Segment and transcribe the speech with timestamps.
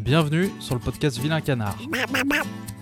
[0.00, 1.76] Bienvenue sur le podcast Vilain Canard.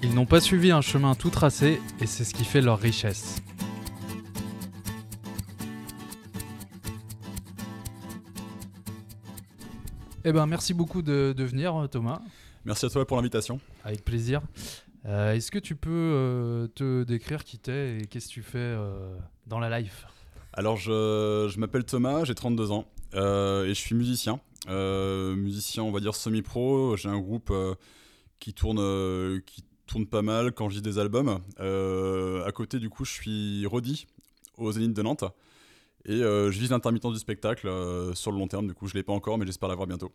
[0.03, 3.43] Ils n'ont pas suivi un chemin tout tracé et c'est ce qui fait leur richesse.
[10.25, 12.20] Eh ben, merci beaucoup de, de venir, Thomas.
[12.64, 13.61] Merci à toi pour l'invitation.
[13.85, 14.43] Avec plaisir.
[15.07, 18.59] Euh, Est-ce que tu peux euh, te décrire qui t'es et qu'est-ce que tu fais
[18.59, 19.16] euh,
[19.46, 20.07] dans la life?
[20.53, 23.16] Alors, je, je m'appelle Thomas, j'ai 32 ans et
[23.69, 24.41] je suis musicien.
[24.69, 26.97] Euh, musicien, on va dire semi-pro.
[26.97, 27.74] J'ai un groupe euh,
[28.38, 31.41] qui, tourne, euh, qui tourne pas mal quand j'ai des albums.
[31.59, 34.06] À côté, du coup, je suis Rodi
[34.56, 35.25] au Zénith de Nantes.
[36.05, 38.66] Et euh, je vise l'intermittence du spectacle euh, sur le long terme.
[38.66, 40.12] Du coup, je l'ai pas encore, mais j'espère l'avoir bientôt.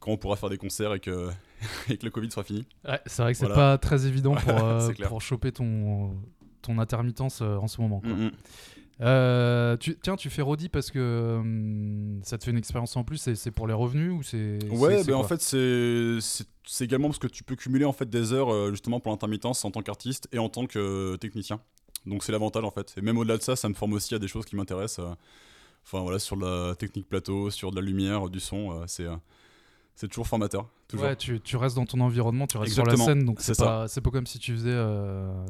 [0.00, 1.28] Quand on pourra faire des concerts et que,
[1.88, 2.66] et que le Covid sera fini.
[2.86, 3.76] Ouais, c'est vrai que c'est Voilà.
[3.76, 6.14] pas très évident pour, euh, C'est choper ton,
[6.62, 8.00] ton intermittence en ce moment.
[8.00, 8.10] quoi.
[8.10, 8.30] Mm, mm.
[9.00, 13.04] Euh, tu, tiens, tu fais Rodi parce que hum, ça te fait une expérience en
[13.04, 17.08] plus et c'est pour les revenus ou c'est Ouais, c'est ben en fait, c'est également
[17.08, 19.82] parce que tu peux cumuler en fait des heures euh, justement pour l'intermittence en tant
[19.82, 21.60] qu'artiste et en tant que euh, technicien.
[22.06, 22.94] Donc c'est l'avantage en fait.
[22.96, 25.06] Et même au-delà de ça, ça me forme aussi à des choses qui m'intéressent.
[25.84, 29.06] Enfin voilà, sur de la technique plateau, sur de la lumière, du son, c'est
[29.98, 30.68] c'est toujours formateur.
[30.86, 31.06] Toujours.
[31.06, 33.88] Ouais, tu, tu restes dans ton environnement, tu restes sur la scène, donc c'est pas,
[34.12, 35.44] comme si tu faisais, euh,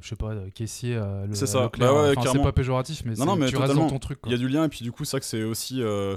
[0.00, 1.70] je sais pas, euh, caissier à le, C'est ça.
[1.78, 3.88] Bah ouais, Enfin, c'est pas péjoratif, mais, Non, non, mais tu restes dans totalement.
[3.90, 4.18] ton truc.
[4.26, 6.16] Il y a du lien et puis du coup, ça que c'est aussi euh,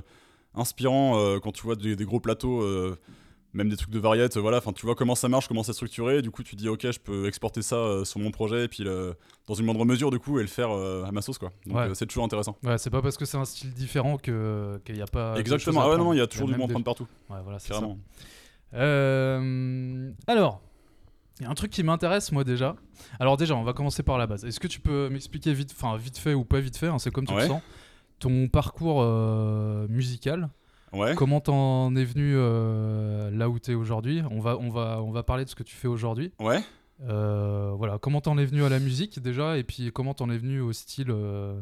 [0.53, 2.61] inspirant euh, quand tu vois des, des gros plateaux.
[2.61, 2.97] euh,
[3.53, 6.19] même des trucs de variété, voilà, enfin tu vois comment ça marche, comment c'est structuré,
[6.19, 8.67] et du coup tu dis ok je peux exporter ça euh, sur mon projet et
[8.69, 9.13] puis le-
[9.45, 11.51] dans une moindre mesure du coup et le faire euh, à ma sauce quoi.
[11.65, 11.81] Donc Ouais.
[11.89, 12.55] euh, c'est toujours intéressant.
[12.63, 14.33] Ouais, c'est pas parce que c'est un style différent qu'il
[14.93, 15.35] n'y a pas.
[15.37, 17.39] Exactement, ah ouais, non, il y a toujours du même bon à prendre partout, Ouais,
[17.43, 17.81] voilà, c'est ça.
[18.73, 20.61] Euh, alors,
[21.39, 22.75] il y a un truc qui m'intéresse moi déjà.
[23.19, 24.45] Alors déjà, on va commencer par la base.
[24.45, 27.11] Est-ce que tu peux m'expliquer vite, enfin vite fait ou pas vite fait, hein, c'est
[27.11, 27.61] comme tu le sens,
[28.19, 30.49] ton parcours euh, musical?
[30.93, 34.21] Ouais, Comment t'en es venu euh, là où t'es aujourd'hui?
[34.29, 36.31] On va, on, va, on va parler de ce que tu fais aujourd'hui.
[36.39, 36.61] ouais.
[37.09, 40.37] Euh, voilà, comment t'en es venu à la musique déjà et puis comment t'en es
[40.37, 41.59] venu au style, euh,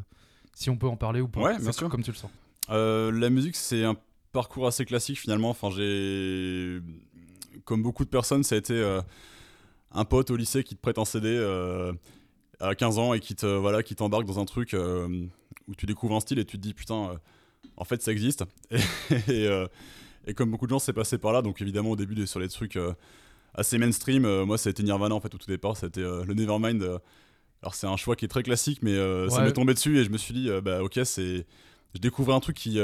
[0.53, 1.39] si on peut en parler ou pas.
[1.39, 1.87] Ouais, bien sûr.
[1.87, 2.29] Comme tu le sens.
[2.67, 3.95] La musique, c'est un
[4.33, 5.49] parcours assez classique finalement.
[5.51, 6.81] Enfin, j'ai,
[7.63, 8.99] comme beaucoup de personnes, ça a été
[9.91, 11.91] un pote au lycée qui te prête un CD euh,
[12.59, 15.07] à 15 ans et qui te voilà, qui t'embarque dans un truc euh,
[15.67, 17.17] où tu découvres un style et tu te dis putain, euh,
[17.77, 18.43] en fait, ça existe.
[19.27, 19.65] Et, et,
[20.27, 21.41] et comme beaucoup de gens, c'est passé par là.
[21.41, 22.77] Donc évidemment, au début, sur les trucs
[23.55, 25.75] assez mainstream, moi, ça a été Nirvana en fait au tout départ.
[25.77, 26.83] C'était le Nevermind.
[27.63, 28.95] alors c'est un choix qui est très classique, mais
[29.29, 31.45] ça m'est tombé dessus et je me suis dit, bah ok, c'est
[31.95, 32.79] je découvrais un truc qui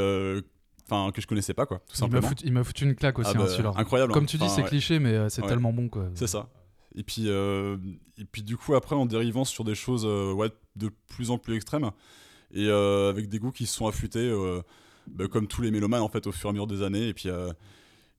[0.90, 2.96] enfin que je connaissais pas quoi tout Il m'a simplement foutu, il m'a foutu une
[2.96, 3.74] claque aussi, Ah hein, bah, celui-là.
[3.76, 4.28] incroyable Comme hein.
[4.28, 5.48] tu dis, Enfin, c'est ouais, cliché, mais c'est Ouais.
[5.48, 6.10] tellement bon quoi.
[6.16, 6.48] c'est ça
[6.96, 7.78] et puis euh,
[8.18, 11.38] et puis du coup après en dérivant sur des choses euh, ouais de plus en
[11.38, 11.92] plus extrêmes
[12.52, 14.32] et euh, avec des goûts qui se sont affûtés
[15.08, 17.14] bah, comme tous les mélomanes en fait au fur et à mesure des années et
[17.14, 17.30] puis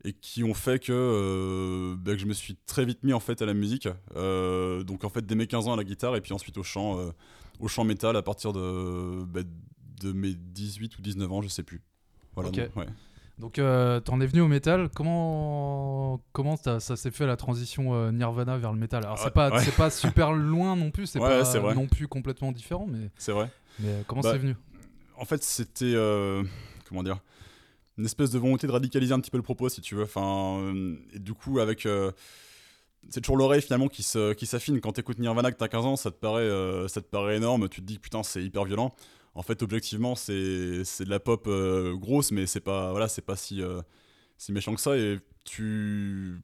[0.04, 3.20] et qui ont fait que, euh, bah, que je me suis très vite mis en
[3.20, 6.16] fait à la musique Euh, donc en fait dès mes 15 ans à la guitare
[6.16, 7.10] et puis ensuite au chant euh,
[7.58, 9.40] au chant métal à partir de bah,
[10.00, 11.82] de mes 18 ou 19 ans je sais plus
[12.34, 12.56] voilà Ok.
[12.56, 12.86] donc, ouais.
[13.38, 14.88] Donc, euh, t'en es venu au métal.
[14.94, 19.04] Comment, comment ça s'est fait la transition euh, Nirvana vers le métal?
[19.04, 19.60] Alors, c'est pas, ouais.
[19.62, 23.32] c'est pas super loin non plus, c'est Ouais, pas non plus complètement différent, mais, c'est
[23.32, 24.56] vrai mais euh, comment Bah, c'est venu?
[25.18, 26.42] en fait, c'était euh,
[26.88, 27.18] comment dire?
[27.98, 30.04] Une espèce de volonté de radicaliser un petit peu le propos, si tu veux.
[30.04, 30.62] Enfin,
[31.14, 31.86] et du coup, avec
[33.10, 34.80] c'est toujours l'oreille finalement qui se qui s'affine.
[34.80, 37.68] Quand t'écoutes Nirvana que t'as 15 ans, ça te paraît euh, ça te paraît énorme.
[37.68, 38.94] Tu te dis putain, c'est hyper violent.
[39.36, 43.60] En fait, objectivement, c'est de la pop euh, grosse, mais c'est pas voilà, pas si
[43.60, 43.82] euh,
[44.38, 44.96] si méchant que ça.
[44.96, 46.40] Et tu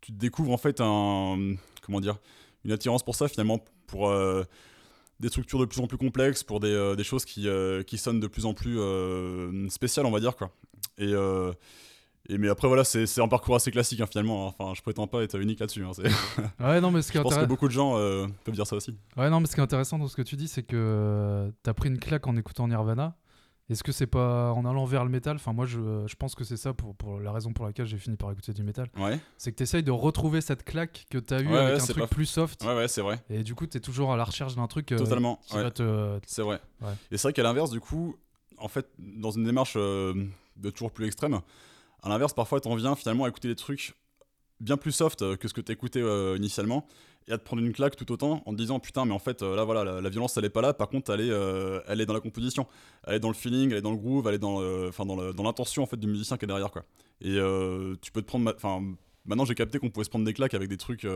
[0.00, 2.18] tu découvres en fait un comment dire
[2.64, 4.42] une attirance pour ça finalement pour euh,
[5.20, 7.46] des structures de plus en plus complexes, pour des, des choses qui,
[7.86, 8.78] qui sonnent de plus en plus
[9.68, 10.50] spéciales, on va dire quoi.
[10.98, 11.12] Et,
[12.28, 14.48] et mais après voilà, c'est un parcours assez classique hein, finalement.
[14.48, 14.54] hein.
[14.58, 15.84] Enfin, je prétends pas être unique là-dessus.
[15.84, 15.92] hein.
[16.60, 18.76] Ouais, non, mais ce qui Je pense que beaucoup de gens euh, peuvent dire ça
[18.76, 18.96] aussi.
[19.16, 21.50] ouais, non, mais ce qui est intéressant dans ce que tu dis, c'est que euh,
[21.62, 23.16] t'as pris une claque en écoutant Nirvana.
[23.68, 25.34] Est-ce que c'est pas en allant vers le métal?
[25.36, 27.98] Enfin, moi, je, je pense que c'est ça pour, pour la raison pour laquelle j'ai
[27.98, 28.88] fini par écouter du métal.
[28.96, 31.84] Ouais, C'est que t'essayes de retrouver cette claque que t'as eu Ouais, avec ouais, un
[31.86, 32.62] truc pas- plus soft.
[32.64, 33.18] ouais, ouais, c'est vrai.
[33.28, 35.40] Et du coup, t'es toujours à la recherche d'un truc euh, Totalement.
[35.48, 36.20] qui va te.
[36.28, 36.60] C'est vrai.
[37.10, 38.14] Et c'est vrai qu'à l'inverse, du coup,
[38.58, 40.14] en fait, dans une démarche euh,
[40.56, 41.40] de toujours plus extrême,
[42.02, 43.94] à l'inverse, parfois, t'en viens finalement à écouter des trucs
[44.60, 46.86] bien plus soft euh, que ce que t'écoutais euh, initialement
[47.28, 49.42] et à te prendre une claque tout autant en te disant putain mais en fait
[49.42, 50.72] euh, là voilà la, violence elle est pas là.
[50.72, 52.66] Par contre elle est euh, elle est dans la composition.
[53.06, 55.42] Elle est dans le feeling elle est dans le groove elle est dans enfin dans
[55.42, 56.84] l'intention en fait du musicien qui est derrière quoi.
[57.20, 57.38] Et
[58.00, 58.82] tu peux te prendre enfin
[59.24, 61.06] maintenant j'ai capté qu'on pouvait se prendre des claques avec des trucs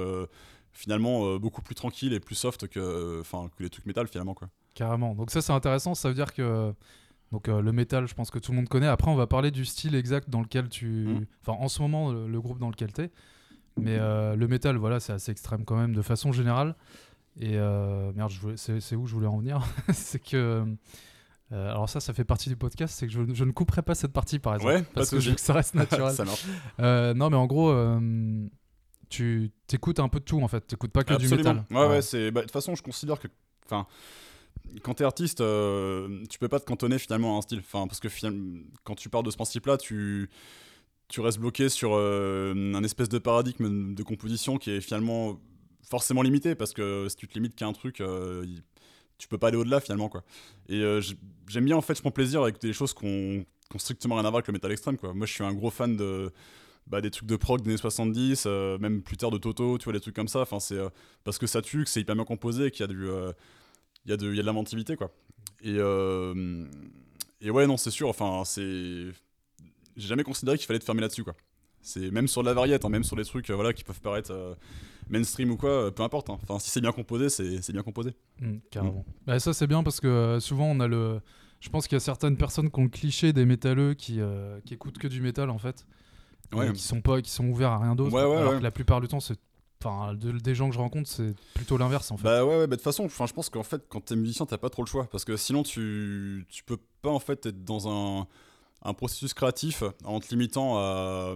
[0.73, 4.49] finalement beaucoup plus tranquilles et plus soft que enfin que les trucs métal finalement quoi.
[4.75, 5.15] Carrément.
[5.15, 6.75] Donc ça c'est intéressant, ça veut dire que
[7.33, 8.87] Donc euh, le métal, je pense que tout le monde connaît.
[8.89, 10.87] Après, on va parler du style exact dans lequel tu.
[10.87, 11.27] Mhm.
[11.47, 13.11] Enfin, en ce moment, le, le groupe dans lequel tu es.
[13.77, 16.75] Mais euh, le métal, voilà, c'est assez extrême quand même, de façon générale.
[17.39, 19.61] Et euh, merde, voulais- c'est où je voulais en venir?
[19.93, 20.65] C'est que.
[21.53, 24.13] alors, ça, ça fait partie du podcast, c'est que je, je ne couperai pas cette
[24.13, 24.75] partie par exemple.
[24.75, 26.13] Ouais, parce que je veux que ça reste naturel.
[26.13, 26.45] ça marche.
[27.17, 27.73] Non, mais en gros,
[29.09, 30.61] tu t'écoutes un peu de tout en fait.
[30.67, 31.65] T'écoutes pas que du métal.
[31.71, 32.31] Ouais, ouais, c'est.
[32.31, 33.29] bah, De toute façon, je considère que.
[33.67, 33.87] Enfin.
[34.83, 37.59] Quand t'es artiste, euh, tu peux pas te cantonner finalement à un style.
[37.61, 38.09] Enfin, parce que
[38.85, 40.31] quand tu pars de ce principe-là, tu,
[41.09, 45.41] tu restes bloqué sur euh, un espèce de paradigme de composition qui est finalement
[45.91, 46.55] forcément limité.
[46.55, 48.47] Parce que si tu te limites qu'à un truc, euh,
[49.19, 50.09] tu peux pas aller au-delà finalement.
[50.09, 50.23] quoi.
[50.69, 51.03] Et euh,
[51.49, 53.45] j'aime bien, en fait, je prends plaisir avec des choses qu'on
[53.75, 54.97] ont strictement rien à voir avec le métal extrême.
[54.97, 55.13] Quoi.
[55.13, 56.33] Moi, je suis un gros fan de.
[56.87, 59.85] Bah, des trucs de prog des années 70, euh, même plus tard de Toto, tu
[59.85, 60.41] vois, des trucs comme ça.
[60.41, 60.79] Enfin, c'est
[61.23, 63.07] parce que ça tue, que c'est hyper bien composé, qu'il y a du,
[64.05, 65.11] il y a de, de l'inventivité, quoi.
[65.63, 66.65] Et euh,
[67.41, 68.09] et ouais, non, c'est sûr.
[68.09, 69.11] Enfin, c'est,
[69.97, 71.35] j'ai jamais considéré qu'il fallait te fermer là-dessus, quoi.
[71.83, 74.01] C'est même sur de la variette, hein, même sur les trucs, euh, voilà, qui peuvent
[74.03, 74.55] paraître euh,
[75.09, 76.29] mainstream ou quoi, euh, peu importe.
[76.29, 76.39] hein.
[76.43, 78.15] Enfin, si c'est bien composé, c'est, bien composé.
[78.41, 79.05] Mm, carrément.
[79.27, 81.21] Bah, ça, c'est bien parce que souvent, on a le.
[81.61, 84.19] Je pense qu'il y a certaines personnes qui ont le cliché des métalleux qui,
[84.65, 85.87] qui écoutent que du métal en fait.
[86.53, 86.69] Ouais.
[86.69, 88.15] Et qui sont pas, qui sont ouverts à rien d'autre.
[88.15, 89.39] Ouais, ouais, alors que la plupart du temps, c'est.
[89.83, 92.25] Enfin, de- des gens que je rencontre, c'est plutôt l'inverse en fait.
[92.25, 94.59] Bah ouais, ouais, bah de toute façon, je pense qu'en fait, quand t'es musicien, t'as
[94.59, 95.09] pas trop le choix.
[95.11, 98.27] Parce que sinon, tu, tu peux pas en fait être dans un,
[98.83, 101.35] un processus créatif en te limitant à,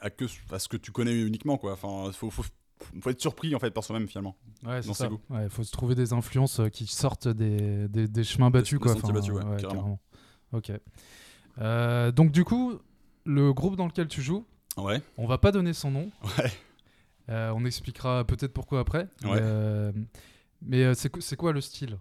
[0.00, 1.74] à, que, à ce que tu connais uniquement, quoi.
[1.74, 2.42] Enfin, faut, faut,
[3.00, 4.36] faut être surpris en fait par soi-même finalement.
[4.64, 5.06] ouais, c'est ça.
[5.08, 5.20] goûts.
[5.30, 8.82] Ouais, faut se trouver des influences euh, qui sortent des, des, des chemins battus des
[8.82, 8.94] quoi.
[8.94, 10.00] sentiers battus, ouais, carrément.
[10.52, 10.72] Ok.
[11.58, 12.74] Euh, donc du coup,
[13.24, 14.44] le groupe dans lequel tu joues,
[14.76, 16.10] Ouais, on va pas donner son nom.
[16.38, 16.50] ouais.
[17.28, 19.08] Euh, on expliquera peut-être pourquoi après.
[19.24, 19.40] Ouais.
[19.40, 19.92] Mais, euh,
[20.72, 21.98] euh, c'est, qu- c'est quoi le style?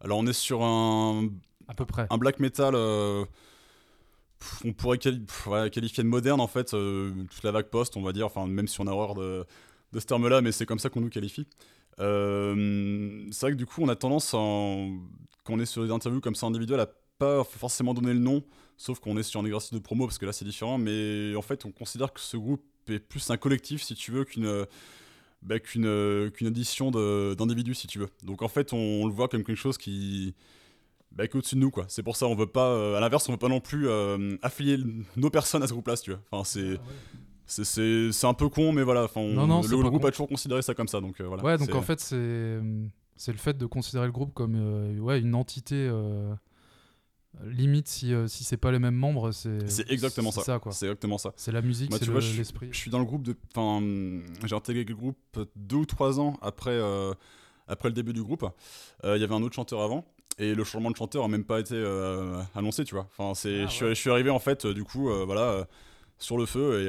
[0.00, 1.28] Alors, on est sur un,
[1.66, 2.74] à peu près un black metal.
[4.64, 7.96] on pourrait quali- pff, ouais, qualifier de moderne en fait, euh, toute la vague post,
[7.96, 8.26] on va dire.
[8.26, 9.44] Enfin, même si on a horreur de,
[9.92, 11.46] de ce terme-là, mais c'est comme ça qu'on nous qualifie.
[12.00, 14.90] Euh, c'est vrai que du coup, on a tendance, en-
[15.44, 16.88] quand on est sur des interviews comme ça individuelles, à
[17.18, 18.44] pas forcément donner le nom,
[18.76, 20.78] sauf qu'on est sur un exercice de promo parce que là c'est différent.
[20.78, 22.62] Mais en fait, on considère que ce groupe
[22.94, 24.66] est plus un collectif, si tu veux, qu'une
[25.42, 28.08] bah, qu'une euh, qu'une addition de- d'individus, si tu veux.
[28.24, 30.34] Donc en fait, on, on le voit comme quelque chose qui
[31.12, 31.84] bah, qui est au-dessus de nous, quoi.
[31.88, 34.36] C'est pour ça, on veut pas, euh, à l'inverse, on veut pas non plus euh,
[34.42, 34.78] affilier
[35.16, 36.18] nos personnes à ce groupe-là, si tu veux.
[36.30, 36.78] Enfin, c'est
[37.46, 39.04] c'est- c'est c'est un peu con, mais voilà.
[39.04, 40.08] Enfin, on- Non, non, le, groupe con.
[40.08, 41.42] a toujours considéré ça comme ça, donc euh, voilà.
[41.44, 42.58] Ouais, donc en fait, c'est,
[43.16, 45.74] c'est le fait de considérer le groupe comme euh, ouais, une entité.
[47.44, 49.68] Limite, si, euh, si c'est pas les mêmes membres, c'est.
[49.70, 50.42] C'est exactement ça.
[50.42, 50.72] ça quoi.
[50.72, 51.32] C'est exactement ça.
[51.36, 52.68] C'est la musique, Moi, c'est tu le- je suis- l'esprit.
[52.70, 53.34] Je suis dans le groupe de.
[53.54, 53.80] Enfin,
[54.44, 55.16] j'ai intégré le groupe
[55.56, 57.12] deux ou trois ans après, euh,
[57.66, 58.44] après le début du groupe.
[59.04, 60.04] Euh, Il y avait un autre chanteur avant.
[60.40, 63.08] Et le changement de chanteur a même pas été euh, annoncé, tu vois.
[63.16, 63.94] Enfin, c'est, Ah, je, suis, ouais.
[63.94, 65.66] je suis arrivé en fait, du coup, voilà,
[66.18, 66.80] sur le feu.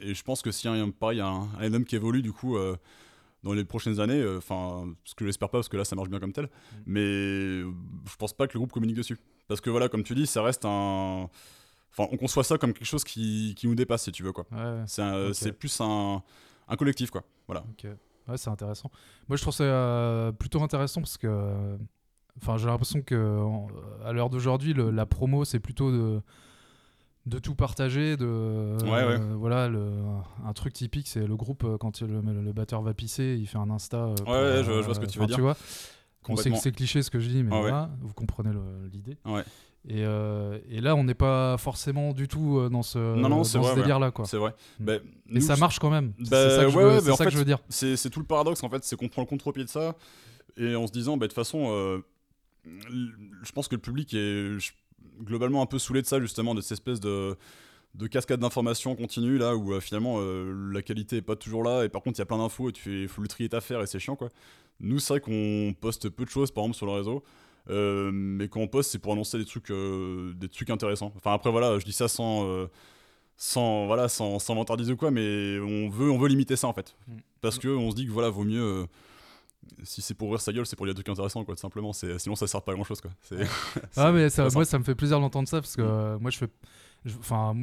[0.00, 2.20] Et, et je pense que s'il y a un, pareil, un, un homme qui évolue,
[2.20, 2.58] du coup,
[3.44, 6.20] dans les prochaines années, enfin, ce que j'espère pas, parce que là, ça marche bien
[6.20, 6.50] comme tel.
[6.86, 7.70] Mais euh,
[8.10, 9.18] je pense pas que le groupe communique dessus.
[9.48, 11.28] Parce que voilà, comme tu dis, ça reste un.
[11.96, 14.46] Enfin, on conçoit ça comme quelque chose qui, qui nous dépasse, si tu veux, quoi.
[14.50, 14.82] Ouais.
[14.86, 16.22] C'est plus un,
[16.68, 17.22] un collectif, quoi.
[17.46, 17.64] Voilà.
[18.26, 18.90] Ouais, c'est intéressant.
[19.28, 21.76] Moi, je trouve ça euh, plutôt intéressant parce que, euh,
[22.42, 23.68] enfin, j'ai l'impression que en-
[24.04, 26.20] à l'heure d'aujourd'hui, la promo, c'est plutôt de
[27.26, 29.18] de tout partager, de Ouais, ouais.
[29.18, 29.90] euh, voilà, le,
[30.44, 33.56] un truc typique, c'est le groupe euh, quand le, le batteur va pisser, il fait
[33.56, 33.96] un insta.
[33.96, 35.40] euh, pour, ouais, je- je vois ce que tu veux dire.
[35.40, 35.68] vois, sait que
[36.24, 36.56] Complètement.
[36.56, 37.60] c'est cliché ce que je dis, mais ouais.
[37.60, 38.50] voilà, vous comprenez
[38.92, 39.16] l'idée.
[39.24, 39.44] Ouais.
[39.86, 42.98] Et, euh, et là, on n'est pas forcément du tout euh, dans ce,
[43.44, 44.10] ce délire-là.
[44.24, 44.54] C'est vrai.
[44.80, 44.84] Mm.
[44.84, 44.92] Bah,
[45.26, 46.14] nous, ça marche quand même.
[46.22, 47.58] C'est Bah, c'est ça que, je, veux- mais que je dire.
[47.68, 49.94] C'est tout le paradoxe, en fait, c'est qu'on prend le contre-pied de ça,
[50.56, 51.98] et en se disant, bah, de toute façon, euh,
[52.64, 54.56] je pense que le public est
[55.22, 57.36] globalement un peu saoulé de ça, justement, de cette espèce de,
[57.94, 61.84] de cascade d'informations continue, là, où euh, finalement, euh, la qualité est pas toujours là,
[61.84, 63.58] et par contre, il y a plein d'infos, et tu fais, faut le trier ta
[63.58, 64.30] affaire, et c'est chiant, quoi.
[64.80, 67.22] Nous, c'est vrai qu'on poste peu de choses, par exemple, sur le réseau,
[67.70, 71.12] euh, mais quand on poste, c'est pour annoncer des trucs, euh, des trucs intéressants.
[71.16, 72.46] Enfin, après, voilà, je dis ça sans...
[72.46, 72.66] euh,
[73.36, 76.94] sans voilà sans, sans ou quoi mais on veut on veut limiter ça en fait
[77.08, 77.16] Mm.
[77.40, 78.86] parce que on se dit que voilà vaut mieux euh,
[79.82, 81.92] si c'est pour ouvrir sa gueule c'est pour dire des trucs intéressants quoi tout simplement
[81.92, 83.38] c'est sinon ça sert pas à grand chose quoi c'est
[83.96, 85.84] Ah mais ça, moi ça me fait plaisir d'entendre ça parce que Mm.
[85.84, 86.46] euh, moi je fais
[87.18, 87.56] enfin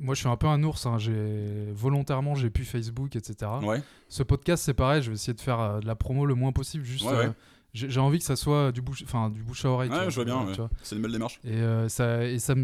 [0.00, 3.82] moi je suis un peu un ours hein, j'ai volontairement j'ai pu Facebook etc ouais
[4.08, 6.52] ce podcast c'est pareil je vais essayer de faire euh, de la promo le moins
[6.52, 7.30] possible juste Ouais, euh,
[7.72, 9.90] j'ai j'ai envie que ça soit du bouche, enfin du bouche à oreille.
[9.90, 10.44] vois, je vois bien.
[10.82, 11.38] C'est une belle démarche.
[11.44, 12.54] Et, euh, ça, et ça,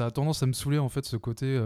[0.00, 1.60] a tendance à me saouler en fait ce côté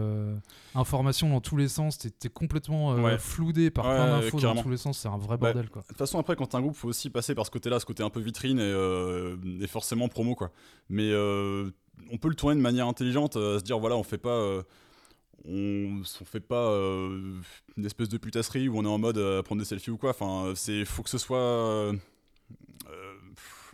[0.75, 1.97] information dans tous les sens.
[1.97, 4.99] T'es es complètement floudé par plein d'infos dans tous les sens.
[4.99, 5.81] C'est un vrai Bah, bordel quoi.
[5.81, 7.85] De toute façon, après, quand t'es un groupe, faut aussi passer par ce côté-là, ce
[7.85, 10.51] côté un peu vitrine et, et forcément promo, quoi.
[10.89, 14.61] Mais on peut le tourner de manière intelligente, à se dire, voilà, on fait pas.
[15.45, 17.39] On, on fait pas euh,
[17.77, 20.09] une espèce de putasserie où on est en mode euh, prendre des selfies ou quoi.
[20.11, 21.93] Enfin, c'est faut que ce soit euh,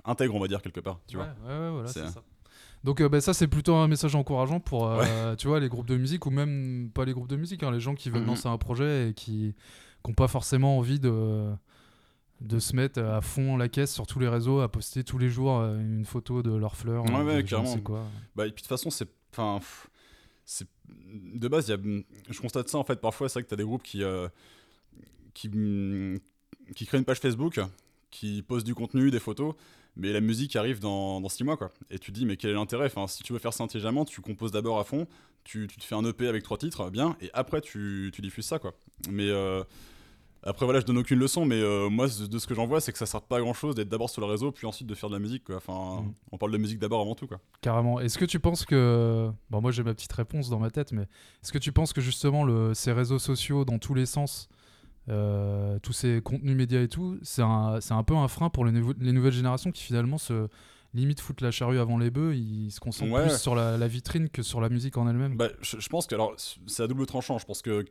[0.05, 0.99] intègre, on va dire quelque part.
[1.07, 1.51] Tu ouais, vois.
[1.53, 2.23] ouais, ouais, voilà, C'est- ça.
[2.83, 5.87] Donc euh, bah, ça c'est plutôt un message encourageant pour euh, tu vois les groupes
[5.87, 8.27] de musique ou même pas les groupes de musique, hein, les gens qui veulent Mhm.
[8.27, 9.55] lancer un projet et qui
[10.05, 11.45] n'ont pas forcément envie de
[12.41, 15.29] de se mettre à fond la caisse sur tous les réseaux, à poster tous les
[15.29, 17.05] jours une photo de leurs fleurs.
[17.05, 18.01] Ouais, euh, ouais, quoi.
[18.35, 19.07] Bah, et puis de toute façon, c'est.
[19.31, 19.59] Enfin.
[19.59, 19.87] pff,
[20.87, 21.77] de base, y a,
[22.29, 22.99] je constate ça en fait.
[22.99, 24.27] Parfois, c'est vrai que tu as des groupes qui, euh,
[25.33, 26.19] qui, mm,
[26.75, 27.59] qui créent une page Facebook,
[28.11, 29.55] qui postent du contenu, des photos,
[29.95, 31.57] mais la musique arrive dans, dans 6 mois.
[31.57, 31.71] quoi.
[31.89, 32.85] Et tu te dis, mais quel est l'intérêt?
[32.87, 35.07] Enfin, Si tu veux faire ça intelligemment, tu composes d'abord à fond,
[35.43, 38.45] tu, tu te fais un EP avec trois titres, bien, et après tu, tu diffuses
[38.45, 38.59] ça.
[38.59, 38.73] quoi.
[39.09, 39.29] Mais.
[39.29, 39.63] euh,
[40.45, 42.91] après voilà, je donne aucune leçon, mais euh, moi de ce que j'en vois, c'est
[42.91, 44.95] que ça sert pas à grand chose d'être d'abord sur le réseau, puis ensuite de
[44.95, 45.43] faire de la musique.
[45.45, 45.55] Quoi.
[45.57, 46.13] Enfin, Mm.
[46.31, 47.27] on parle de musique d'abord avant tout.
[47.27, 47.39] Quoi.
[47.61, 47.99] Carrément.
[47.99, 49.29] Est-ce que tu penses que.
[49.49, 51.03] Bon, moi j'ai ma petite réponse dans ma tête, mais
[51.41, 52.73] est-ce que tu penses que justement le...
[52.73, 54.49] ces réseaux sociaux dans tous les sens,
[55.09, 58.65] euh, tous ces contenus médias et tout, c'est un, c'est un peu un frein pour
[58.65, 60.47] les, nouvelles générations qui finalement se
[60.93, 63.27] limite foutent la charrue avant les bœufs, ils se concentrent Ouais.
[63.27, 65.35] plus sur la, la vitrine que sur la musique en elle-même?
[65.35, 66.33] Bah, je, je pense que alors
[66.67, 67.37] c'est à double tranchant.
[67.39, 67.83] Je pense que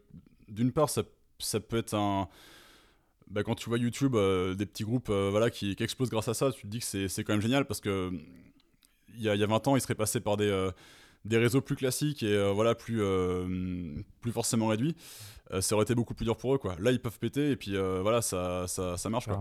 [0.49, 1.03] d'une part ça,
[1.45, 2.29] ça peut être un
[3.33, 6.29] bah, quand tu vois YouTube euh, des petits groupes euh, voilà qui, qui explosent grâce
[6.29, 8.13] à ça, tu te dis que c'est c'est quand même génial parce que
[9.15, 10.71] il y a, y a 20 ans, ils seraient passés par des euh,
[11.25, 13.01] des réseaux plus classiques et voilà plus
[14.21, 14.97] plus forcément réduits.
[15.61, 16.75] Ça aurait été beaucoup plus dur pour eux quoi.
[16.81, 19.41] Là ils peuvent péter et puis voilà ça, ça, ça marche quoi.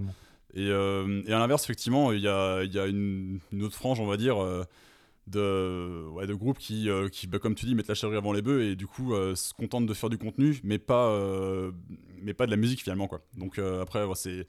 [0.53, 4.05] Et, et à l'inverse, effectivement, il y a, y a une, une autre frange, on
[4.05, 4.36] va dire,
[5.28, 8.34] de, ouais, de groupes qui, euh, qui bah, comme tu dis, mettent la charrue avant
[8.34, 11.72] les bœufs et du coup euh, se contentent de faire du contenu, mais pas, euh,
[12.22, 13.08] mais pas de la musique finalement.
[13.08, 13.22] Quoi.
[13.38, 14.46] Donc après, ouais, c'est.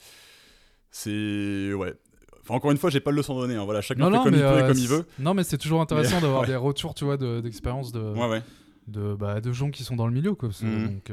[0.90, 1.72] C'est.
[1.74, 1.94] Ouais.
[2.42, 3.54] Enfin, encore une fois, j'ai pas de leçon donner.
[3.54, 3.64] hein.
[3.64, 5.04] Voilà, chacun fait comme il peut et comme il veut.
[5.18, 6.48] Non, mais c'est toujours intéressant d'avoir ouais.
[6.48, 8.42] des retours, tu vois, de- d'expériences de, Ouais,
[8.88, 10.48] de, bah, de gens qui sont dans le milieu, quoi.
[10.60, 10.86] Mhm.
[10.88, 11.12] Donc,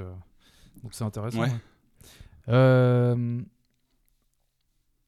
[0.83, 1.43] donc c'est intéressant.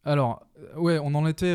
[0.04, 0.46] Alors,
[0.78, 1.54] ouais, on en était.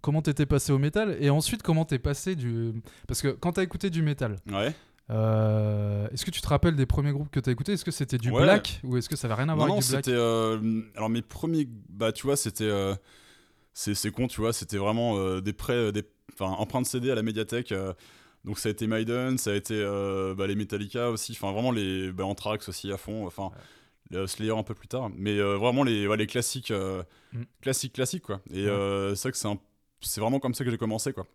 [0.00, 2.72] Comment t'étais passé au métal et ensuite comment t'es passé du.
[3.06, 4.74] Parce que quand t'as écouté du métal, Ouais.
[5.10, 8.18] euh, est-ce que tu te rappelles des premiers groupes que t'as écouté Est-ce que c'était
[8.18, 8.42] du Ouais.
[8.42, 10.04] black ou est-ce que ça avait rien à voir Non, non, avec du black?
[10.04, 10.16] c'était.
[10.16, 11.68] euh, alors, mes premiers.
[11.88, 12.64] Bah, tu vois, c'était.
[12.64, 12.94] euh,
[13.72, 15.92] c'est c'est con, tu vois, c'était vraiment des prêts.
[15.92, 16.04] Des...
[16.34, 17.74] Enfin, empreintes CD à la médiathèque.
[18.44, 19.74] donc, ça a été Maiden, ça a été
[20.36, 21.32] bah, les Metallica aussi.
[21.32, 22.10] Enfin, vraiment les.
[22.12, 23.26] Bah, Anthrax aussi à fond.
[23.26, 23.50] Enfin.
[24.26, 26.72] Slayer un peu plus tard, mais vraiment les, ouais, les classiques,
[27.32, 27.42] Mm.
[27.62, 28.40] classiques, classiques quoi.
[28.50, 29.60] Et c'est vrai que c'est un-
[30.00, 31.26] c'est vraiment comme ça que j'ai commencé quoi.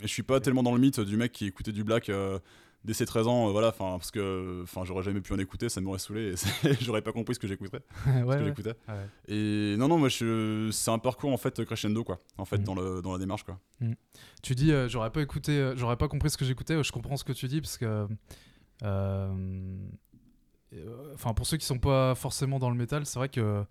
[0.00, 2.38] Et je suis pas tellement dans le mythe du mec qui écoutait du black euh,
[2.84, 5.68] dès ses 13 ans, euh, voilà, enfin parce que enfin j'aurais jamais pu en écouter,
[5.68, 6.34] ça m'aurait saoulé,
[6.64, 7.46] et j'aurais pas compris ce que
[8.06, 8.52] Ouais, ouais.
[8.52, 9.06] Ouais.
[9.26, 12.64] Et non non, moi c'est un parcours en fait crescendo quoi, en fait Mm.
[12.64, 13.58] dans le dans la démarche quoi.
[14.42, 16.82] Tu dis, euh, j'aurais pas écouté, euh, j'aurais pas compris ce que j'écoutais.
[16.82, 18.06] Je comprends ce que tu dis parce que,
[21.14, 23.64] enfin, pour ceux qui sont pas forcément dans le métal, c'est vrai que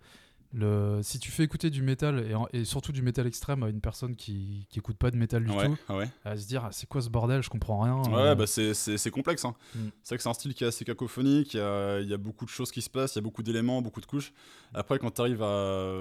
[0.54, 3.68] le, si tu fais écouter du métal et, en- et surtout du métal extrême à
[3.68, 6.08] une personne qui, qui écoute pas de métal du Ouais, tout, ouais.
[6.24, 7.96] elle va se dire, ah, c'est quoi ce bordel Je comprends rien.
[8.10, 9.44] Ouais, euh, bah c'est, complexe.
[9.44, 9.54] Hein.
[9.74, 9.88] Mm.
[10.02, 12.14] C'est vrai que c'est un style qui est assez cacophonique, il y a, il y
[12.14, 14.32] a beaucoup de choses qui se passent, il y a beaucoup d'éléments, beaucoup de couches.
[14.72, 15.94] Après, quand tu arrives à.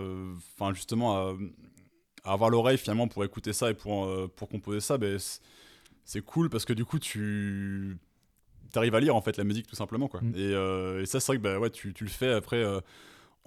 [0.58, 1.36] Enfin, justement, à,
[2.24, 5.42] à avoir l'oreille finalement pour écouter ça et pour, euh, pour composer ça, ben, c'est,
[6.06, 7.98] c'est cool parce que du coup, tu.
[8.76, 10.08] arrives à lire en fait la musique tout simplement.
[10.08, 10.22] Quoi.
[10.22, 10.34] Mm.
[10.36, 12.64] Et, euh, et ça, c'est vrai que bah, ouais, tu, tu le fais après.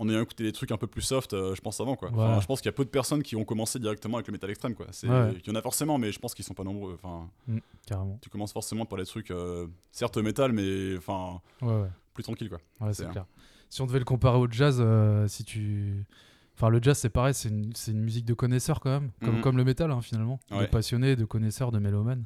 [0.01, 2.09] En ayant écouté des trucs un peu plus soft, euh, je pense avant quoi.
[2.11, 2.41] Enfin, Ouais.
[2.41, 4.49] je pense qu'il y a peu de personnes qui ont commencé directement avec le métal
[4.51, 4.87] extrême quoi.
[4.87, 5.35] Ouais.
[5.45, 6.95] Il y en a forcément, mais je pense qu'ils sont pas nombreux.
[6.95, 7.29] Enfin,
[7.87, 8.19] carrément.
[8.23, 12.59] tu commences forcément par les trucs, euh, certes métal, mais enfin Ouais, plus tranquille quoi.
[12.93, 13.27] C'est clair.
[13.69, 16.05] Si on devait le comparer au jazz, euh, si tu.
[16.57, 19.41] Enfin, le jazz, c'est pareil, c'est une, musique de connaisseurs quand même, comme, Mhm.
[19.43, 22.25] comme le métal hein, finalement, de passionnés, de connaisseurs, de mélomanes.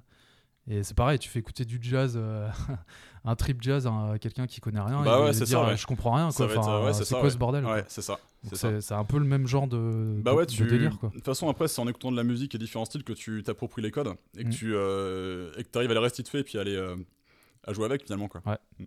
[0.66, 2.48] Et c'est pareil, tu fais écouter du jazz, euh,
[3.24, 5.66] un trip jazz à quelqu'un qui connaît rien, Bah il ouais, va c'est dire ça,
[5.68, 5.76] ouais.
[5.76, 6.46] je comprends rien, quoi.
[6.46, 7.30] Enfin, ouais, c'est quoi ouais.
[7.30, 7.66] ce bordel.
[7.66, 8.18] Ouais, c'est ça.
[8.52, 10.66] C'est un peu le même genre de, Bah de- ouais, de tu.
[10.66, 11.10] délire quoi.
[11.10, 13.42] De toute façon, après, c'est en écoutant de la musique et différents styles que tu
[13.42, 14.52] t'appropries les codes et que Mm.
[14.52, 16.96] tu euh, et que arrives à les restituer et puis à les euh,
[17.66, 18.40] à jouer avec finalement quoi.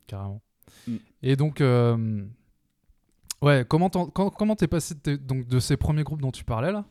[0.07, 0.41] carrément.
[0.87, 0.95] Mm.
[1.23, 1.61] Et donc,
[3.41, 3.89] ouais, comment
[4.55, 6.85] t'es passé donc, de ces premiers groupes dont tu parlais là?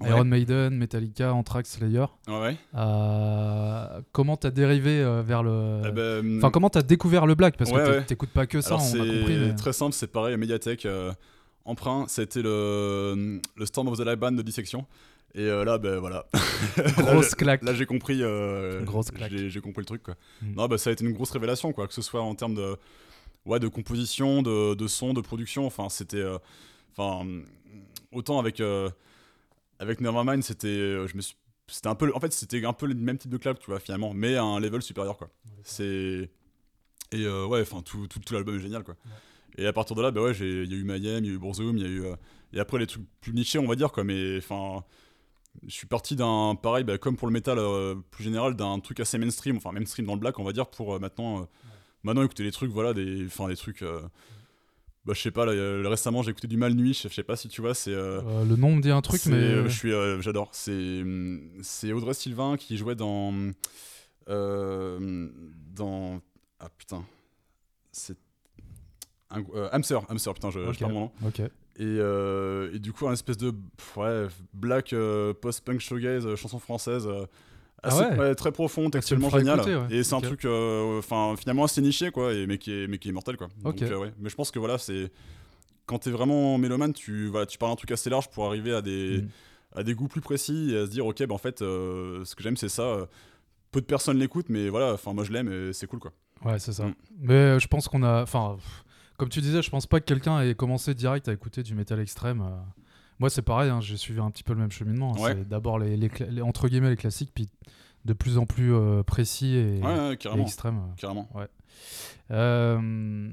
[0.00, 0.08] Ouais.
[0.10, 2.40] Iron Maiden, Metallica, Anthrax, Slayer Ouais.
[2.40, 2.56] ouais.
[2.74, 5.82] à- Comment t'as dérivé euh, vers le.
[5.86, 7.56] Eh ben, Enfin, comment t'as découvert le black?
[7.56, 9.38] Parce Ouais, que t'écoutes pas que ça, Alors on a c'est compris.
[9.38, 10.86] mais- très simple, c'est pareil, médiathèque.
[10.86, 11.12] euh,
[11.64, 14.86] emprunt, c'était le, le Storm of the Live Band de Dissection.
[15.34, 16.26] Et euh, là, ben voilà.
[16.98, 17.62] Grosse Là, claque.
[17.62, 18.18] Là, j'ai compris.
[18.22, 19.32] euh, Grosse claque.
[19.34, 20.14] J'ai compris le truc, quoi.
[20.42, 20.54] Mm.
[20.56, 21.86] Non, bah, ça a été une grosse révélation, quoi.
[21.88, 22.76] Que ce soit en termes de,
[23.46, 25.64] ouais, de composition, de, de son, de production.
[25.66, 26.18] Enfin, c'était.
[26.18, 26.38] euh,
[26.96, 27.26] Enfin,
[28.12, 28.60] autant avec.
[29.82, 30.68] Avec Nevermind, c'était.
[30.68, 31.36] euh, Je me suis.
[31.68, 32.06] C'était un peu.
[32.06, 34.12] le- En fait, c'était un peu le même type de clap, tu vois, finalement.
[34.14, 35.28] Mais à un level supérieur, quoi.
[35.64, 36.30] C'est.
[37.12, 38.96] Et euh, ouais, enfin, tout, tout, tout l'album est génial, quoi.
[39.58, 41.34] Et à partir de là, bah ouais, il y a eu Mayhem, il y a
[41.34, 42.04] eu Bourzoum, il y a eu.
[42.04, 42.16] euh,
[42.54, 44.04] Et après, les trucs plus nichés, on va dire, quoi.
[44.04, 44.84] Mais enfin.
[45.66, 46.54] Je suis parti d'un.
[46.60, 50.06] Pareil, bah, comme pour le métal euh, plus général, d'un truc assez mainstream, enfin mainstream
[50.06, 51.42] dans le black, on va dire, pour euh, maintenant.
[51.42, 51.44] euh,
[52.04, 53.26] Maintenant, écouter des trucs, voilà, des.
[53.26, 53.82] Enfin, des trucs.
[53.82, 54.00] euh,
[55.04, 57.24] Bah, je sais pas, là, euh, récemment, j'ai écouté du Mal Nuit, je je sais
[57.24, 57.92] pas si tu vois, c'est.
[57.92, 59.34] euh, Euh, le nom me dit un truc, mais.
[59.34, 59.90] euh, je suis,
[60.22, 60.48] j'adore.
[60.52, 60.70] C'est,
[61.02, 63.32] hum, c'est Audrey Sylvain qui jouait dans,
[64.28, 66.20] dans,
[66.60, 67.04] ah putain,
[67.90, 68.16] c'est
[69.30, 69.42] un,
[69.72, 70.78] Hamster, Hamster, putain, je, je Ok.
[70.78, 71.12] perds mon nom.
[71.26, 71.40] Ok.
[71.78, 73.52] Et, et du coup, un espèce de,
[73.96, 74.94] ouais, black
[75.40, 77.08] post-punk showgaze, euh, chanson française.
[77.84, 79.56] Ah ouais très profond, textuellement feras génial.
[79.58, 79.86] écouter, ouais.
[79.90, 81.00] Et c'est un truc, euh,
[81.36, 83.48] finalement assez niché, quoi, et, mais, qui est, mais qui est mortel, quoi.
[83.62, 84.12] Donc, euh, ouais.
[84.20, 85.10] Mais je pense que voilà, c'est.
[85.86, 88.82] Quand t'es vraiment mélomane, tu, voilà, tu parles un truc assez large pour arriver à
[88.82, 89.28] des, Mm.
[89.78, 92.34] à des goûts plus précis et à se dire, ok, bah, en fait, euh, ce
[92.36, 93.08] que j'aime, c'est ça.
[93.72, 96.12] Peu de personnes l'écoutent, mais voilà, enfin, moi je l'aime et c'est cool, quoi.
[96.44, 96.84] Ouais, c'est ça.
[96.86, 96.94] Mm.
[97.20, 98.22] Mais je pense qu'on a.
[98.22, 98.58] Enfin,
[99.16, 101.98] comme tu disais, je pense pas que quelqu'un ait commencé direct à écouter du métal
[102.00, 102.42] extrême.
[102.42, 102.60] euh.
[103.18, 105.12] Moi, c'est pareil, hein, j'ai suivi un petit peu le même cheminement.
[105.16, 105.20] hein.
[105.20, 105.32] Ouais.
[105.34, 107.48] C'est d'abord les, les cla- les- entre guillemets les classiques, puis
[108.04, 110.42] de plus en plus euh, précis et, Ouais, ouais, et carrément.
[110.42, 110.80] extrême.
[110.96, 111.28] Carrément.
[112.30, 113.30] Euh,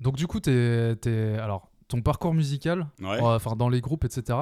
[0.00, 4.38] donc, du coup, t'es, t'es- alors, ton parcours musical, enfin, dans les groupes, etc.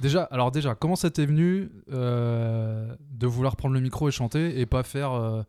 [0.00, 4.58] Déjà, alors déjà, comment ça t'est venu euh, de vouloir prendre le micro et chanter
[4.60, 5.42] et pas faire euh,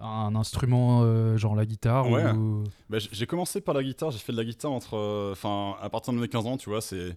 [0.00, 2.30] un instrument euh, genre la guitare Ouais.
[2.32, 2.64] ou...
[2.88, 5.90] Bah, j'ai commencé par la guitare, j'ai fait de la guitare entre, euh, enfin, à
[5.90, 7.16] partir de mes 15 ans, tu vois, c'est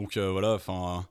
[0.00, 1.04] donc euh, voilà, enfin,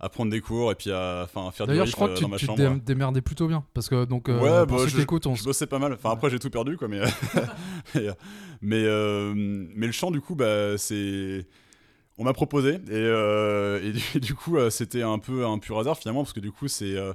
[0.00, 2.36] à prendre des cours et puis à, enfin, faire du D'ailleurs, je crois euh, que
[2.38, 3.64] tu, te dé- démerdais plutôt bien.
[3.74, 5.78] Parce que, donc, euh, Ouais, pour bah, ceux je- qui écoutent, on Je bossais pas
[5.78, 5.92] mal.
[5.92, 7.00] Enfin, après, j'ai tout perdu, quoi, mais
[7.94, 8.06] mais
[8.62, 11.46] mais, euh, mais le chant, du coup, bah, c'est
[12.18, 15.78] on m'a proposé et, euh, et, du, du coup, euh, c'était un peu un pur
[15.78, 17.12] hasard finalement parce que du coup, c'est euh,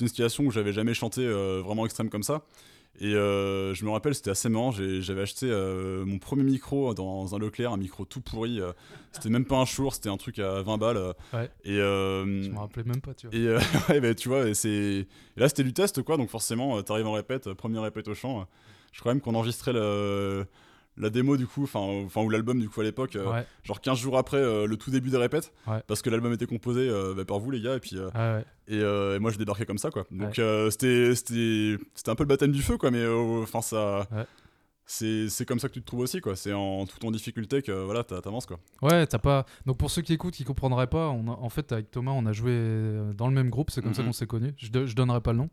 [0.00, 2.42] une situation où j'avais jamais chanté euh, vraiment extrême comme ça.
[3.00, 4.70] Et euh, je me rappelle, c'était assez marrant.
[4.70, 8.60] J'avais acheté euh, mon premier micro dans un Leclerc, un micro tout pourri.
[8.60, 8.72] euh,
[9.10, 11.14] c'était même pas un Shure, c'était un truc à 20 balles.
[11.32, 11.50] Ouais.
[11.64, 13.36] Et, je me rappelais même pas, tu vois.
[13.36, 13.48] et
[13.88, 17.52] ouais, bah, tu vois, c'est là c'était du test quoi, donc forcément, t'arrives en répète,
[17.54, 18.46] première répète au chant.
[18.92, 20.46] je crois même qu'on enregistrait le,
[20.96, 23.98] la démo du coup, enfin ou l'album du coup à l'époque, euh, Ouais, genre 15
[23.98, 25.82] jours après euh, le tout début des répètes, Ouais.
[25.86, 28.44] parce que l'album était composé euh, bah, par vous les gars, et puis ouais, ouais.
[28.68, 30.04] et, et moi je débarquais comme ça quoi.
[30.10, 34.06] Donc c'était c'était un peu le baptême du feu quoi, mais enfin ça.
[34.86, 37.72] C'est, comme ça que tu te trouves aussi quoi, c'est en tout en difficulté que
[37.72, 38.58] voilà t'a- t'avances quoi.
[38.82, 39.46] Ouais, t'as pas.
[39.64, 42.26] Donc, pour ceux qui écoutent, qui comprendraient pas, on a- en fait, avec Thomas, on
[42.26, 42.52] a joué
[43.16, 43.70] dans le même groupe.
[43.70, 44.08] C'est comme ça Mhm.
[44.08, 44.52] qu'on s'est connus.
[44.58, 45.48] Je, do- je donnerai pas le nom.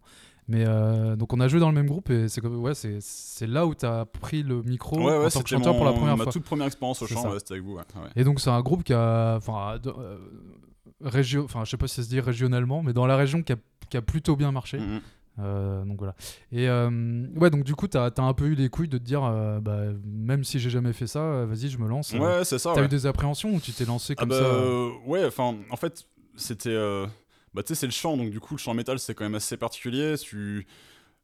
[0.47, 3.65] Mais euh, donc, on a joué dans le même groupe et c'est ouais, c'est là
[3.65, 6.23] où t'as pris le micro ouais en ouais, tant que chanteur pour la première ma
[6.23, 6.33] fois.
[6.33, 7.77] toute première expérience au chant, ouais, c'était avec vous.
[8.15, 10.17] Et donc c'est un groupe qui a, enfin, euh,
[10.99, 13.53] régio, enfin, je sais pas si ça se dit régionalement, mais dans la région qui
[13.53, 13.57] a,
[13.89, 14.79] qui a plutôt bien marché.
[14.79, 15.01] Mhm.
[15.39, 16.15] Euh, donc voilà.
[16.51, 19.03] Et euh, ouais, donc du coup, t'as as un peu eu les couilles de te
[19.03, 22.13] dire, euh, bah, même si j'ai jamais fait ça, vas-y, je me lance.
[22.13, 22.71] Ouais, c'est ça.
[22.73, 22.85] T'as ouais.
[22.85, 26.05] eu des appréhensions ou tu t'es lancé Ah comme bah, ça ouais, enfin, en fait,
[26.35, 26.77] c'était.
[27.53, 29.35] Bah, tu sais, c'est le chant, donc du coup, le chant métal, c'est quand même
[29.35, 30.15] assez particulier.
[30.17, 30.65] Tu.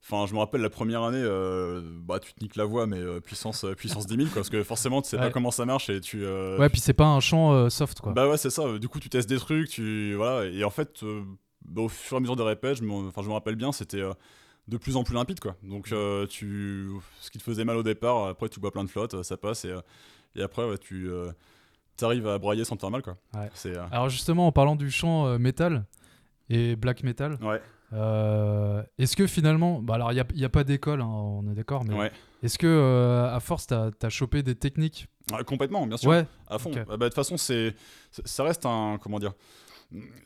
[0.03, 2.99] Enfin, je me rappelle la première année, euh, bah, tu te niques la voix, mais
[2.99, 5.65] euh, puissance, euh, puissance 10 000, quoi, parce que forcément, tu sais pas comment ça
[5.65, 6.23] marche et tu.
[6.23, 8.13] euh, Ouais, puis c'est pas un chant soft quoi.
[8.13, 8.77] Bah ouais, c'est ça.
[8.77, 10.13] Du coup, tu testes des trucs, tu.
[10.15, 11.03] Voilà, et en fait,
[11.65, 13.71] bah, au fur et à mesure des répètes, je me, enfin, je me rappelle bien,
[13.71, 14.03] c'était.
[14.67, 15.85] de plus en plus limpide quoi donc
[16.29, 16.89] tu
[17.21, 19.63] ce qui te faisait mal au départ après tu bois plein de flotte ça passe
[19.63, 19.73] et,
[20.35, 21.09] et après ouais, tu
[21.95, 23.49] t'arrives à broyer sans te faire mal quoi Ouais.
[23.53, 25.85] c'est Alors justement, en parlant du chant métal
[26.49, 27.61] et black metal, ouais
[27.93, 31.85] euh, est-ce que finalement, bah alors il n'y a, pas d'école, hein, on est d'accord,
[31.85, 32.11] mais ouais
[32.43, 35.07] est-ce que euh, à force t'as as chopé des techniques?
[35.31, 36.09] Ouais, complètement, bien sûr.
[36.09, 36.69] Ouais, À fond.
[36.69, 36.75] ok.
[36.75, 37.75] Bah, bah, de toute façon, c'est,
[38.11, 38.97] ça reste un.
[39.01, 39.33] Comment dire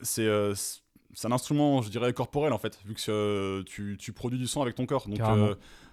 [0.02, 0.26] C'est.
[0.26, 0.80] euh, c'est-
[1.26, 4.74] un instrument, je dirais, corporel en fait, vu que tu, tu produis du son avec
[4.74, 5.08] ton corps.
[5.08, 5.20] Donc,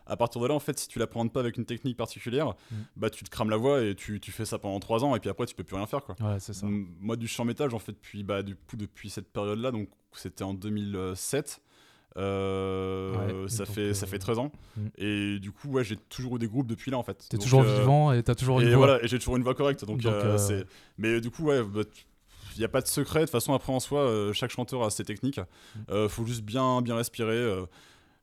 [0.05, 2.75] à partir de là, en fait, si tu l'apprends pas avec une technique particulière, Mm.
[2.97, 5.19] bah tu te crames la voix et tu, tu fais ça pendant 3 ans et
[5.19, 6.15] puis après tu peux plus rien faire quoi.
[6.21, 6.65] ouais, c'est ça.
[6.67, 10.43] Moi, du chant métal, j'en fais depuis, bah, du coup, depuis cette période-là, donc c'était
[10.43, 11.61] en 2007.
[12.17, 14.51] Euh, Ouais, ça, fait, ça euh, fait 13 ans.
[14.77, 14.87] mm.
[14.97, 17.25] Et du coup, ouais, j'ai toujours eu des groupes depuis là en fait.
[17.29, 18.87] T'es toujours euh, vivant et t'as toujours une et voix.
[18.87, 19.85] voilà, et j'ai toujours une voix correcte.
[19.85, 20.05] Donc.
[20.97, 21.61] Mais du coup, ouais,
[22.55, 23.19] il n'y a pas de secret.
[23.21, 25.39] De toute façon, après en soi, chaque chanteur a ses techniques.
[25.39, 25.79] Mm.
[25.91, 27.63] Euh, faut juste bien, bien respirer.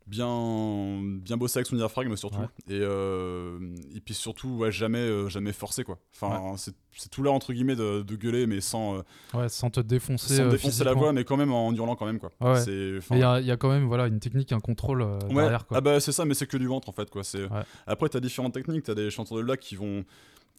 [0.07, 2.47] Bien bien bossé avec son diaphragme surtout Ouais.
[2.69, 3.59] et, euh,
[3.95, 7.53] et puis surtout ouais, jamais euh, jamais forcé quoi enfin c'est c'est tout là entre
[7.53, 8.99] guillemets de, de gueuler mais sans
[9.35, 10.37] euh, sans te défoncer.
[10.37, 12.31] sans défoncer la voix mais quand même en hurlant quand même quoi
[12.63, 15.67] il y y a quand même voilà, une technique, un contrôle Ouais, derrière.
[15.67, 15.79] Quoi.
[15.79, 17.25] ah bah c'est ça, mais c'est que du ventre en fait quoi.
[17.25, 17.47] C'est
[17.87, 20.05] après t'as différentes techniques, t'as des chanteurs de lac qui vont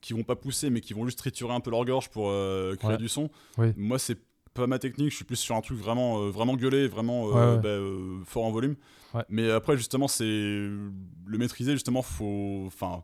[0.01, 2.31] qui vont pas pousser mais qui vont juste triturer un peu leur gorge pour
[2.77, 3.29] créer du son.
[3.57, 3.73] Oui.
[3.77, 4.17] Moi c'est
[4.61, 7.55] pas ma technique, je suis plus sur un truc vraiment euh, vraiment gueulé, vraiment euh,
[7.55, 8.75] Ouais, bah, euh, fort en volume.
[9.13, 9.23] Ouais.
[9.29, 13.03] Mais après justement c'est le maîtriser justement faut enfin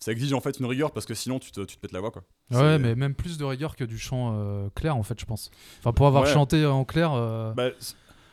[0.00, 2.00] ça exige en fait une rigueur parce que sinon tu te, tu te pètes la
[2.00, 2.22] voix quoi.
[2.50, 5.50] Ouais, mais même plus de rigueur que du chant clair, en fait, je pense.
[5.78, 6.32] Enfin, pour avoir Ouais.
[6.32, 7.10] chanté en clair.
[7.54, 7.68] Bah,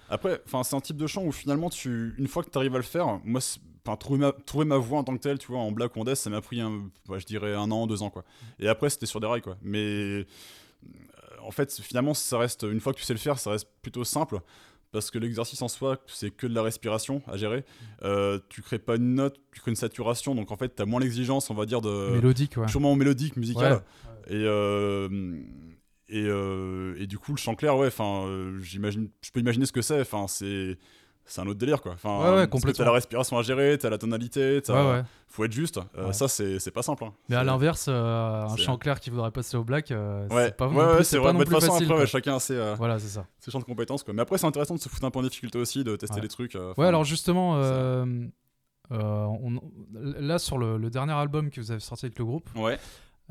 [0.10, 2.74] après, enfin, c'est un type de chant où finalement, tu, une fois que tu arrives
[2.74, 5.38] à le faire, moi, c'est- enfin, trouver ma, trouver ma voix en tant que telle,
[5.38, 8.02] tu vois, en black death, ça m'a pris, un, ouais, je dirais, un an, deux
[8.02, 8.24] ans, quoi.
[8.60, 9.58] Et après, c'était sur des rails, quoi.
[9.62, 10.26] Mais
[11.48, 14.04] en fait, finalement, ça reste, une fois que tu sais le faire, ça reste plutôt
[14.04, 14.40] simple.
[14.92, 17.66] Parce que l'exercice en soi, c'est que de la respiration à gérer.
[18.04, 20.34] Euh, tu crées pas une note, tu crées une saturation.
[20.34, 22.66] Donc en fait, tu as moins l'exigence, on va dire, de, mélodique, ouais.
[22.68, 23.74] purement mélodique, musical.
[23.74, 23.80] Ouais.
[24.30, 25.10] Et, euh,
[26.10, 29.66] et, euh, et du coup, le chant clair, ouais, enfin, euh, j'imagine, je peux imaginer
[29.66, 30.00] ce que c'est.
[30.00, 30.78] Enfin, c'est,
[31.28, 31.92] c'est un autre délire, quoi.
[31.94, 32.78] Enfin, Ouais, ouais, parce que complètement.
[32.78, 35.04] T'as la respiration à gérer, t'as la tonalité, t'as- Ouais, ouais.
[35.28, 35.80] faut être juste.
[35.98, 36.14] Euh, Ouais.
[36.14, 37.04] Ça, c'est, pas simple.
[37.04, 37.14] hein.
[37.30, 40.58] Mais à l'inverse, euh, un chant clair qui voudrait passer au black, euh, Ouais, c'est
[40.58, 41.92] pas, ouais, non ouais, plus- c'est pas non Mais de plus toute façon, facile.
[41.92, 43.26] après, chacun a ses, euh, Voilà, c'est ça.
[43.40, 44.14] ses champs de compétences, quoi.
[44.14, 46.28] Mais après, c'est intéressant de se foutre un peu en difficulté aussi, de tester des
[46.30, 46.58] trucs.
[46.78, 47.60] Ouais, alors justement,
[48.90, 49.60] on-
[50.20, 52.78] là sur le, le dernier album que vous avez sorti avec le groupe, Ouais.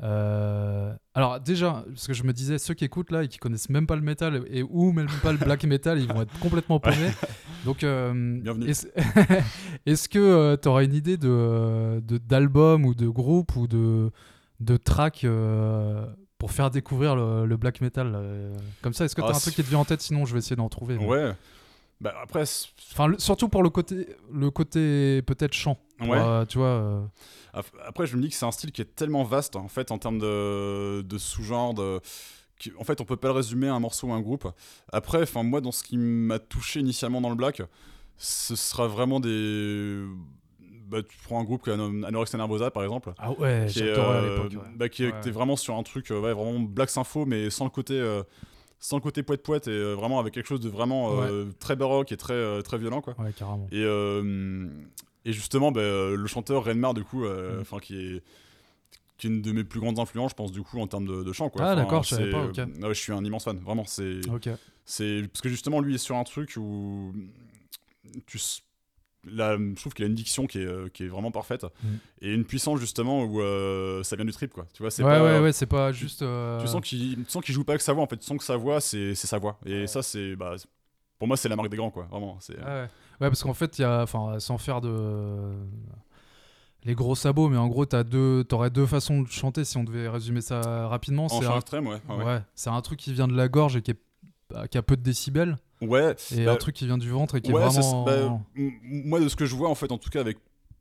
[0.03, 3.69] Euh, alors déjà, parce que je me disais, ceux qui écoutent là et qui connaissent
[3.69, 6.79] même pas le métal et ou même pas le black metal, ils vont être complètement
[6.79, 7.11] paumés.
[7.65, 8.69] Donc, euh, Bienvenue.
[8.69, 14.11] Est-ce que tu auras une idée de d'album ou de groupe ou de
[14.59, 16.05] de track euh,
[16.39, 19.35] pour faire découvrir le, le black metal euh, Comme ça, est-ce que tu as Ah,
[19.35, 20.01] un truc qui te vient en tête?
[20.01, 20.97] Sinon, je vais essayer d'en trouver.
[20.97, 21.31] mais- Ouais.
[21.99, 22.43] Bah, après,
[22.91, 25.77] Enfin, le- surtout pour le côté, le côté peut-être chant.
[25.99, 26.17] Ouais.
[26.19, 26.67] euh, tu vois.
[26.67, 27.01] euh,
[27.85, 29.97] Après, je me dis que c'est un style qui est tellement vaste, en fait, en
[29.97, 31.99] termes de, de sous-genre, de...
[32.59, 34.47] qui- En fait, on peut pas le résumer à un morceau ou à un groupe.
[34.93, 37.63] Après, enfin, moi, dans ce qui m'a touché initialement dans le black,
[38.17, 40.03] ce sera vraiment des...
[40.87, 43.97] Bah, tu prends un groupe comme Anorexia Nervosa, par exemple, Ah ouais, qui est, à
[43.99, 44.63] euh, l'époque.
[44.63, 44.69] ouais.
[44.75, 45.13] bah, qui Ouais.
[45.25, 47.95] est vraiment sur un truc, euh, ouais, vraiment black sympho, mais sans le côté...
[47.99, 48.21] euh,
[48.79, 51.75] sans le côté poète poète et euh, vraiment avec quelque chose de vraiment euh, très
[51.75, 53.67] baroque et très euh, très violent quoi Ouais, carrément.
[53.71, 53.83] et,
[55.25, 57.59] et justement, bah, euh, le chanteur Renmar, du coup, Mm.
[57.61, 58.23] enfin qui est
[59.17, 61.23] qui est une de mes plus grandes influences, je pense, du coup, en termes de,
[61.23, 61.49] de chant.
[61.49, 61.63] Quoi.
[61.63, 62.59] Ah, Enfin, d'accord, je savais pas, ok.
[62.59, 63.83] ah ouais, je suis un immense fan, vraiment.
[63.87, 64.47] C'est, Ok.
[64.85, 67.15] c'est parce que justement, lui est sur un truc où
[68.27, 68.39] tu,
[69.31, 71.87] là, je trouve qu'il a une diction qui est, euh, qui est vraiment parfaite Mm.
[72.21, 74.65] et une puissance justement où euh, ça vient du trip, quoi.
[74.73, 76.21] Tu vois, c'est Ouais, pas, ouais, ouais, c'est pas juste.
[76.21, 78.17] euh, Tu sens qu'il, joue pas avec sa voix, en fait.
[78.17, 79.59] Tu sens que sa voix, c'est, sa voix.
[79.65, 79.87] Et Ouais.
[79.87, 80.55] ça, c'est, bah,
[81.19, 82.07] pour moi, c'est la marque des grands, quoi.
[82.11, 82.37] Vraiment.
[82.39, 82.87] C'est, Ouais, ouais.
[83.19, 85.53] Parce qu'en fait, il y a, enfin, sans faire de
[86.83, 89.83] les gros sabots, mais en gros, t'as deux, t'aurais deux façons de chanter si on
[89.83, 91.25] devait résumer ça rapidement.
[91.25, 91.99] en C'est un, extrême, ouais.
[92.09, 92.23] ouais.
[92.23, 93.99] ouais, c'est un truc qui vient de la gorge et qui, est,
[94.49, 97.35] bah, qui a peu de décibels, Ouais, et bah, un truc qui vient du ventre
[97.35, 98.03] et qui ouais, est vraiment.
[98.05, 100.37] bah, moi, de ce que je vois, en fait, en tout cas, avec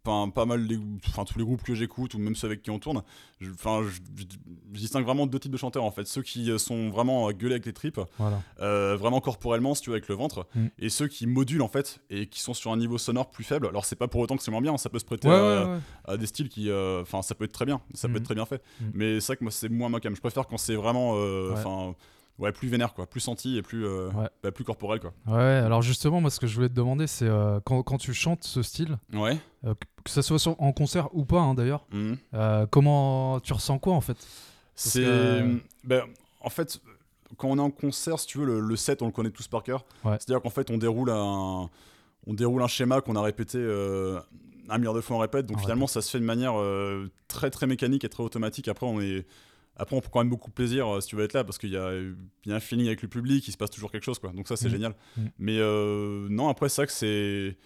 [0.08, 0.78] enfin, pas mal, les,
[1.08, 3.02] enfin, tous les groupes que j'écoute, ou même ceux avec qui on tourne,
[3.40, 4.24] je, enfin, je, je-
[4.72, 6.06] je distingue vraiment deux types de chanteurs, en fait.
[6.06, 8.40] Ceux qui euh, sont vraiment à gueuler avec les tripes, Voilà.
[8.60, 10.66] euh, vraiment corporellement, si tu veux, avec le ventre, Mm.
[10.78, 13.66] et ceux qui modulent, en fait, et qui sont sur un niveau sonore plus faible.
[13.66, 15.64] Alors, c'est pas pour autant que c'est moins bien, ça peut se prêter Ouais, à,
[15.66, 15.78] ouais, ouais.
[16.04, 16.70] à des styles qui.
[16.70, 18.62] euh, Enfin, ça peut être très bien, ça peut être très bien fait.
[18.80, 18.90] Mhm.
[18.94, 20.14] Mais c'est vrai que moi, c'est moins ma cam.
[20.14, 21.14] Je préfère quand c'est vraiment.
[21.16, 21.52] euh,
[22.38, 22.52] Ouais.
[22.52, 23.06] Plus vénère, quoi.
[23.06, 24.28] Plus senti et plus, euh, Ouais.
[24.42, 25.12] bah, plus corporel, quoi.
[25.26, 28.12] Ouais, alors justement, moi, ce que je voulais te demander, c'est euh, quand, quand tu
[28.14, 29.38] chantes ce style, Ouais.
[29.64, 32.18] euh, que ça soit sur- en concert ou pas, hein, d'ailleurs, Mhm.
[32.70, 34.16] comment tu ressens quoi en fait?
[34.74, 35.02] C'est.
[35.02, 36.02] que- ben,
[36.42, 36.80] en fait,
[37.38, 39.48] quand on est en concert, si tu veux, le, le set, on le connaît tous
[39.48, 39.84] par cœur.
[40.04, 40.12] Ouais.
[40.20, 41.68] C'est-à-dire qu'en fait, on déroule un,
[42.26, 43.58] on déroule un schéma qu'on a répété
[44.68, 45.46] un milliard de fois, on répète.
[45.46, 46.54] Donc On finalement, ça se fait de manière
[47.28, 48.68] très très mécanique et très automatique.
[48.68, 49.26] Après, on est.
[49.76, 51.58] Après, on prend quand même beaucoup de plaisir euh, si tu veux être là parce
[51.58, 51.92] qu'il y a,
[52.46, 54.30] y a un feeling avec le public, il se passe toujours quelque chose, quoi.
[54.32, 54.72] Donc ça, c'est Mhm.
[54.72, 54.94] génial.
[55.16, 55.30] Mhm.
[55.38, 57.56] Mais euh, non, après, c'est vrai que c'est.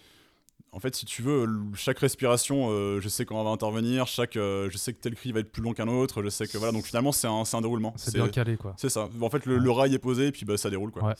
[0.73, 1.45] En fait, si tu veux,
[1.75, 5.33] chaque respiration, euh, je sais quand on va intervenir, chaque, je sais que tel cri
[5.33, 7.61] va être plus long qu'un autre, je sais que voilà, donc finalement c'est un, un
[7.61, 7.93] déroulement.
[7.97, 8.73] C'est bien calé, quoi.
[8.77, 9.09] C'est ça.
[9.19, 11.03] En fait, le, rail est posé et puis bah, ça déroule quoi.
[11.03, 11.13] Ouais.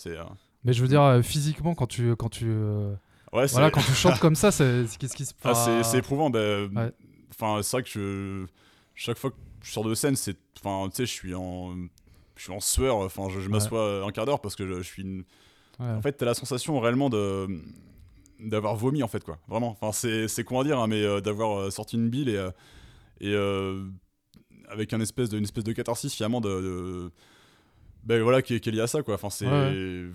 [0.64, 2.46] Mais je veux dire, physiquement, quand tu, quand tu,
[3.34, 5.98] Ouais, voilà, quand tu chantes comme ça, c'est qu'est-ce qui se ah, passe c'est, c'est
[5.98, 6.30] éprouvant.
[6.30, 6.92] bah, Ouais.
[7.32, 8.46] Enfin, c'est vrai que je,
[8.96, 11.76] chaque fois que je sors de scène, c'est, enfin, tu sais, je suis en,
[12.36, 12.98] je suis en sueur.
[12.98, 15.04] Enfin, je, je m'assois un quart d'heure parce que je, je suis.
[15.04, 15.24] une-
[15.80, 15.88] Ouais.
[15.90, 17.48] En fait, t'as la sensation réellement de
[18.40, 19.40] d'avoir vomi en fait quoi.
[19.48, 19.72] Vraiment.
[19.80, 22.52] Enfin, c'est, c'est comment dire, hein, mais euh, d'avoir euh, sorti une bile et euh,
[23.20, 23.84] et euh,
[24.68, 27.12] avec un espèce de, une espèce de catharsis finalement de, de-
[28.04, 29.16] ben voilà qui est, qui est lié à ça quoi.
[29.16, 30.06] Enfin, c'est Ouais,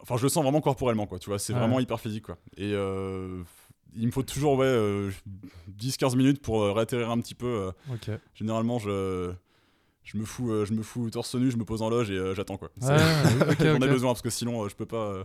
[0.00, 1.58] enfin je le sens vraiment corporellement quoi tu vois c'est Ouais.
[1.60, 3.42] vraiment hyper physique quoi et euh,
[3.94, 5.10] il me faut toujours ouais euh,
[5.78, 7.72] 10-15 minutes pour euh, réatterrir un petit peu euh.
[8.34, 9.32] Généralement je
[10.04, 12.14] je me fous euh, je me fous torse nu je me pose en loge et
[12.18, 12.70] euh, j'attends quoi.
[12.80, 15.24] C'est- Ouais, j'en ai besoin parce que sinon euh, je peux pas euh,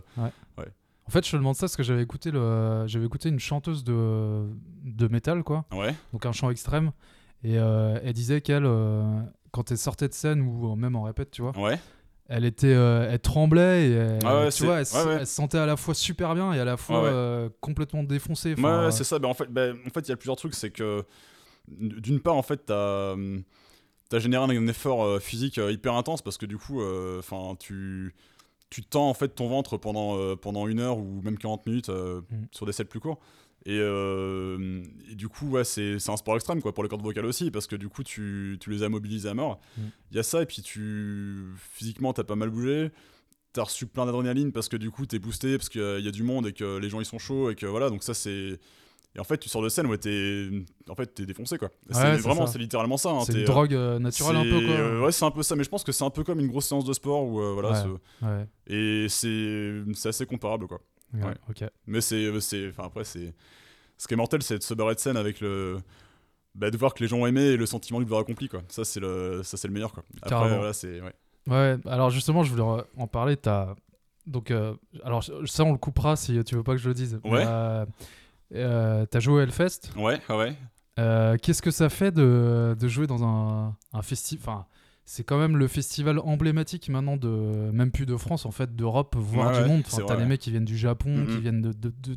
[1.06, 2.84] En fait, je te demande ça parce que j'avais écouté, le...
[2.86, 4.44] j'avais écouté une chanteuse de...
[4.84, 5.64] de métal, quoi.
[5.72, 5.94] ouais.
[6.12, 6.92] Donc un chant extrême.
[7.42, 9.20] Et euh, elle disait qu'elle, euh,
[9.50, 11.52] quand elle sortait de scène ou même en répète, tu vois,
[12.32, 15.04] elle était, euh, elle tremblait et elle, Ah ouais, tu c'est- vois, elle, se- ouais,
[15.04, 15.16] ouais.
[15.20, 18.54] elle se sentait à la fois super bien et à la fois euh, complètement défoncée.
[18.58, 19.18] Enfin, ouais, c'est ça.
[19.22, 20.54] En fait, ben, en fait, il y a plusieurs trucs.
[20.54, 21.04] C'est que
[21.68, 23.14] d'une part, en fait, t'as
[24.12, 26.82] as généré un effort euh, physique euh, hyper intense parce que du coup,
[27.18, 28.14] enfin, tu
[28.70, 31.90] tu tends en fait ton ventre pendant euh, pendant une heure ou même 40 minutes
[31.90, 32.44] euh, Mm.
[32.52, 33.18] sur des sets plus courts.
[33.64, 37.26] Et, euh, et du coup, ouais, c'est un sport extrême quoi pour les cordes vocales
[37.26, 39.60] aussi parce que du coup, tu, tu les as mobilisées à mort.
[39.78, 39.90] Il Mm.
[40.16, 42.90] y a ça et puis tu physiquement t'as pas mal bougé.
[43.52, 46.04] T'as reçu plein d'adrénaline parce que du coup t'es boosté parce qu'il y, a- il
[46.04, 48.02] y a du monde et que les gens ils sont chauds et que voilà donc
[48.02, 48.58] ça c'est
[49.14, 50.48] et en fait tu sors de scène où t'es
[50.88, 53.44] en fait t'es défoncé quoi c'est c'est vraiment c'est littéralement ça hein, c'est une euh,
[53.44, 54.74] drogue euh, naturelle un peu, c'est- quoi.
[54.74, 56.46] euh, ouais c'est un peu ça mais je pense que c'est un peu comme une
[56.48, 58.26] grosse séance de sport où voilà Ouais.
[58.26, 60.80] Ouais, et c'est c'est assez comparable quoi
[61.14, 61.34] ouais, Ouais.
[61.48, 61.64] ok.
[61.86, 63.34] mais c'est c'est enfin après c'est
[63.98, 65.78] ce qui est mortel c'est de se barrer de scène avec le
[66.54, 68.62] bah, de voir que les gens ont aimé et le sentiment du devoir accompli quoi
[68.68, 71.12] ça c'est le ça c'est le meilleur quoi après voilà c'est ouais.
[71.48, 73.36] Ouais, alors justement, je voulais en- parler.
[73.36, 73.74] T'as
[74.28, 77.18] donc, euh, alors ça, on le coupera si tu veux pas que je le dise.
[77.24, 77.42] Ouais.
[77.44, 77.84] Euh,
[78.54, 79.90] euh, T'as joué au Hellfest?
[79.96, 80.54] ouais ouais
[81.00, 84.66] Euh, Qu'est-ce que ça fait de, de jouer dans un, un festival Enfin,
[85.14, 89.14] c'est quand même le festival emblématique maintenant de même plus de France en fait, d'Europe,
[89.18, 89.82] voire Ouais, du ouais, monde.
[89.86, 90.24] Enfin, t'as ouais.
[90.24, 91.40] mecs qui viennent du Japon, qui Mhm.
[91.40, 92.16] viennent de, de- de-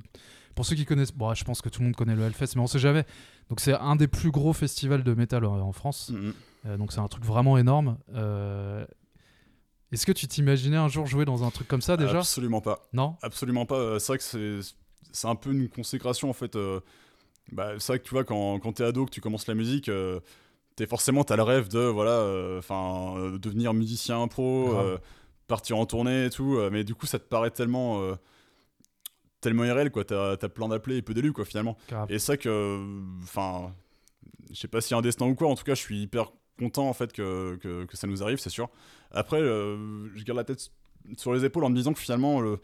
[0.55, 2.61] Pour ceux qui connaissent, bon, je pense que tout le monde connaît le Hellfest, mais
[2.61, 3.03] on sait jamais.
[3.49, 6.11] Donc c'est un des plus gros festivals de métal en, France.
[6.13, 6.33] Mhm.
[6.67, 7.97] Euh, donc c'est un truc vraiment énorme.
[8.13, 8.85] Euh,
[9.91, 12.19] Est-ce que tu t'imaginais un jour jouer dans un truc comme ça déjà?
[12.19, 13.17] Absolument pas Non?
[13.21, 13.75] Absolument pas.
[13.75, 14.61] Euh, C'est vrai que
[15.11, 16.57] c'est, un peu une consécration en fait.
[17.51, 19.89] bah, c'est vrai que tu vois, quand, quand t'es ado, que tu commences la musique,
[20.75, 24.97] t'es forcément, t'as le rêve de voilà, enfin, euh, devenir musicien pro, euh,
[25.47, 26.55] partir en tournée et tout.
[26.57, 28.15] euh, mais du coup, ça te paraît tellement, euh,
[29.41, 30.03] tellement irréel quoi.
[30.03, 31.77] T'as, as plein d'appelés et peu d'élus quoi finalement.
[31.89, 32.11] Grave.
[32.11, 32.79] Et vrai que,
[33.23, 33.73] enfin,
[34.51, 35.47] je sais pas a un destin ou quoi.
[35.47, 38.39] En tout cas, je suis hyper content en fait que, que, que ça nous arrive,
[38.39, 38.69] c'est sûr.
[39.11, 40.69] Après, euh, je garde la tête
[41.17, 42.59] sur les épaules en me disant que finalement, le-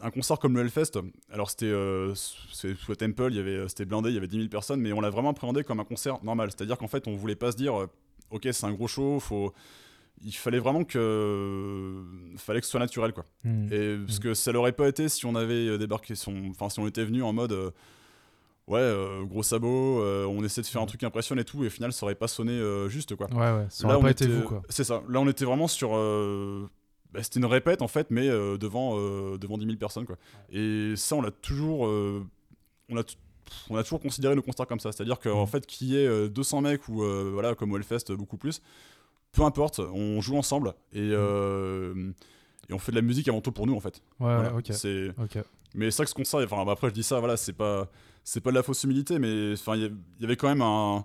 [0.00, 0.92] un concert comme le Hellfest,
[1.30, 4.48] alors c'était euh, sous Temple, il y avait, c'était blindé, il y avait 10 000
[4.48, 6.50] personnes, mais on l'a vraiment appréhendé comme un concert normal.
[6.50, 7.86] C'est-à-dire qu'en fait, on voulait pas se dire, euh,
[8.30, 9.52] ok, c'est un gros show, faut...
[10.24, 12.02] il fallait vraiment que,
[12.36, 13.24] fallait que ce soit naturel, quoi.
[13.44, 13.66] Hmm.
[13.72, 16.50] Et parce que ça l'aurait pas été si on avait euh, débarqué, son...
[16.50, 17.70] enfin si on était venu en mode, euh,
[18.68, 21.66] ouais, euh, gros sabot, euh, on essaie de faire un truc impressionnant et tout, et
[21.66, 23.26] au final, ça aurait pas sonné euh, juste, quoi.
[23.32, 24.62] Ouais, ouais, ça Là, on été était- vous quoi.
[24.68, 25.02] C'est ça.
[25.08, 25.90] Là, on était vraiment sur.
[27.12, 30.06] Bah, c'était une répète en fait, mais euh, devant, euh, devant 10 000 personnes.
[30.06, 30.16] Quoi.
[30.50, 31.86] Et ça, on l'a toujours.
[31.86, 32.24] euh,
[32.88, 33.02] on, a
[33.68, 34.92] on a toujours considéré le concert comme ça.
[34.92, 35.46] C'est-à-dire qu'en Mhm.
[35.48, 38.62] fait, qu'il y ait euh, 200 mecs ou voilà, comme au Hellfest, beaucoup plus,
[39.32, 42.12] peu importe, on joue ensemble et, euh,
[42.68, 44.02] et on fait de la musique avant tout pour nous en fait.
[44.20, 44.54] Ouais, Voilà.
[44.54, 44.66] ok.
[44.72, 45.38] C'est- Ok.
[45.74, 47.88] mais ça que ce concert, enfin bah, après je dis ça, voilà, c'est pas
[48.22, 51.04] c'est pas de la fausse humilité, mais enfin il y avait quand même un,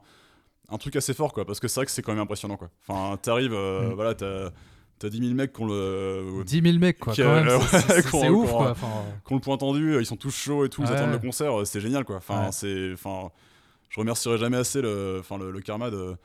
[0.70, 2.70] un truc assez fort quoi, parce que c'est vrai que c'est quand même impressionnant quoi.
[2.88, 3.94] Enfin t'arrives, Mm.
[3.94, 4.50] voilà, t'as
[5.00, 7.48] t'as 10 000 mecs qui ont le 10 000 mecs quoi, Qui, quand même.
[7.50, 8.72] euh, c'est- c'est- qu'on- ouf qu'on- quoi.
[8.72, 8.88] Enfin,
[9.26, 10.96] qui ont le point tendu, ils sont tous chauds et tout, ils Ouais.
[10.96, 12.18] attendent le concert, euh, c'est génial quoi.
[12.18, 12.52] Enfin Ouais.
[12.52, 13.30] c'est, enfin
[13.90, 16.16] je remercierai jamais assez le, enfin le, le karma de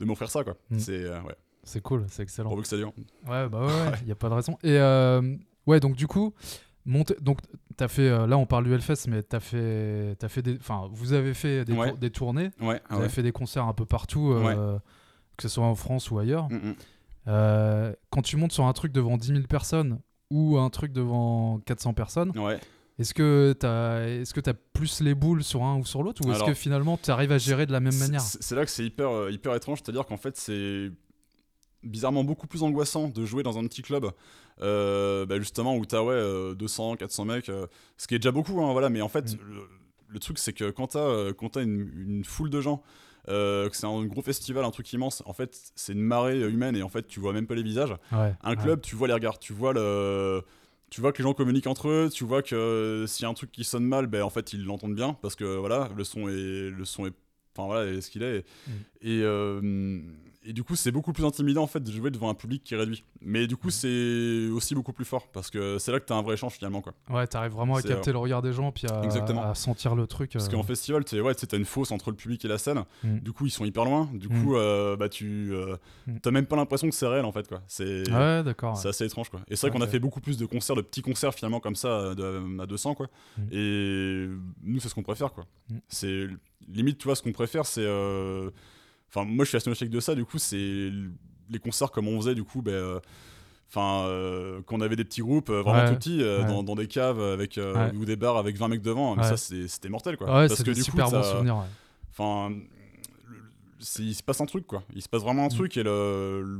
[0.00, 0.54] de m'offrir ça quoi.
[0.70, 0.78] Mm.
[0.78, 2.50] C'est euh, ouais, c'est cool, c'est excellent.
[2.64, 2.92] ça dure.
[3.28, 4.52] Ouais, bah ouais, ouais, y a pas de raison.
[4.62, 6.32] Et euh, ouais, donc du coup,
[6.86, 7.38] monter, donc
[7.76, 10.88] t'as fait, euh, là on parle du Hellfest, mais t'as fait, t'as fait des, enfin,
[10.92, 11.90] vous avez fait des, Ouais.
[11.90, 14.78] tour- des tournées, Ouais, vous avez fait des concerts un peu partout, euh,
[15.36, 16.48] que ce soit en France ou ailleurs.
[16.50, 16.74] Mm, mm.
[17.28, 21.60] Euh, quand tu montes sur un truc devant 10 000 personnes ou un truc devant
[21.66, 22.58] 400 personnes, Ouais.
[22.98, 26.32] est-ce que t'as, est-ce que t'as plus les boules sur un ou sur l'autre, ou
[26.32, 28.84] est-ce que finalement tu arrives à gérer de la même manière C'est là que c'est
[28.84, 30.90] hyper, euh, hyper étrange, c'est-à-dire qu'en fait, c'est
[31.84, 34.10] bizarrement beaucoup plus angoissant de jouer dans un petit club,
[34.62, 38.32] euh, bah, justement, où t'as ouais, euh, 200, 400 mecs, euh, ce qui est déjà
[38.32, 39.38] beaucoup, hein, voilà, mais en fait, Mm.
[39.48, 39.62] le,
[40.08, 42.82] le truc, c'est que quand t'as quand t'as une, une foule de gens,
[43.28, 46.76] euh, que c'est un gros festival, un truc immense, en fait, c'est une marée humaine
[46.76, 47.94] et en fait, tu vois même pas les visages.
[48.12, 48.56] Ouais, Un ouais.
[48.56, 50.42] club, tu vois les regards, tu vois le.
[50.90, 53.28] Tu vois que les gens communiquent entre eux, tu vois que euh, s'il y a
[53.28, 56.02] un truc qui sonne mal, ben en fait ils l'entendent bien parce que voilà, le
[56.02, 57.12] son est le son est
[57.54, 58.46] enfin voilà, est ce qu'il est.
[58.66, 58.70] Mm.
[59.02, 60.00] Et, euh,
[60.44, 62.74] et du coup, c'est beaucoup plus intimidant en fait de jouer devant un public qui
[62.74, 63.04] est réduit.
[63.20, 66.22] Mais du coup, c'est aussi beaucoup plus fort parce que c'est là que t'as un
[66.22, 66.94] vrai échange finalement quoi.
[67.10, 69.42] Ouais, t'arrives vraiment à capter le regard des gens puis à, Exactement.
[69.42, 70.32] à sentir le truc.
[70.32, 72.84] Parce euh, qu'en festival, tu ouais, t'as une fosse entre le public et la scène.
[73.02, 73.18] Mm.
[73.18, 74.08] Du coup, ils sont hyper loin.
[74.14, 74.44] Du Mm.
[74.44, 76.18] coup, euh, bah tu euh, Mm.
[76.22, 77.60] t'as même pas l'impression que c'est réel en fait quoi.
[77.66, 78.76] C'est Ouais, d'accord.
[78.76, 79.40] c'est assez étrange quoi.
[79.48, 81.76] Et c'est vrai qu'on a fait beaucoup plus de concerts, de petits concerts finalement comme
[81.76, 83.08] ça euh, de- à 200 quoi.
[83.38, 83.42] Mm.
[83.52, 84.28] Et
[84.62, 85.44] nous, c'est ce qu'on préfère quoi.
[85.88, 86.26] C'est
[86.68, 87.84] limite, tu vois, ce qu'on préfère, c'est.
[89.08, 90.14] Enfin, moi, je suis assez nostalgique de ça.
[90.14, 90.90] Du coup, c'est
[91.50, 92.72] les concerts comme on faisait du coup, ben.
[92.72, 93.00] euh,
[93.70, 95.88] Enfin, euh, quand on avait des petits groupes euh, vraiment Ouais.
[95.90, 96.46] tout petits, euh, Ouais.
[96.48, 97.92] dans, dans des caves avec, Ouais.
[97.94, 100.26] ou des bars avec 20 mecs devant, mais ça c'était mortel quoi.
[100.26, 101.52] Parce que du super coup, ouais.
[102.10, 102.50] Enfin,
[103.98, 104.82] il se passe un truc quoi.
[104.94, 105.50] Il se passe vraiment un Mm.
[105.50, 106.58] truc et le, le,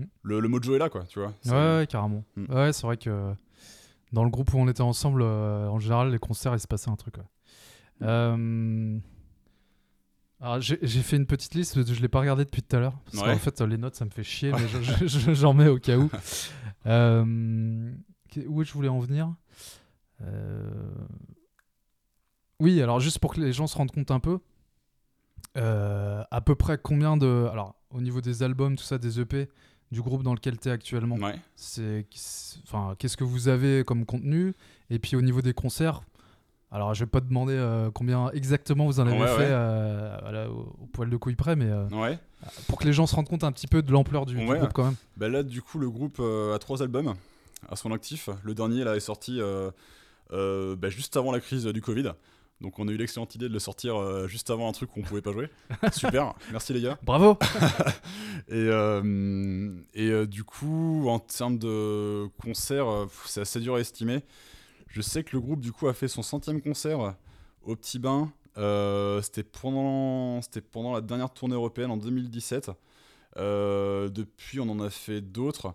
[0.00, 0.04] Mm.
[0.22, 1.32] le, le mojo est là quoi, tu vois.
[1.46, 2.24] Ouais, carrément.
[2.34, 2.52] Mm.
[2.52, 3.32] Ouais, c'est vrai que
[4.12, 6.96] dans le groupe où on était ensemble, en général, les concerts, il se passait un
[6.96, 7.14] truc.
[10.42, 12.98] Alors, j'ai fait une petite liste, je l'ai pas regardé depuis tout à l'heure.
[13.04, 13.32] Parce Ouais.
[13.32, 15.78] qu'en fait, les notes, ça me fait chier, mais je- je- je- j'en mets au
[15.78, 16.10] cas où.
[16.86, 17.92] Euh,
[18.28, 19.32] que- Où je voulais en venir?
[20.22, 20.68] Euh,
[22.58, 24.38] Oui, alors juste pour que les gens se rendent compte un peu,
[25.56, 27.48] euh, à peu près combien de.
[27.52, 29.48] Alors, au niveau des albums, tout ça, des EP,
[29.90, 31.34] du groupe dans lequel tu es actuellement, Ouais.
[31.56, 32.06] c'est
[32.64, 34.54] enfin qu'est-ce que vous avez comme contenu?
[34.90, 36.02] Et puis au niveau des concerts
[36.72, 39.48] alors je vais pas te demander euh, combien exactement vous en avez Ouais, fait ouais.
[39.50, 42.18] euh, voilà, au, au poil de couille près mais euh, Ouais.
[42.68, 44.84] pour que les gens se rendent compte un petit peu de l'ampleur du, groupe quand
[44.84, 47.14] même Bah là, du coup, le groupe euh, a trois albums
[47.68, 48.28] à son actif.
[48.42, 49.70] Le dernier, là, est sorti euh,
[50.32, 52.10] euh, bah, juste avant la crise du Covid.
[52.60, 55.02] Donc, on a eu l'excellente idée de le sortir euh, juste avant un truc qu'on
[55.02, 55.48] pouvait pas jouer.
[55.92, 56.98] Super, merci les gars.
[57.02, 57.36] bravo
[58.48, 62.86] Et, euh, et euh, du coup, en termes de concert,
[63.26, 64.22] c'est assez dur à estimer.
[64.92, 67.14] Je sais que le groupe, du coup, a fait son centième concert
[67.62, 68.30] au Petit Bain.
[68.58, 72.70] Euh, c'était pendant, c'était pendant la dernière tournée européenne en 2017.
[73.38, 75.74] Euh, depuis, on en a fait d'autres.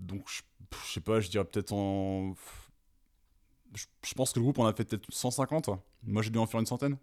[0.00, 0.42] Donc, je,
[0.86, 2.34] je sais pas, je dirais peut-être en.
[3.74, 5.70] Je, je pense que le groupe en a fait peut-être 150.
[6.02, 6.96] Moi, j'ai dû en faire une centaine.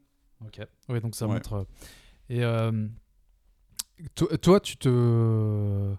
[0.45, 1.35] ok oui donc ça Ouais.
[1.35, 1.63] montre euh,
[2.27, 2.87] et euh,
[4.15, 5.95] to- toi tu te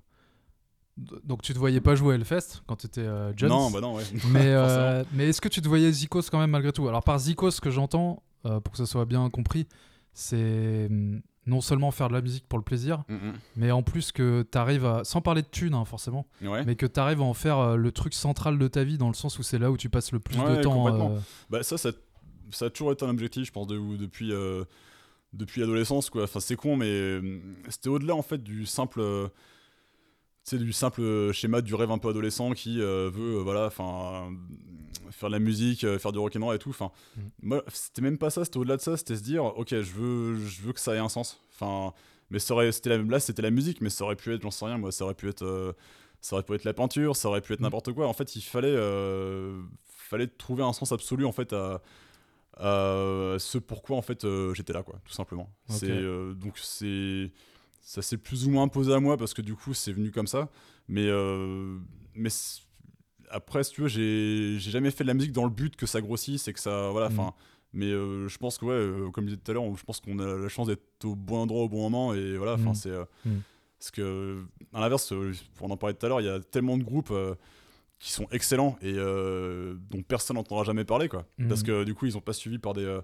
[0.96, 3.04] donc tu te voyais pas jouer à Hellfest quand tu étais
[3.36, 4.04] jeune Non, bah non, ouais.
[4.30, 6.88] mais, euh, mais est-ce que tu te voyais Zikos quand même malgré tout?
[6.88, 9.66] Alors par Zikos, ce que j'entends, euh, pour que ça soit bien compris,
[10.14, 13.16] c'est hum, non seulement faire de la musique pour le plaisir, Mm,
[13.56, 16.48] mais en plus que tu arrives à, sans parler de thunes hein, forcément, mm.
[16.48, 16.64] Ouais.
[16.64, 19.08] mais que tu arrives à en faire euh, le truc central de ta vie dans
[19.08, 20.74] le sens où c'est là où tu passes le plus de temps.
[20.74, 21.12] complètement.
[21.12, 21.18] euh,
[21.50, 21.90] Bah ça, ça,
[22.50, 24.64] ça a toujours été un objectif, je pense, de- depuis, euh,
[25.34, 26.24] depuis l'adolescence, quoi.
[26.24, 29.02] Enfin, c'est con, mais euh, c'était au-delà, en fait, du simple...
[30.54, 33.66] euh, sais, du simple schéma du rêve un peu adolescent qui euh, veut, euh, voilà,
[33.66, 34.30] enfin,
[35.06, 36.70] euh, faire de la musique, euh, faire du rock'n'roll et tout.
[36.70, 37.30] Enfin, Mhm.
[37.42, 40.36] moi, c'était même pas ça, c'était au-delà de ça, c'était se dire, ok, je veux,
[40.38, 41.40] je veux que ça ait un sens.
[41.54, 41.94] Enfin,
[42.30, 44.50] mais ça aurait, c'était la, là, c'était la musique, mais ça aurait pu être, j'en
[44.50, 45.42] sais rien, moi, ça aurait pu être...
[45.44, 45.72] euh,
[46.22, 47.64] ça aurait pu être la peinture, ça aurait pu être Mhm.
[47.66, 48.08] n'importe quoi.
[48.08, 51.82] En fait, il fallait, euh, fallait trouver un sens absolu en fait à,
[52.56, 55.50] à ce pourquoi en fait euh, j'étais là, quoi, tout simplement.
[55.68, 57.30] C'est euh, donc c'est
[57.88, 60.26] ça s'est plus ou moins imposé à moi parce que du coup c'est venu comme
[60.26, 60.50] ça.
[60.88, 61.78] Mais euh,
[62.14, 62.30] mais
[63.30, 66.00] après, si tu veux, j'ai jamais fait de la musique dans le but que ça
[66.00, 67.08] grossisse et que ça voilà.
[67.10, 67.18] Mhm.
[67.20, 67.34] Enfin.
[67.72, 70.00] Mais euh, je pense que, ouais, euh, comme je disais tout à l'heure, je pense
[70.00, 72.12] qu'on a la chance d'être au bon endroit au bon moment.
[72.14, 72.74] Et voilà, enfin, Mhm.
[72.74, 72.92] c'est.
[73.24, 73.42] Mhm.
[73.78, 75.12] Parce que, à l'inverse,
[75.54, 77.12] pour en parler tout à l'heure, il y a tellement de groupes
[78.00, 81.26] qui sont excellents et dont personne n'entendra jamais parler, quoi.
[81.48, 82.98] Parce que, du coup, ils sont pas suivis par des.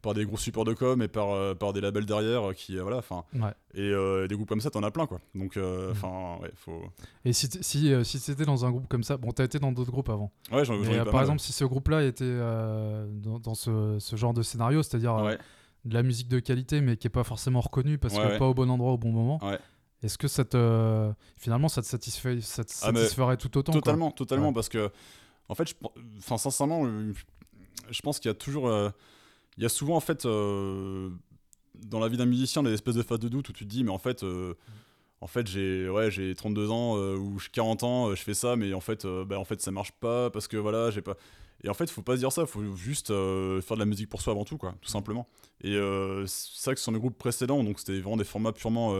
[0.00, 2.78] Par des gros supports de com et par, euh, par des labels derrière euh, qui
[2.78, 3.50] euh, voilà enfin ouais.
[3.74, 5.90] et euh, des groupes comme ça t'en as plein quoi donc euh, Mhm.
[5.92, 6.82] enfin ouais faut
[7.24, 9.72] Et si, si, euh, si c'était dans un groupe comme ça, bon, t'as été dans
[9.72, 10.30] d'autres groupes avant.
[10.52, 13.38] ouais j'en j'en Mais, ai pas par mal, exemple, si ce groupe-là était euh, dans,
[13.40, 15.38] dans ce, ce genre de scénario, c'est-à-dire ouais.
[15.84, 18.54] de la musique de qualité mais qui est pas forcément reconnue parce que pas au
[18.54, 19.40] bon endroit au bon moment.
[20.00, 23.80] Est-ce que ça te finalement ça te satisfait ça te Ah, satisferait tout autant quoi
[23.80, 24.92] Totalement, totalement, parce que,
[25.48, 25.74] en fait,
[26.18, 26.84] enfin, sincèrement,
[27.90, 28.70] je pense qu'il y a toujours,
[29.58, 31.10] il y a souvent, en fait, euh,
[31.74, 33.82] dans la vie d'un musicien, des espèces de phases de doute où tu te dis,
[33.82, 34.54] mais en fait, euh,
[35.20, 38.54] en fait, j'ai, ouais, j'ai 32 ans euh, ou j'ai 40 ans, je fais ça,
[38.54, 41.16] mais en fait, bah, en fait, ça marche pas parce que voilà, j'ai pas.
[41.64, 44.22] Et en fait, faut pas se dire ça, faut juste faire de la musique pour
[44.22, 45.26] soi avant tout, quoi, tout simplement.
[45.60, 45.76] Et
[46.26, 48.94] c'est ça que sur mes groupes précédents, donc c'était vraiment des formats purement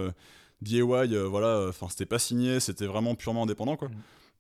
[0.61, 0.83] DIY,
[1.29, 3.91] voilà, enfin, c'était pas signé, c'était vraiment purement indépendant, quoi.
[3.91, 3.95] Mhm.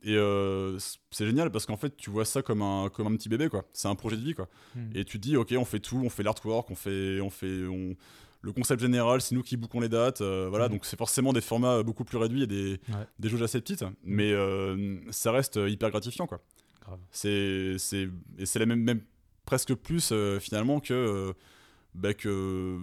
[0.04, 0.78] Et euh,
[1.10, 3.64] c'est génial parce qu'en fait, tu vois ça comme un, comme un petit bébé, quoi.
[3.72, 4.48] C'est un projet de vie, quoi.
[4.76, 4.90] Hmm.
[4.94, 7.66] Et tu te dis, ok, on fait tout, on fait l'artwork, on fait, on fait,
[7.66, 7.96] on...
[8.42, 10.66] le concept général, c'est nous qui bouquons les dates, euh, voilà.
[10.68, 10.74] Mhm.
[10.74, 13.06] Donc c'est forcément des formats beaucoup plus réduits et des, Ouais.
[13.18, 16.40] des jauges assez petites, mais euh, ça reste hyper gratifiant, quoi.
[16.82, 17.00] Grave.
[17.10, 18.08] C'est, c'est,
[18.38, 19.00] et c'est la même, même
[19.44, 21.34] presque plus finalement que,
[21.94, 22.78] bah, que,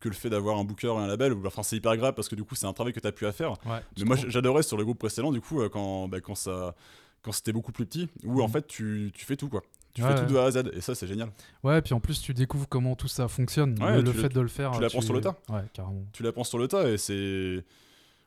[0.00, 1.32] que le fait d'avoir un booker et un label.
[1.32, 3.12] ou- Enfin, c'est hyper grave parce que du coup, c'est un travail que tu as
[3.12, 3.52] pu à faire.
[3.66, 6.74] Ouais, Mais moi, j'adorais sur le groupe précédent, du coup, euh, quand, bah, quand, ça,
[7.22, 8.52] quand c'était beaucoup plus petit, où en Mhm.
[8.52, 9.62] fait, tu, tu fais tout, quoi.
[9.94, 11.30] Tu Ouais, fais tout de A à Z, et ça, c'est génial.
[11.64, 13.74] Ouais, puis en plus, tu découvres comment tout ça fonctionne.
[13.82, 14.70] Ouais, le tu- fait de le faire.
[14.70, 15.36] tu l'apprends sur le tas.
[15.48, 16.04] Ouais, carrément.
[16.12, 17.64] Tu l'apprends sur le tas, et c'est.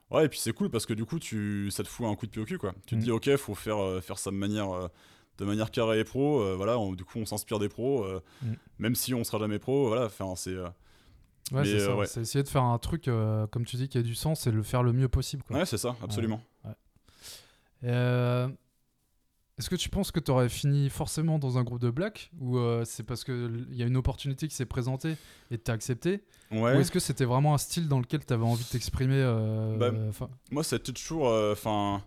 [0.10, 1.72] Ouais, et puis c'est cool parce que du coup, tu...
[1.72, 2.74] ça te fout un coup de pied au cul, quoi.
[2.86, 3.00] Tu Mhm.
[3.02, 4.88] te dis, ok, faut faire, euh, faire ça de manière, euh,
[5.38, 6.42] de manière carrée et pro.
[6.42, 8.06] euh, voilà, on- du coup, on s'inspire des pros,
[8.42, 8.56] Mhm.
[8.80, 9.88] même si on sera jamais pro.
[9.88, 10.58] Voilà, enfin, c'est.
[11.52, 11.96] Ouais, c'est euh, ça.
[11.96, 12.06] ouais.
[12.08, 14.52] C'est essayer de faire un truc, euh, comme tu dis, qui a du sens et
[14.52, 15.44] le faire le mieux possible.
[15.44, 15.58] Quoi.
[15.58, 16.42] Ouais, c'est ça, absolument.
[17.84, 18.48] Euh,
[19.58, 22.58] Est-ce que tu penses que tu aurais fini forcément dans un groupe de black Ou
[22.58, 25.16] euh, c'est parce qu'il y a une opportunité qui s'est présentée
[25.50, 26.24] et tu as accepté?
[26.52, 26.76] Ouais.
[26.76, 29.78] Ou est-ce que c'était vraiment un style dans lequel tu avais envie de t'exprimer euh,
[29.78, 29.92] Bah,
[30.52, 31.26] Moi, c'était toujours.
[31.52, 32.02] Enfin.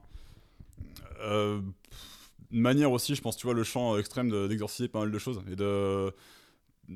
[1.23, 5.19] une manière aussi, je pense, tu vois, le chant extrême de- d'exorciser pas mal de
[5.19, 5.41] choses.
[5.51, 6.13] Et de.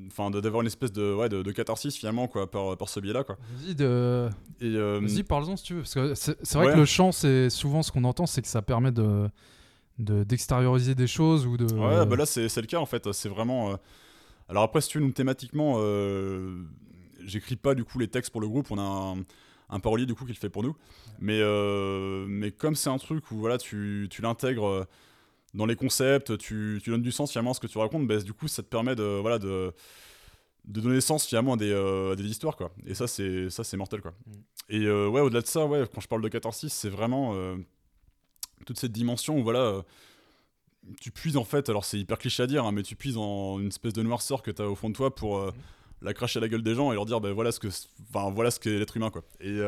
[0.07, 2.99] Enfin, de- d'avoir une espèce de, ouais, de, de catharsis finalement, quoi, par, par ce
[2.99, 3.37] biais-là, quoi.
[3.55, 4.29] Vas-y, de...
[4.61, 5.81] Euh, Vas-y, parle-en si tu veux.
[5.81, 6.73] Parce que c'est vrai Ouais.
[6.73, 9.27] que le chant, c'est souvent ce qu'on entend, c'est que ça permet de
[9.97, 11.65] de- d'extérioriser des choses ou de.
[11.73, 13.11] Ouais, bah là, c'est c'est le cas, en fait.
[13.11, 13.71] C'est vraiment.
[13.71, 13.75] euh,
[14.47, 16.63] Alors après, si tu veux, thématiquement, euh,
[17.25, 18.67] j'écris pas, du coup, les textes pour le groupe.
[18.71, 19.23] On a un,
[19.75, 20.75] un parolier, du coup, qui le fait pour nous.
[21.19, 24.87] Mais, euh, mais comme c'est un truc où, voilà, tu, tu l'intègres
[25.53, 28.17] dans les concepts, tu, tu donnes du sens, finalement, à ce que tu racontes, bah,
[28.17, 29.73] du coup, ça te permet de, voilà, de,
[30.65, 32.71] de donner sens, finalement, à des, euh, à des histoires, quoi.
[32.85, 34.13] Et ça, c'est ça, c'est mortel, quoi.
[34.25, 34.31] Mm.
[34.69, 37.55] Et euh, ouais, au-delà de ça, ouais, quand je parle de catharsis, c'est vraiment euh,
[38.65, 39.83] toute cette dimension où, voilà...
[41.01, 43.59] tu puises en fait, alors c'est hyper cliché à dire, hein, mais tu puises en
[43.59, 45.51] une espèce de noirceur que tu as au fond de toi pour euh,
[46.01, 47.67] la cracher à la gueule des gens et leur dire ben voilà ce que
[48.09, 49.23] enfin voilà ce qu'est l'être humain quoi.
[49.41, 49.59] Et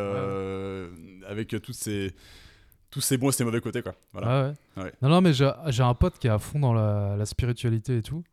[1.28, 2.14] avec tous ces
[2.92, 3.94] tous ces bons et ces mauvais côtés quoi.
[4.14, 4.28] Voilà.
[4.30, 4.44] Ah
[4.78, 4.84] ouais.
[4.84, 4.94] Ouais.
[5.02, 8.02] Non, non, mais j'ai un pote qui est à fond dans la, la spiritualité et
[8.02, 8.24] tout.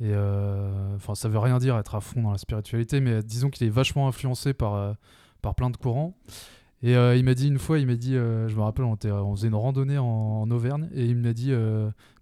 [0.00, 3.50] Et euh, enfin, ça veut rien dire être à fond dans la spiritualité, mais disons
[3.50, 4.92] qu'il est vachement influencé par, euh,
[5.42, 6.16] par plein de courants.
[6.82, 8.96] Et euh, il m'a dit une fois, il m'a dit, je me rappelle, on,
[9.36, 11.52] faisait une randonnée en, en Auvergne, et il m'a dit,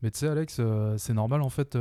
[0.03, 0.61] mais tu sais, Alex,
[0.97, 1.77] c'est normal en fait.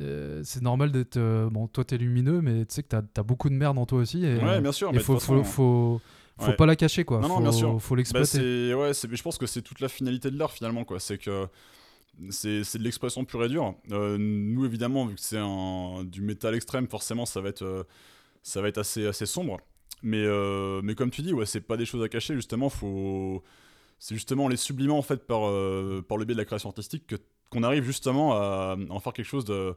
[0.00, 1.16] euh, c'est normal d'être.
[1.16, 3.86] euh, bon, toi, t'es lumineux, mais tu sais que t'as as beaucoup de merde en
[3.86, 4.24] toi aussi.
[4.24, 6.00] Et, Ouais, bien sûr, et mais faut, faut,
[6.38, 6.56] faut ouais.
[6.56, 7.20] pas la cacher, quoi.
[7.20, 7.82] Non, non, faut, bien sûr.
[7.82, 8.26] Faut bah, l'exploiter.
[8.26, 11.46] c'est ouais, je pense que c'est toute la finalité de l'art finalement quoi, c'est que
[12.30, 13.74] c'est de l'expression pure et dure.
[13.92, 15.40] Euh, nous évidemment vu que c'est
[16.04, 17.84] du métal extrême, forcément ça va être euh,
[18.42, 19.58] ça va être assez assez sombre.
[20.02, 23.42] Mais euh, mais comme tu dis ouais, c'est pas des choses à cacher justement, faut
[23.98, 25.40] c'est justement en les sublimant en fait par
[26.04, 27.16] par le biais de la création artistique que
[27.50, 29.74] qu'on arrive justement à en faire quelque chose de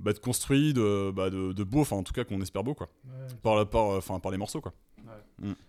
[0.00, 2.74] bah, de construit, de, bah, de, de beau, enfin en tout cas qu'on espère beau
[2.74, 2.88] quoi,
[3.42, 4.72] par, la- par, euh, enfin, par les morceaux quoi.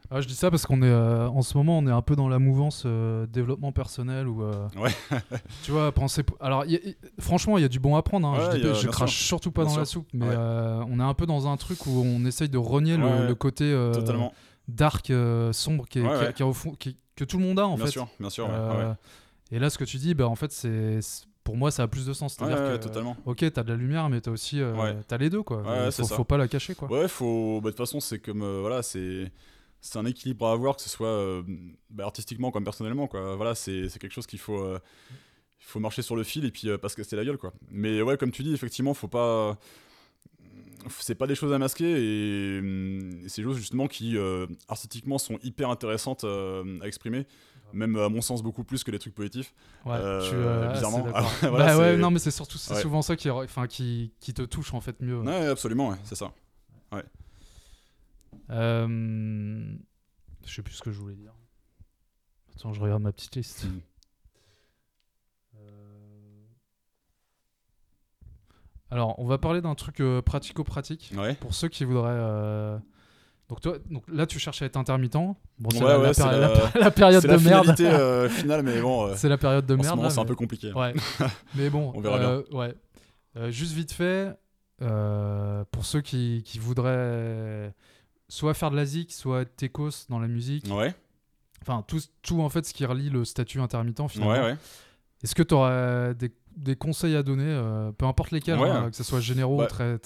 [0.10, 2.16] Ah, je dis ça parce qu'on est euh, en ce moment on est un peu
[2.16, 4.92] dans la mouvance euh, développement personnel ou euh, Ouais.
[5.64, 8.28] tu vois penser alors y a- y- franchement il y a du bon à prendre
[8.30, 9.28] hein, Ouais, je, dis a- je crache sûr.
[9.28, 10.34] surtout pas Bien dans la soupe mais Ouais.
[10.38, 13.28] euh, on est un peu dans un truc où on essaye de renier le, Ouais.
[13.28, 14.34] le côté euh, Totalement,
[14.70, 16.34] dark euh, sombre qui est- Ouais, qui est- ouais.
[16.34, 18.30] qui est au fond qui- que tout le monde a en bien fait sûr, bien
[18.30, 18.48] sûr.
[18.50, 18.94] Euh,
[19.52, 21.02] et là ce que tu dis bah en fait c'est-
[21.48, 23.16] pour moi ça a plus de sens c'est à Ouais, dire ouais, que totalement.
[23.26, 24.98] ok t'as de la lumière mais t'as aussi euh, Ouais.
[25.08, 27.62] t'as les deux quoi Ouais, c'est faut, pas la cacher quoi Ouais, faut.
[27.62, 28.42] bah, De toute façon, c'est comme.
[28.44, 29.32] euh, voilà, c'est.
[29.80, 31.44] C'est un équilibre à avoir, que ce soit euh,
[31.90, 33.36] bah, artistiquement comme personnellement, quoi.
[33.38, 34.60] Voilà, c'est c'est quelque chose qu'il faut.
[34.60, 34.80] euh,
[35.62, 37.54] il faut marcher sur le fil et puis euh, pas se casser la gueule, quoi.
[37.72, 39.58] Mais ouais, comme tu dis, effectivement, faut pas.
[41.00, 44.46] C'est pas des choses à masquer et, hum, et c'est des choses justement qui euh,
[44.68, 47.26] artistiquement sont hyper intéressantes euh, à exprimer,
[47.74, 49.54] même à mon sens beaucoup plus que les trucs positifs.
[49.86, 51.06] Ouais, Euh, je suis euh, assez bizarrement.
[51.14, 52.82] Ah, voilà, bah ouais, non, mais c'est surtout c'est Ouais.
[52.82, 55.20] souvent ça qui, enfin, qui, qui te touche en fait mieux.
[55.22, 56.32] Ouais, absolument, ouais, c'est ça.
[58.50, 59.76] Euh,
[60.46, 61.34] je sais plus ce que je voulais dire.
[62.56, 63.68] Attends, je regarde ma petite liste.
[65.58, 66.46] Euh,
[68.90, 71.36] Alors, on va parler d'un truc euh, pratico-pratique Ouais.
[71.36, 72.80] pour ceux qui voudraient.
[73.50, 75.14] Donc toi, donc là, tu cherches à être intermittent.
[75.14, 75.38] Bon,
[75.72, 77.76] c'est Ouais, la, ouais, la c'est péri- la- la- la période de merde.
[77.80, 79.08] euh, finale, mais bon.
[79.08, 80.02] euh, c'est la période de en ce merde.
[80.02, 80.74] là, c'est un peu compliqué.
[80.74, 80.94] Ouais.
[81.56, 82.76] Mais bon, On verra euh, ouais.
[83.52, 84.36] Juste vite fait,
[85.72, 87.74] pour ceux qui, qui voudraient
[88.30, 90.94] soit faire de la zik, soit être techos dans la musique, Ouais,
[91.62, 94.34] enfin tout, tout en fait ce qui relie le statut intermittent finalement.
[94.34, 94.58] ouais, ouais.
[95.24, 98.70] Est-ce que tu aurais des, des conseils à donner, euh, peu importe lesquels, Ouais.
[98.70, 99.98] hein, que ce soit généraux Bah, ou très...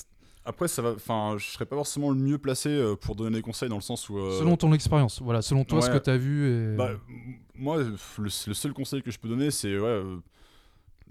[0.43, 0.91] Après, ça va.
[0.91, 3.81] Enfin, je serais pas forcément le mieux placé euh, pour donner des conseils dans le
[3.81, 4.17] sens où.
[4.17, 6.47] euh, Selon ton expérience, voilà, selon toi ce que tu as vu.
[6.73, 6.75] Et...
[6.75, 6.91] bah,
[7.53, 10.17] moi, le, le seul conseil que je peux donner, c'est ouais, euh,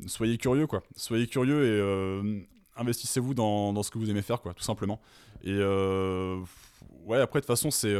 [0.07, 0.83] soyez curieux, quoi.
[0.97, 2.41] Soyez curieux et euh,
[2.77, 5.01] investissez-vous dans, dans ce que vous aimez faire, quoi, tout simplement.
[5.45, 7.97] Et ouais, après, de toute façon, c'est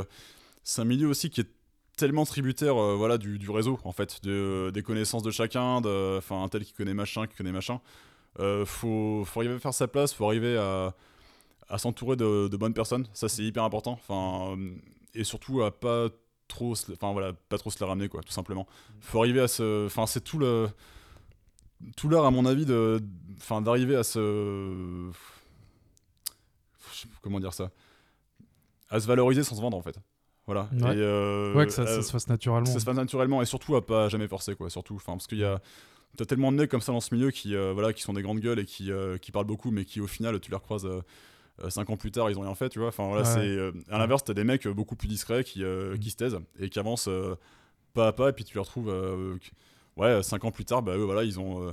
[0.63, 1.49] c'est un milieu aussi qui est
[1.97, 6.17] tellement tributaire euh, voilà du, du réseau en fait de, des connaissances de chacun de
[6.17, 7.81] enfin un tel qui connaît machin qui connaît machin
[8.39, 10.95] euh, faut faut arriver à faire sa place faut arriver à
[11.71, 13.07] à s'entourer de, de bonnes personnes.
[13.15, 13.93] Ça, c'est hyper important.
[13.93, 14.75] Enfin, euh,
[15.15, 16.09] et surtout à pas
[16.49, 18.67] trop, se- enfin voilà, pas trop se la ramener, quoi, tout simplement.
[19.01, 20.69] Faut arriver à se, enfin, c'est tout le,
[21.97, 23.01] tout l'art à mon avis de,
[23.39, 25.11] enfin, d'arriver à se,
[27.23, 27.71] comment dire ça,
[28.89, 29.97] à se valoriser sans se vendre en fait.
[30.47, 30.69] Voilà.
[30.73, 30.97] Ouais.
[30.97, 32.67] Et, euh, Ouais, que ça, ça euh, se fasse naturellement.
[32.67, 35.39] ça se passe naturellement et surtout à pas jamais forcer quoi surtout enfin parce qu'il
[35.39, 35.61] y a
[36.17, 38.23] t'as tellement de mecs comme ça dans ce milieu qui euh, voilà qui sont des
[38.23, 38.91] grandes gueules et qui,
[39.23, 40.89] qui parlent beaucoup mais qui au final tu les recroises
[41.69, 43.35] 5 ans plus tard ils ont rien fait tu vois enfin voilà Ouais.
[43.35, 46.17] c'est euh, à l'inverse t'as des mecs euh, beaucoup plus discrets qui, euh, qui se
[46.17, 47.35] taisent et qui avancent euh,
[47.95, 49.37] pas à pas et puis tu les retrouves euh,
[49.97, 51.73] ouais 5 ans plus tard bah eux voilà ils ont euh,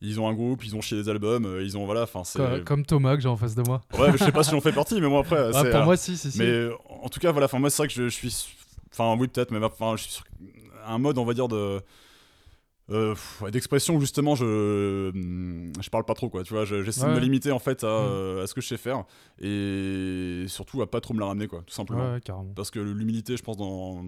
[0.00, 2.38] ils ont un groupe, ils ont chié des albums, euh, ils ont voilà, enfin c'est.
[2.38, 3.80] Co- Comme Thomas que j'ai en face de moi.
[3.98, 5.50] Ouais, je sais pas si j'en fais partie, mais moi après.
[5.54, 6.38] C'est, pour euh, moi, si, si, si.
[6.40, 8.54] mais euh, en tout cas, voilà, enfin moi c'est vrai que je, je suis,
[8.92, 10.24] enfin oui peut-être, mais enfin je suis sur
[10.86, 11.80] un mode, on va dire de
[12.90, 13.14] euh,
[13.50, 17.18] d'expression justement je hum, je parle pas trop quoi, tu vois, je- j'essaie de me
[17.20, 18.06] limiter en fait à, Mm.
[18.10, 19.04] euh, à ce que je sais faire
[19.40, 22.12] et surtout à pas trop me la ramener quoi, tout simplement.
[22.14, 22.20] Ouais.
[22.54, 24.04] Parce que l'humilité, je pense dans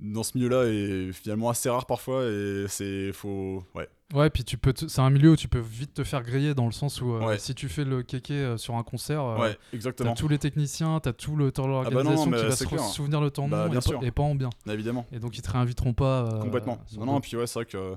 [0.00, 4.58] dans ce milieu-là est finalement assez rare parfois et c'est faut ouais Ouais, puis tu
[4.58, 7.00] peux, te- c'est un milieu où tu peux vite te faire griller dans le sens
[7.00, 7.38] où euh, Ouais.
[7.38, 9.58] si tu fais le kéké euh, sur un concert, euh, ouais
[9.96, 12.64] t'as tous les techniciens, t'as tout le temps bah non, l'organisation mais qui va se
[12.64, 12.80] clair.
[12.84, 14.50] souvenir de ton Bah, bien et, et pas en bien.
[14.68, 16.24] évidemment Et donc ils te réinviteront pas.
[16.34, 16.78] euh, Complètement.
[16.96, 17.96] Non, le non, puis ouais, c'est vrai que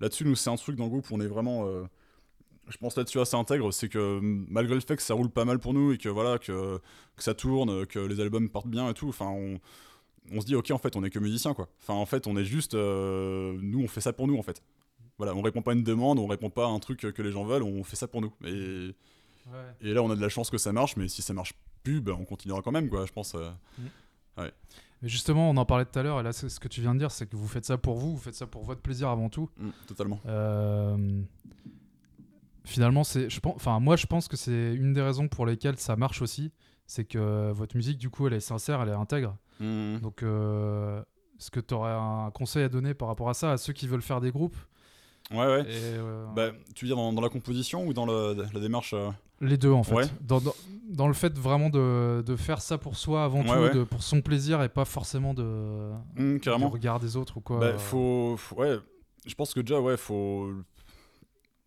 [0.00, 1.64] là-dessus, nous, c'est un truc dans le groupe où on est vraiment.
[2.68, 5.60] je pense là-dessus assez intègre, c'est que malgré le fait que ça roule pas mal
[5.60, 6.78] pour nous et que voilà, que,
[7.14, 9.60] que ça tourne, que les albums partent bien et tout, enfin, on,
[10.32, 11.68] on se dit, ok, en fait, on est que musiciens, quoi.
[11.80, 12.74] Enfin, en fait, on est juste.
[12.74, 14.60] euh, nous, on fait ça pour nous, en fait.
[15.18, 17.32] Voilà, on répond pas à une demande, on répond pas à un truc que les
[17.32, 18.32] gens veulent, on fait ça pour nous.
[18.44, 18.94] Et,
[19.46, 19.76] Ouais.
[19.80, 21.54] et là, on a de la chance que ça marche, mais si ça marche
[21.84, 23.34] plus, ben, on continuera quand même, quoi, je pense.
[23.36, 23.50] euh.
[25.02, 26.94] Mais justement, on en parlait tout à l'heure, et là, c'est ce que tu viens
[26.94, 29.08] de dire, c'est que vous faites ça pour vous, vous faites ça pour votre plaisir
[29.08, 29.48] avant tout.
[29.58, 30.20] Mm, totalement.
[30.26, 31.22] Euh,
[32.64, 35.78] finalement, c'est, je pense, enfin, moi, je pense que c'est une des raisons pour lesquelles
[35.78, 36.50] ça marche aussi,
[36.86, 39.36] c'est que votre musique, du coup, elle est sincère, elle est intègre.
[39.60, 39.98] Mm.
[40.00, 41.00] Donc, euh,
[41.38, 43.86] est-ce que tu aurais un conseil à donner par rapport à ça à ceux qui
[43.86, 44.56] veulent faire des groupes
[45.32, 45.62] Ouais, ouais.
[45.62, 45.66] Et,
[45.96, 49.10] euh, Bah, tu veux dire dans, dans la composition ou dans le- la démarche euh
[49.40, 49.94] Les deux, en fait.
[49.94, 50.04] Ouais.
[50.20, 50.54] Dans, dans,
[50.88, 53.74] dans le fait vraiment de, de faire ça pour soi avant Ouais, tout, ouais.
[53.74, 56.68] de- pour son plaisir et pas forcément de, Mm, carrément.
[56.68, 57.58] du regard des autres ou quoi.
[57.58, 57.78] Bah, euh.
[57.78, 58.76] faut, faut- ouais,
[59.26, 60.48] je pense que déjà, ouais, faut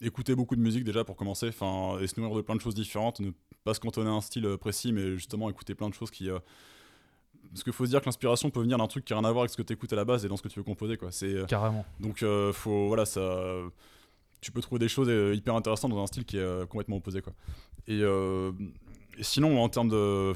[0.02, 2.76] écouter beaucoup de musique déjà pour commencer, enfin, et se nourrir de plein de choses
[2.76, 3.32] différentes, ne
[3.66, 6.30] pas se cantonner à un style euh, précis, mais justement écouter plein de choses qui.
[7.52, 9.32] Parce qu'il faut se dire que l'inspiration peut venir d'un truc qui n'a rien à
[9.32, 10.64] voir avec ce que tu écoutes à la base et dans ce que tu veux
[10.64, 11.12] composer, quoi.
[11.12, 11.86] C'est euh, Carrément.
[12.00, 13.22] donc euh, faut voilà ça.
[14.42, 17.22] Tu peux trouver des choses euh, hyper intéressantes dans un style qui est complètement opposé,
[17.22, 17.34] quoi.
[17.88, 18.52] Et, euh,
[19.18, 20.34] et sinon, en termes de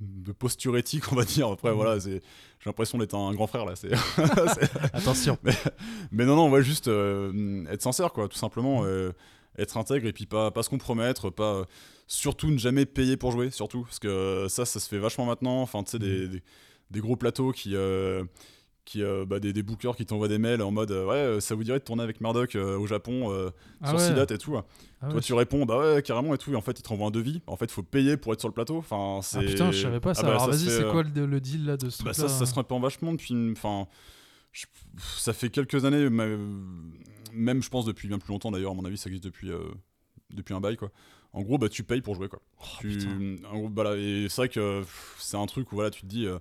[0.00, 1.48] de posture éthique, on va dire.
[1.48, 1.76] Après, Mhm.
[1.76, 2.20] voilà, c'est
[2.60, 3.74] j'ai l'impression d'être un grand frère là.
[3.76, 3.90] C'est
[4.92, 5.38] Attention.
[6.12, 8.84] mais non, non, on va juste euh, être sincère, quoi, tout simplement.
[9.58, 11.64] être intègre et puis pas, pas se compromettre, pas.
[12.08, 13.82] Euh, surtout ne jamais payer pour jouer, surtout.
[13.84, 15.60] Parce que ça, ça se fait vachement maintenant.
[15.62, 16.42] Enfin, tu sais, des, des,
[16.90, 17.74] des gros plateaux qui.
[17.76, 18.24] euh,
[18.84, 21.40] qui, euh, bah, des, des bookers qui t'envoient des mails en mode euh, ouais euh,
[21.40, 23.50] ça vous dirait de tourner avec Murdoch euh, au Japon euh,
[23.82, 24.06] Ah sur ouais.
[24.06, 24.64] six dates et tout Ah
[25.08, 27.08] toi ouais, tu réponds bah ouais carrément et tout et en fait ils te renvoient
[27.08, 29.70] un devis en fait faut payer pour être sur le plateau enfin c'est Ah putain,
[29.72, 30.20] je savais pas ça.
[30.20, 32.12] Ah bah, Alors ça vas-y, c'est euh, quoi le, le deal là de ce bah
[32.14, 33.86] truc ça, ça se répand vachement depuis enfin
[34.52, 34.64] je-
[35.18, 36.38] ça fait quelques années euh,
[37.34, 39.60] même je pense depuis bien plus longtemps d'ailleurs à mon avis ça existe depuis euh,
[40.30, 40.90] depuis un bail quoi
[41.38, 42.86] en gros bah tu payes pour jouer quoi Oh,
[43.52, 44.82] en gros, voilà et c'est vrai que
[45.18, 46.38] c'est un truc où voilà tu te dis euh,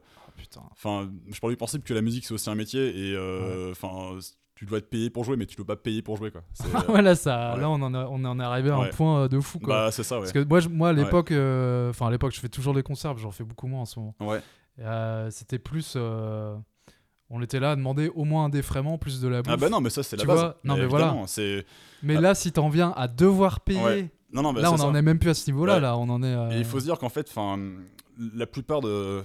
[0.56, 3.72] Oh, enfin je parle du principe que la musique c'est aussi un métier et euh,
[3.72, 4.18] enfin
[4.56, 6.66] tu dois être payé pour jouer mais tu dois pas payer pour jouer quoi C'est,
[6.76, 7.62] euh, ouais, là, ça, ouais.
[7.62, 9.86] là on, en a- on en est arrivé à un point euh, de fou quoi.
[9.86, 12.34] bah c'est ça ouais Parce que moi, je- moi à l'époque, euh, enfin à l'époque,
[12.34, 14.16] je fais toujours des concerts, j'en fais beaucoup moins en ce moment.
[14.22, 14.42] ouais
[15.32, 15.96] C'était plus,
[17.30, 19.54] on était là à demander au moins un défraiement, plus de la bouffe.
[19.54, 21.14] ah bah non mais ça c'est la Tu base vois Non, mais voilà.
[21.28, 21.66] c'est
[22.04, 22.22] Mais Ah.
[22.22, 24.10] là, si t'en viens à devoir payer, Ouais.
[24.34, 24.86] Non non bah, là on ça.
[24.86, 25.76] en est même plus à ce niveau-là.
[25.76, 25.80] Ouais.
[25.82, 26.34] Là, on en est.
[26.34, 27.60] euh, Et il faut se dire qu'en fait, enfin,
[28.36, 29.24] la plupart de,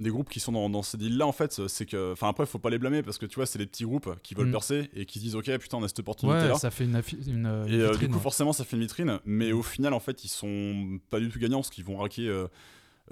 [0.00, 2.58] des groupes qui sont dans, dans ces deals-là, en fait, c'est que, enfin, après, faut
[2.58, 4.52] pas les blâmer parce que tu vois, c'est des petits groupes qui veulent Mm.
[4.52, 6.54] percer et qui se disent, ok, putain, on a cette opportunité-là.
[6.54, 8.22] Ouais, ça fait une, une, euh, une Et euh, du vitrine, coup, ouais.
[8.22, 11.38] forcément, ça fait une vitrine, mais au final, en fait, ils sont pas du tout
[11.38, 12.48] gagnants parce qu'ils vont raquer, euh,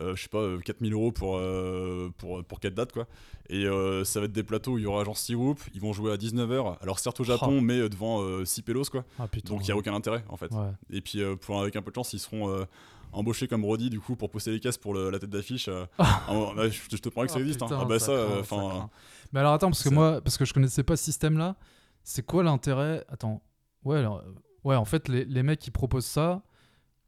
[0.01, 3.07] euh, je sais pas, euh, 4000 euros pour, euh, pour, pour 4 dates, quoi.
[3.49, 5.81] Et euh, ça va être des plateaux où il y aura genre 6 groupes, ils
[5.81, 9.05] vont jouer à 19h, alors certes au Japon, mais euh, devant 6 pélos, quoi.
[9.19, 10.51] Ah, putain, Donc il y a aucun intérêt, en fait.
[10.53, 10.71] ouais.
[10.91, 12.65] Et puis, euh, pour, avec un peu de chance, ils seront euh,
[13.13, 15.69] embauchés comme Roddy, du coup, pour poster les caisses pour le- la tête d'affiche.
[15.69, 15.85] euh.
[15.99, 17.63] Ah, je, te promets que ça Ah, existe.
[17.63, 17.69] hein.
[17.71, 18.89] Ah, bah ça, euh, enfin.
[19.33, 21.57] Mais alors attends, parce que moi, parce que je connaissais pas ce système-là,
[22.05, 23.05] c'est quoi l'intérêt?
[23.09, 23.43] Attends,
[23.85, 24.35] ouais, alors, euh,
[24.65, 26.43] ouais, en fait, les, les mecs qui proposent ça,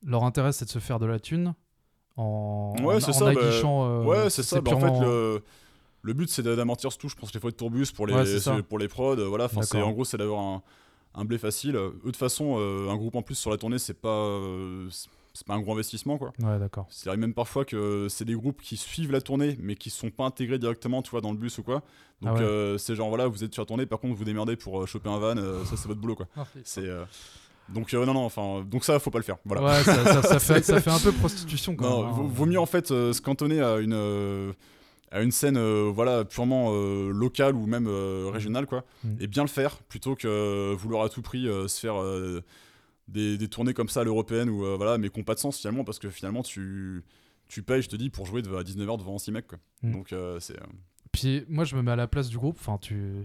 [0.03, 1.55] leur intérêt c'est de se faire de la thune
[2.17, 4.61] en, Ouais, en, c'est en ça, bah, aguichant, euh, ouais, c'est ça.
[4.61, 5.43] bah, en fait, le,
[6.03, 8.41] le but, c'est d'amortir tout, je pense, les frais de tourbus pour les, Ouais, c'est
[8.41, 9.17] c'est pour les prods.
[9.19, 10.63] euh, Voilà, c'est- en gros, c'est d'avoir un,
[11.15, 11.77] un blé facile.
[11.77, 14.09] Eux, de toute façon, euh, un groupe en plus sur la tournée, c'est pas.
[14.09, 16.33] euh, c'est- c'est pas un gros investissement quoi.
[16.41, 16.87] Ouais, d'accord.
[16.91, 20.11] C'est arrive même parfois que c'est des groupes qui suivent la tournée mais qui sont
[20.11, 21.83] pas intégrés directement, tu vois, dans le bus ou quoi.
[22.23, 22.41] Donc Ah ouais.
[22.43, 24.87] euh, c'est genre voilà, vous êtes sur la tournée, par contre vous démerdez pour euh,
[24.87, 26.29] choper un van, euh, ça c'est votre boulot quoi.
[26.63, 27.05] C'est euh,
[27.69, 29.37] donc euh, non non, enfin donc ça faut pas le faire.
[29.45, 29.63] Voilà.
[29.65, 32.15] Ouais, ça, ça- ça fait, ça fait un peu prostitution quand Non, même.
[32.15, 34.53] vaut, vaut mieux en fait euh, se cantonner à une euh,
[35.11, 37.87] à une scène euh, voilà purement locale ou même
[38.33, 39.17] régionale quoi Mm.
[39.21, 41.95] et bien le faire plutôt que vouloir à tout prix se faire
[43.09, 45.59] des, des tournées comme ça à l'européenne ou voilà mais qui n'ont pas de sens
[45.59, 47.05] finalement parce que finalement tu
[47.49, 49.93] tu payes je te dis pour jouer à 19h devant 6 mecs quoi Mm.
[49.93, 50.57] donc c'est
[51.13, 52.57] Puis moi, je me mets à la place du groupe.
[52.59, 53.25] Enfin, tu.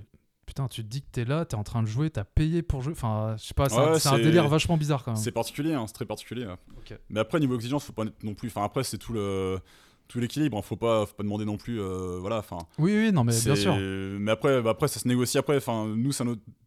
[0.49, 2.81] Putain, tu te dis que t'es là, t'es en train de jouer, t'as payé pour
[2.81, 2.93] jouer.
[2.93, 5.21] Enfin, je sais pas, c'est un- Ouais, délire vachement bizarre quand même.
[5.21, 6.97] c'est particulier hein, c'est très particulier ouais.
[7.11, 9.59] Mais après niveau exigence faut pas non plus enfin après c'est tout le
[10.07, 13.11] tout l'équilibre hein, faut pas faut pas demander non plus euh, voilà enfin Oui, oui,
[13.11, 13.75] non, mais bien sûr.
[13.77, 15.57] Mais après, bah après, ça se négocie après.
[15.57, 16.11] Enfin, nous,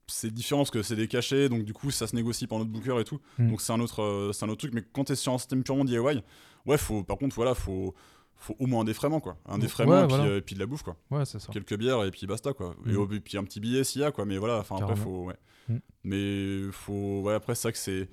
[0.07, 2.71] c'est différent parce que c'est des cachets, donc du coup, ça se négocie par notre
[2.71, 3.19] booker et tout.
[3.39, 3.51] Mm.
[3.51, 4.75] Donc c'est un autre, euh, c'est un autre truc.
[4.75, 6.23] Mais quand t'es sur un système purement DIY,
[6.67, 7.97] ouais, faut, par contre, voilà, faut,
[8.43, 10.31] faut au moins un défraiement quoi, un défraiement Ouais, et, puis, voilà.
[10.31, 11.53] euh, et puis de la bouffe quoi, Ouais, c'est ça.
[11.53, 12.75] quelques bières et puis basta quoi.
[12.87, 13.13] Et, Mm.
[13.15, 14.25] et puis un petit billet s'il y a quoi.
[14.25, 15.37] Mais voilà, enfin après, faut, ouais.
[15.69, 15.77] Mm.
[16.05, 18.09] Mais faut, ouais, après, c'est vrai que c'est,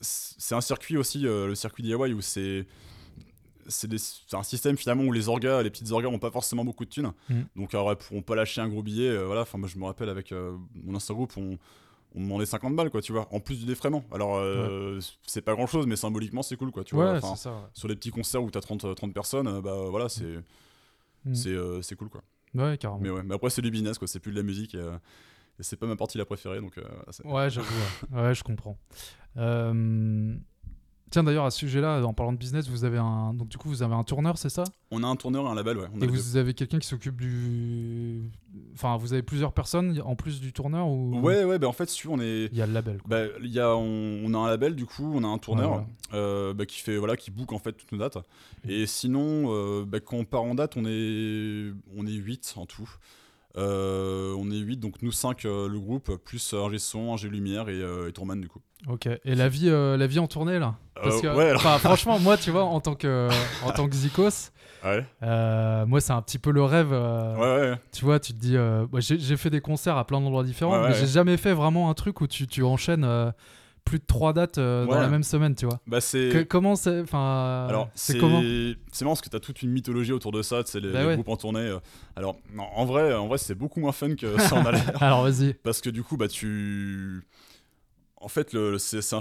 [0.00, 2.66] c'est un circuit aussi, euh, le circuit DIY où c'est
[3.68, 3.88] c'est
[4.32, 7.12] un système finalement où les orgas, les petites orgas ont pas forcément beaucoup de thunes.
[7.28, 7.40] Mm.
[7.56, 9.08] Donc alors, elles pourront pas lâcher un gros billet.
[9.10, 10.32] euh, voilà, enfin moi je me rappelle avec
[10.74, 11.58] mon Insta group, on,
[12.14, 14.04] on demandait 50 balles quoi, tu vois, en plus du défraiement.
[14.12, 17.12] Alors euh, c'est pas grand chose, mais symboliquement c'est cool quoi, tu vois.
[17.12, 17.52] ouais, Enfin, c'est ça.
[17.52, 17.62] ouais.
[17.72, 20.38] sur les petits concerts où t'as 30, 30 personnes, euh, bah voilà, c'est
[21.26, 21.34] Mm.
[21.34, 22.22] c'est euh, c'est cool quoi.
[22.54, 23.00] Ouais, carrément.
[23.02, 24.74] Mais ouais, mais après c'est du business quoi, c'est plus de la musique.
[24.74, 24.96] Et, euh,
[25.58, 26.78] et c'est pas ma partie la préférée donc.
[26.78, 26.82] euh,
[27.24, 27.68] Ouais, j'avoue.
[28.10, 28.22] ouais.
[28.22, 28.78] Ouais, je comprends.
[31.10, 33.34] Tiens, d'ailleurs, à ce sujet-là, en parlant de business, vous avez un.
[33.34, 34.62] Donc, du coup, vous avez un tourneur, c'est ça?
[34.92, 35.86] On a un tourneur et un label, ouais.
[35.92, 38.30] on Et vous avez quelqu'un qui s'occupe du.
[38.74, 41.20] Enfin, vous avez plusieurs personnes en plus du tourneur ou?
[41.20, 42.48] Ouais, ouais, bah en fait, si on est.
[42.52, 42.98] Il y a le label.
[42.98, 43.08] Quoi.
[43.08, 45.78] Bah, il y a, on, on a un label du coup, on a un tourneur
[45.78, 45.84] Ouais,
[46.14, 48.18] euh, bah, qui fait voilà, qui book en fait toutes nos dates.
[48.68, 52.66] Et sinon, euh, bah, quand on part en date, on est on est 8 en
[52.66, 52.88] tout.
[53.56, 57.68] Euh, on est 8, donc nous 5 le groupe, plus euh, ingé son, ingé lumière
[57.68, 58.60] et, euh, et tourman du coup.
[58.88, 59.06] Ok.
[59.24, 60.76] Et la vie, euh, la vie en tournée là?
[60.94, 63.28] Parce Euh, que, ouais, alors- franchement, moi, tu vois, en tant que,
[63.64, 64.50] en tant que Zikos,
[64.82, 66.88] Ouais, euh, moi, c'est un petit peu le rêve.
[66.92, 67.78] euh, ouais.
[67.92, 70.80] Tu vois, tu te dis, euh, moi, j'ai fait des concerts à plein d'endroits différents,
[70.88, 73.30] mais j'ai jamais fait vraiment un truc où tu, tu enchaînes euh,
[73.84, 75.80] plus de trois dates euh, dans la même semaine, tu vois.
[75.86, 76.28] Bah, c'est.
[76.30, 78.40] Que- comment c'est, enfin, Alors, c'est c'est comment
[78.92, 81.06] C'est marrant parce que t'as toute une mythologie autour de ça, c'est les, Bah les
[81.06, 81.14] ouais.
[81.14, 81.60] groupes en tournée.
[81.60, 81.78] euh.
[82.16, 85.02] Alors, non, en vrai, en vrai c'est beaucoup moins fun que ça en a l'air.
[85.02, 85.54] Alors vas-y.
[85.54, 87.22] Parce que du coup, bah, tu.
[88.16, 89.20] En fait, le, c'est, c'est un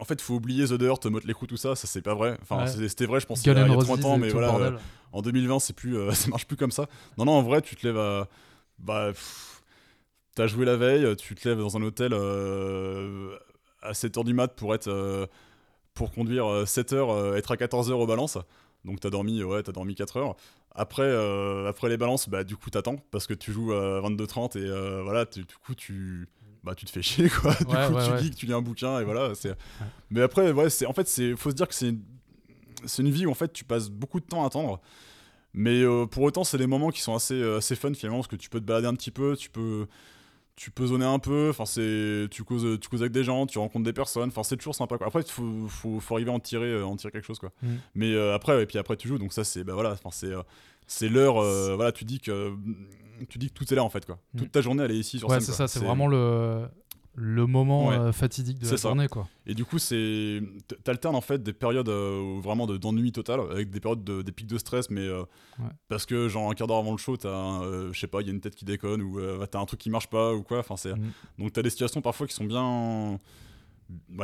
[0.00, 2.38] En fait, faut oublier The Dirt, Motley Crue, tout ça, ça c'est pas vrai.
[2.42, 2.88] Enfin, Ouais.
[2.88, 4.30] c'était vrai, je pense, il y a, il y N' a Roses 30 ans, mais
[4.30, 4.78] voilà, euh,
[5.12, 6.86] en 2020, c'est plus, euh, ça marche plus comme ça.
[7.18, 8.26] Non, non, en vrai, tu te lèves à.
[8.78, 9.08] Bah.
[9.08, 9.52] pff,
[10.34, 13.34] T'as joué la veille, tu te lèves dans un hôtel euh,
[13.88, 14.88] à 7h du mat pour être.
[14.88, 15.26] euh,
[15.94, 18.36] pour conduire 7h, être à 14h aux balances.
[18.84, 20.36] Donc t'as dormi, ouais, t'as dormi 4 heures.
[20.74, 24.58] Après, euh, après les balances, bah du coup t'attends parce que tu joues à 22h30
[24.58, 26.28] et euh, voilà, tu- du coup tu,
[26.62, 27.54] bah tu te fais chier quoi.
[27.54, 28.20] Du Ouais, coup ouais, tu ouais.
[28.20, 29.34] lis, tu lis un bouquin et voilà.
[29.34, 29.54] C'est.
[30.10, 31.94] Mais après, ouais, c'est en fait c'est, faut se dire que c'est,
[32.84, 34.82] c'est une vie où en fait tu passes beaucoup de temps à attendre.
[35.54, 38.28] Mais euh, pour autant, c'est des moments qui sont assez, euh, assez fun finalement parce
[38.28, 39.86] que tu peux te balader un petit peu, tu peux,
[40.56, 41.48] tu peux zoner un peu.
[41.50, 44.28] Enfin, c'est, tu causes, tu causes avec des gens, tu rencontres des personnes.
[44.30, 44.96] Enfin, c'est toujours sympa.
[44.98, 45.06] Quoi.
[45.06, 47.52] Après, il faut, faut, faut arriver à en tirer, euh, en tirer quelque chose quoi.
[47.62, 47.68] Mm.
[47.94, 49.18] Mais euh, après, et puis après tu joues.
[49.18, 50.42] Donc ça, c'est, bah voilà, enfin c'est, euh,
[50.86, 51.36] c'est l'heure.
[51.38, 52.54] euh, voilà, tu dis que,
[53.28, 54.18] tu dis que tout est là en fait quoi.
[54.34, 54.38] Mm.
[54.38, 55.46] Toute ta journée, elle est ici sur Ouais, scène.
[55.46, 55.68] c'est ça.
[55.68, 56.66] C'est vraiment le
[57.18, 57.96] le moment Ouais.
[57.96, 58.88] euh, fatidique de la ça.
[58.90, 59.26] journée, quoi.
[59.46, 60.40] Et du coup, c'est
[60.84, 64.32] t'alternes en fait des périodes euh, vraiment de- d'ennui total avec des périodes de, des
[64.32, 65.22] pics de stress, mais euh,
[65.58, 65.70] Ouais.
[65.88, 68.26] parce que genre un quart d'heure avant le show, t'as, euh, je sais pas, il
[68.26, 69.18] y a une tête qui déconne ou
[69.50, 70.58] t'as un truc qui marche pas ou quoi.
[70.58, 71.10] Enfin, c'est Mm.
[71.38, 73.18] donc t'as des situations parfois qui sont bien,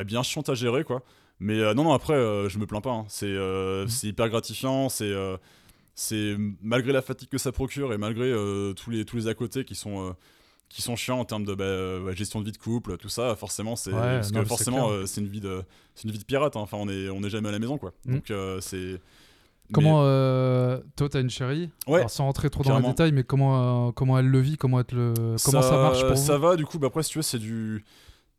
[0.04, 1.02] bien chiantes à gérer quoi.
[1.40, 2.14] Mais non, non, après,
[2.48, 2.92] je me plains pas.
[2.92, 3.04] hein.
[3.08, 3.88] C'est Mm.
[3.88, 4.88] c'est hyper gratifiant.
[4.88, 5.12] C'est
[5.94, 8.32] c'est malgré la fatigue que ça procure et malgré
[8.76, 10.14] tous les tous les à côté qui sont
[10.72, 13.36] qui sont chiants en termes de bah, euh, gestion de vie de couple, tout ça,
[13.36, 15.62] forcément, c'est Ouais, parce non, que forcément, euh, c'est une vie de,
[15.94, 16.56] c'est une vie de pirate.
[16.56, 16.60] hein.
[16.60, 17.92] Enfin, on est, on est jamais à la maison, quoi.
[18.06, 18.14] Mm.
[18.14, 18.98] Donc euh, c'est.
[19.72, 23.22] Comment euh, toi t'as une chérie Ouais, Alors, sans rentrer trop dans les détails, mais
[23.22, 25.14] comment euh, comment elle le vit, comment elle le
[25.44, 27.38] comment ça, marche pour Ça vous va, du coup, bah, après, si tu veux, c'est
[27.38, 27.84] du,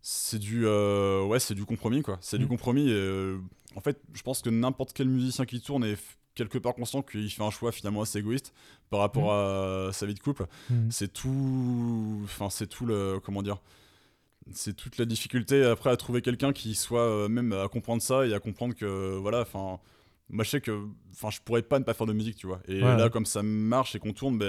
[0.05, 2.17] c'est du, euh, ouais, c'est du compromis, quoi.
[2.21, 2.49] C'est du Mm.
[2.49, 2.89] compromis.
[2.89, 3.37] Et, euh,
[3.75, 5.97] en fait, je pense que n'importe quel musicien qui tourne est
[6.35, 8.53] quelque part conscient qu'il fait un choix finalement assez égoïste
[8.89, 9.87] par rapport Mm.
[9.89, 10.45] à sa vie de couple.
[10.69, 10.91] Mhm.
[10.91, 13.57] c'est tout enfin c'est tout le comment dire
[14.51, 18.25] c'est toute la difficulté après à trouver quelqu'un qui soit euh, même à comprendre ça
[18.27, 19.79] et à comprendre que voilà enfin
[20.29, 22.59] moi je sais que enfin je pourrais pas ne pas faire de musique tu vois
[22.67, 22.97] et Ouais.
[22.97, 24.45] là comme ça marche et qu'on tourne ben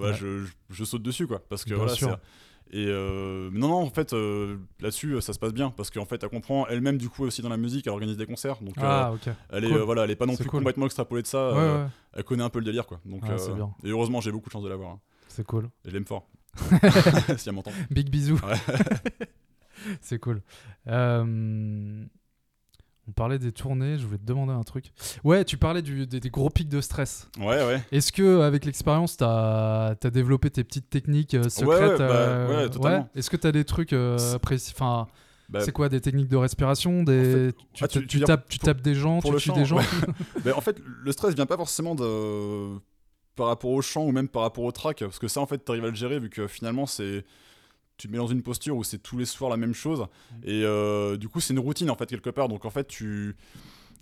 [0.00, 0.14] Ouais.
[0.14, 2.20] je, je, je saute dessus quoi parce que Bien voilà
[2.76, 6.20] Et euh, non, non, en fait, euh, là-dessus, ça se passe bien parce qu'en fait,
[6.24, 8.56] elle comprend elle-même, du coup, aussi dans la musique, elle organise des concerts.
[8.62, 9.12] Donc, Ah,
[9.50, 9.76] elle, est, cool.
[9.78, 10.58] euh, voilà, elle est pas non plus cool.
[10.58, 11.52] complètement extrapolée de ça.
[11.52, 12.98] Ouais, euh, ouais, Elle connaît un peu le délire, quoi.
[13.04, 13.70] Donc, euh, bien.
[13.84, 14.90] Et heureusement, j'ai beaucoup de chance de l'avoir.
[14.90, 15.00] hein.
[15.28, 15.66] c'est cool.
[15.84, 16.26] Et je l'aime fort.
[17.36, 17.70] si elle m'entend.
[17.92, 18.40] Big bisous.
[20.00, 20.42] C'est cool.
[20.88, 22.04] Euh,
[23.06, 24.86] On parlait des tournées, je voulais te demander un truc.
[25.24, 27.28] Ouais, tu parlais du- des, des gros pics de stress.
[27.38, 27.82] Ouais, ouais.
[27.92, 32.62] Est-ce que avec l'expérience, tu as, développé tes petites techniques euh, secrètes ouais, bah, euh,
[32.64, 33.08] ouais, totalement.
[33.14, 35.06] Est-ce que tu as des trucs euh, précis Enfin,
[35.50, 37.50] Bah, c'est quoi des techniques de respiration des...
[37.74, 39.76] tu, ah, tu- tu tu tapes, tu pour- tapes des gens, tu tues des gens
[40.44, 40.52] ouais.
[40.56, 42.78] En fait, le stress vient pas forcément de
[43.36, 45.58] par rapport au chant ou même par rapport au track, parce que ça, en fait,
[45.58, 47.24] t'arrives à le gérer vu que finalement, c'est
[47.96, 50.34] tu te mets dans une posture où c'est tous les soirs la même chose, Mm.
[50.44, 52.48] et euh, du coup, c'est une routine en fait quelque part.
[52.48, 53.36] Donc en fait, tu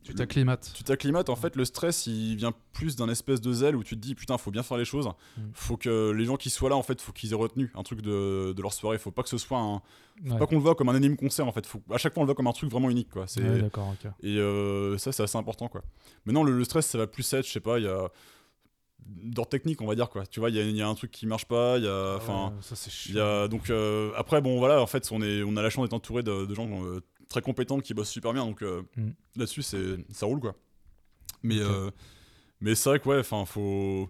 [0.04, 0.72] Tu t'acclimates.
[0.74, 1.28] tu t'acclimates.
[1.28, 4.14] En fait, le stress, il vient plus d'un espèce de zèle où tu te dis
[4.16, 5.08] putain, faut bien faire les choses.
[5.36, 5.40] Mm.
[5.54, 8.00] Faut que les gens qui soient là, en fait, faut qu'ils aient retenu un truc
[8.02, 8.98] de, de leur soirée.
[8.98, 9.80] Faut pas que ce soit un,
[10.26, 10.38] Ouais.
[10.38, 11.46] pas qu'on le voit comme un anime concert.
[11.46, 13.26] En fait, faut à chaque fois on le voit comme un truc vraiment unique, quoi.
[13.28, 15.82] C'est Ouais, d'accord, et euh, ça, c'est assez important, quoi.
[16.26, 18.10] Maintenant, le, le stress, ça va plus être, je sais pas, il y a.
[19.06, 20.26] D'ordre technique, on va dire, quoi.
[20.26, 21.88] Tu vois, il y a, il y a un truc qui marche pas, il y
[21.88, 22.16] a.
[22.16, 22.48] Enfin.
[22.48, 22.76] Ouais,
[23.08, 25.92] il donc, euh, après, bon, voilà, en fait, on, est, on a la chance d'être
[25.94, 29.10] entouré de, de gens euh, très compétents qui bossent super bien, donc euh, Mm.
[29.36, 30.54] là-dessus, c'est, ça roule, quoi.
[31.42, 31.58] Mais,
[32.60, 34.08] mais c'est vrai que, ouais, enfin, faut.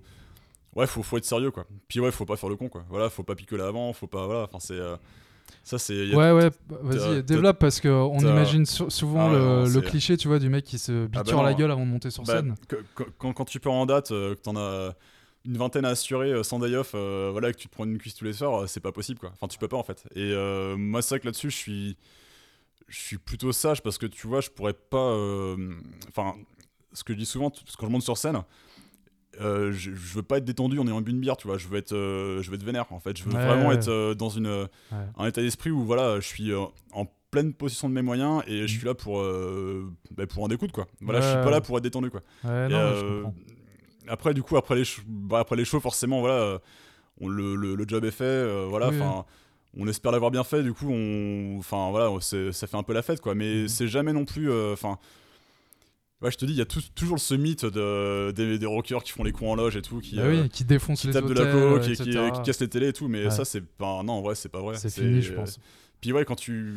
[0.75, 1.67] Ouais, faut, faut être sérieux, quoi.
[1.89, 2.85] Puis, ouais, faut pas faire le con, quoi.
[2.89, 4.27] Voilà, faut pas picoler avant, faut pas.
[4.27, 4.79] Voilà, enfin, c'est.
[5.63, 6.15] Ça, c'est.
[6.15, 10.39] Ouais, ouais, t'as- vas-y, développe parce qu'on imagine sou- souvent Ah le, cliché, tu vois,
[10.39, 11.57] du mec qui se bah biture la non.
[11.59, 12.55] gueule avant de monter sur Bah, scène.
[13.19, 14.95] quand, quand tu pars en date, euh, que t'en as
[15.45, 17.99] une vingtaine à assurer euh, sans day off, euh, voilà, que tu te prends une
[17.99, 19.31] cuisse tous les soirs, c'est pas possible quoi.
[19.35, 20.05] Enfin, tu peux pas en fait.
[20.15, 21.97] Et euh, moi, c'est vrai que là-dessus, je suis,
[22.89, 25.17] je suis plutôt sage parce que tu vois, je pourrais pas.
[26.09, 26.35] Enfin,
[26.93, 28.43] ce que je dis souvent, parce que quand je monte sur scène.
[29.41, 31.59] Euh, je, je veux pas être détendu en ayant bu une bière, tu vois.
[31.59, 33.17] Je veux être, euh, je veux être vénère, en fait.
[33.19, 33.75] Je veux Ouais, vraiment ouais.
[33.77, 36.61] être euh, dans une, un état d'esprit où voilà, je suis euh,
[36.93, 38.79] en pleine possession de mes moyens et je Mm.
[38.79, 40.87] suis là pour, euh, bah, pour en écoute, quoi.
[41.01, 42.21] Voilà, je suis pas là pour être détendu, quoi.
[42.45, 43.33] Et, non,
[44.09, 46.59] après, du coup, après les, bah, après les shows, forcément, voilà,
[47.21, 49.25] on, le, le, le job est fait, voilà, Oui, enfin.
[49.75, 53.01] On espère l'avoir bien fait, du coup, on, enfin voilà, ça fait un peu la
[53.01, 53.35] fête, quoi.
[53.35, 53.69] Mais Mhm.
[53.69, 54.99] c'est jamais non plus, enfin,
[56.23, 59.03] ouais, je te dis, il y a tout- toujours ce mythe de, des, des rockers
[59.03, 61.09] qui font les cons en loge et tout, qui, Bah euh, oui, qui défonce qui
[61.09, 62.05] les tapent de la coke et etc.
[62.33, 63.09] qui, qui cassent les télés et tout.
[63.09, 63.31] Mais Ouais.
[63.31, 64.77] ça, c'est pas, non, vrai, c'est pas vrai.
[64.77, 65.59] C'est fini, je pense.
[66.01, 66.73] Puis ouais, quand tu.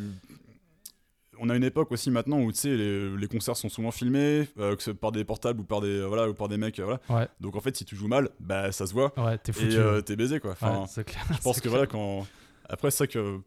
[1.38, 4.48] On a une époque aussi maintenant où tu sais les, les concerts sont souvent filmés,
[4.58, 6.84] euh, que ce par des portables ou par des voilà ou par des mecs, euh,
[6.84, 7.00] voilà.
[7.10, 9.72] Ouais, Donc en fait, si tu joues mal, bah ça se voit ouais, t'es foutu.
[9.72, 10.52] et euh, t'es baisé quoi.
[10.52, 11.22] Enfin, Ouais, c'est clair.
[11.36, 11.72] je pense que clair.
[11.72, 12.26] voilà quand
[12.70, 13.38] après c'est vrai que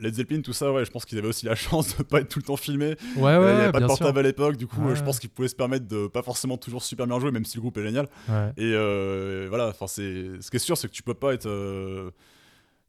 [0.00, 2.28] Led Zeppelin tout ça ouais, je pense qu'ils avaient aussi la chance de pas être
[2.28, 2.96] tout le temps filmés.
[3.16, 3.98] Ouais, Euh, ouais, Il avait pas de sûr.
[3.98, 4.92] portable à l'époque, du coup Ouais.
[4.92, 7.44] euh, je pense qu'ils pouvaient se permettre de pas forcément toujours super bien jouer, même
[7.44, 8.06] si le groupe est génial.
[8.28, 8.48] Ouais.
[8.56, 12.10] Et euh, voilà, ce qui est sûr, c'est que tu peux pas être, euh,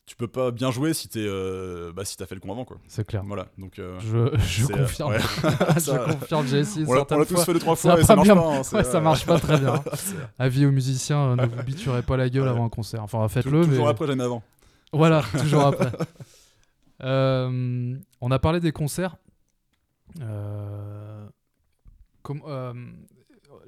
[0.06, 2.66] tu peux pas bien jouer si t'es, euh, bah si t'as fait le con avant
[2.66, 2.78] quoi.
[2.88, 3.24] C'est clair.
[3.26, 5.12] Voilà, donc euh, Je, je euh, confirme.
[5.12, 5.20] ouais.
[5.78, 7.46] je confirme, j'ai essayé on l'a on l'a tous fois.
[7.46, 8.42] fait deux trois fois et ça pas marche bien- pas.
[8.58, 9.82] hein, Ouais, ça marche pas très bien.
[10.40, 12.50] Avis aux musiciens, ne vous biturez pas la gueule Ouais.
[12.50, 13.04] avant un concert.
[13.04, 14.44] Enfin, faites-le, toujours mais après, jamais avant.
[14.92, 15.92] voilà, toujours après.
[17.04, 19.18] Euh, on a parlé des concerts.
[20.22, 21.26] Euh,
[22.22, 22.74] comme, euh,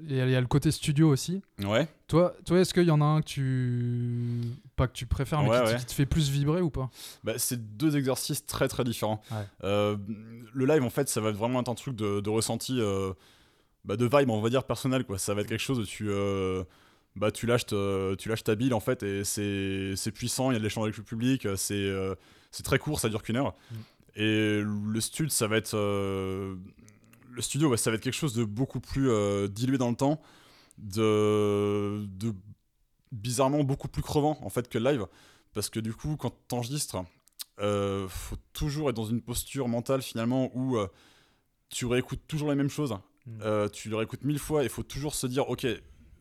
[0.02, 1.42] il y, a- le côté studio aussi.
[1.64, 1.88] Ouais.
[2.08, 4.42] Toi, toi est-ce qu'il y en a un que tu.
[4.76, 5.80] Pas que tu préfères, mais Ouais, qui, te- ouais.
[5.80, 6.90] qui te fait plus vibrer ou pas?
[7.24, 9.22] Bah, c'est deux exercices très très différents.
[9.32, 9.38] Ouais.
[9.64, 9.98] Euh,
[10.54, 13.14] le live, en fait, ça va vraiment être un truc de, de ressenti, euh,
[13.86, 15.18] bah, de vibe, on va dire personnel, quoi.
[15.18, 16.64] Ça va être quelque chose où tu, euh,
[17.16, 20.52] bah, tu lâches, tu lâches ta bille, en fait, et c'est, c'est puissant.
[20.52, 21.48] Il y a de l'échange avec le public.
[21.56, 21.92] C'est,
[22.54, 23.56] c'est très court, ça dure qu'une heure.
[23.72, 23.76] Mm.
[24.16, 26.56] Et le stud, ça va être, euh,
[27.32, 29.96] le studio, ouais, ça va être quelque chose de beaucoup plus euh, dilué dans le
[29.96, 30.22] temps,
[30.78, 32.34] de, de
[33.12, 35.06] bizarrement beaucoup plus crevant en fait que le live
[35.54, 37.04] parce que du coup quand t'enregistres
[37.60, 40.88] euh, faut toujours être dans une posture mentale finalement où euh,
[41.70, 43.70] tu réécoutes toujours les mêmes choses Mm.
[43.72, 45.66] Tu le réécoutes mille fois et il faut toujours se dire ok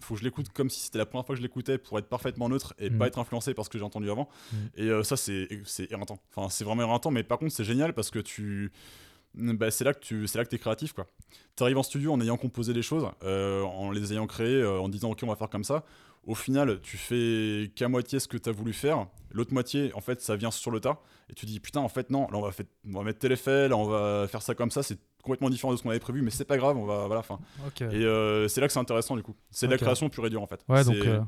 [0.03, 2.09] faut que je l'écoute comme si c'était la première fois que je l'écoutais pour être
[2.09, 2.99] parfaitement neutre et Mm.
[2.99, 4.29] pas être influencé par ce que j'ai entendu avant.
[4.53, 4.57] Mm.
[4.77, 5.49] et euh, ça c'est
[5.91, 6.19] éreintant.
[6.35, 8.73] Enfin c'est vraiment éreintant mais par contre c'est génial parce que tu
[9.35, 11.07] bah, c'est là que tu c'est là que t'es créatif quoi.
[11.57, 14.89] T'arrives en studio en ayant composé les choses euh, en les ayant créées euh, en
[14.89, 15.85] disant ok on va faire comme ça.
[16.25, 19.07] Au final tu fais qu'à moitié ce que t'as voulu faire.
[19.31, 21.01] L'autre moitié en fait ça vient sur le tas.
[21.31, 23.33] Et tu dis putain en fait non là on va, fait, on va mettre tel
[23.33, 24.83] effet là on va faire ça comme ça.
[24.83, 27.23] C'est complètement différent de ce qu'on avait prévu mais c'est pas grave on va voilà
[27.67, 27.81] Ok.
[27.83, 30.31] et euh, c'est là que c'est intéressant du coup c'est de la création pure et
[30.31, 31.21] dure en fait Ouais, donc euh,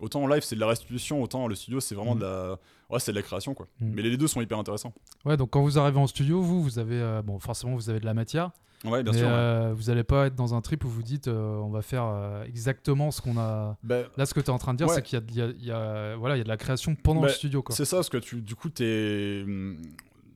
[0.00, 2.18] autant en live c'est de la restitution, autant le studio c'est vraiment Mm.
[2.20, 2.58] de la,
[2.90, 3.66] ouais, c'est de la création quoi.
[3.80, 3.92] Mm.
[3.94, 4.92] Mais les deux sont hyper intéressants.
[5.24, 8.00] Ouais, donc quand vous arrivez en studio, vous, vous avez, euh, bon, forcément, vous avez
[8.00, 8.50] de la matière,
[8.84, 9.28] Ouais, bien mais sûr.
[9.28, 9.72] ouais.
[9.74, 13.20] vous n'allez pas être dans un trip où vous dites, on va faire exactement ce
[13.22, 13.76] qu'on a.
[13.84, 14.94] Bah, Là, ce que tu es en train de dire, Ouais.
[14.96, 17.28] c'est qu'il y a, y y voilà, il y a de la création pendant Bah,
[17.28, 17.74] le studio, quoi.
[17.76, 19.76] C'est ça, parce que tu, du coup, t'es hum,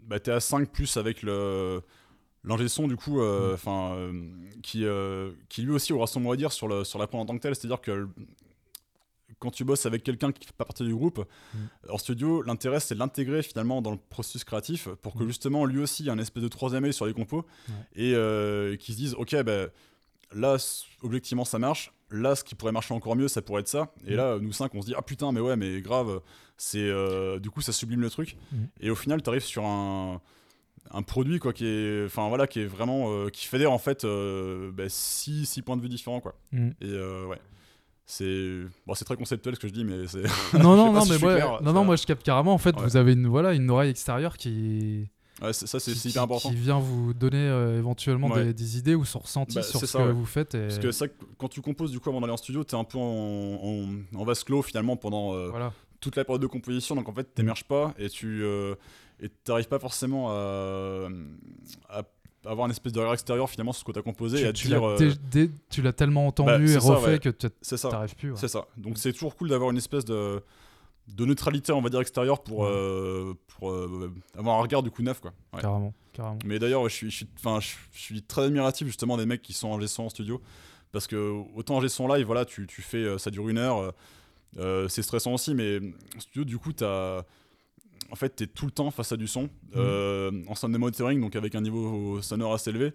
[0.07, 1.81] bah, t'es à 5 plus avec le
[2.47, 4.12] l'ingé son, du coup, euh, enfin, euh,
[4.62, 7.20] qui, euh, qui lui aussi aura son mot à dire sur, le, sur la prod
[7.20, 7.55] en tant que tel.
[7.55, 8.09] C'est-à-dire que le-
[9.38, 11.18] quand tu bosses avec quelqu'un qui fait pas partie du groupe,
[11.55, 11.59] Mm.
[11.90, 15.28] en studio, l'intérêt c'est de l'intégrer finalement dans le processus créatif pour que Mm.
[15.28, 17.74] justement lui aussi ait un espèce de troisième œil sur les compos Ouais.
[18.05, 19.68] et qu'ils se disent ok ben
[20.32, 20.57] là
[21.03, 24.12] objectivement ça marche là ce qui pourrait marcher encore mieux ça pourrait être ça et
[24.14, 24.16] Mm.
[24.16, 26.20] là nous cinq on se dit ah putain mais ouais mais grave
[26.57, 26.88] c'est
[27.40, 28.57] du coup ça sublime le truc Mm.
[28.80, 30.20] et au final tu arrives sur un
[30.93, 34.05] un produit quoi qui est enfin voilà qui est vraiment euh, qui fédère en fait
[34.05, 36.68] euh, ben, six, six points de vue différents quoi Mm.
[36.80, 37.39] et euh, ouais
[38.05, 40.22] c'est bon c'est très conceptuel ce que je dis mais c'est
[40.59, 42.55] non, non, non, si mais moi, clair, non, non, moi, je capte carrément.
[42.55, 42.82] En fait, Ouais.
[42.84, 45.09] vous avez une, voilà, une oreille extérieure qui,
[45.43, 48.45] ouais, ça c'est hyper important qui vient vous donner euh, éventuellement Ouais.
[48.45, 50.12] des, des idées ou son ressenti Bah, sur ce ça, que ouais.
[50.12, 50.55] vous faites.
[50.55, 50.61] Et...
[50.68, 51.07] Parce que ça,
[51.37, 53.89] quand tu composes du coup avant d'aller en studio, t'es un peu en, en,
[54.20, 55.72] en vase clos finalement pendant euh, Voilà.
[55.99, 58.76] toute la période de composition, donc en fait t'émerges pas et tu euh,
[59.21, 61.09] et t'arrives pas forcément à,
[61.89, 62.03] à
[62.45, 64.53] avoir une espèce de regard extérieur finalement sur ce que t'as composé et Tu, à
[64.53, 67.11] te tu dire l'as euh, dé- dé- tu l'as tellement entendu Bah, et ça, refait
[67.12, 67.19] ouais.
[67.19, 67.49] que tu
[67.91, 68.31] t'arrives plus.
[68.33, 68.37] ouais.
[68.39, 68.67] c'est ça.
[68.77, 70.43] Donc c'est toujours cool d'avoir une espèce de
[71.09, 72.69] de neutralité on va dire extérieure pour Ouais.
[72.71, 75.33] euh, pour euh, avoir un regard du coup neuf quoi.
[75.61, 76.39] Carrément, carrément.
[76.45, 77.59] Mais d'ailleurs, je suis, je suis, je,
[77.93, 80.41] je suis très admiratif justement des mecs qui sont en son en studio.
[80.93, 83.93] Parce que autant en son live, voilà, tu, tu fais, ça dure une heure,
[84.89, 85.79] c'est stressant aussi, mais
[86.17, 87.23] en studio, du coup, t'as.
[88.11, 89.49] En fait, t'es tout le temps face à du son.
[89.74, 92.92] Euh, en sound monitoring, donc avec un niveau sonore assez élevé,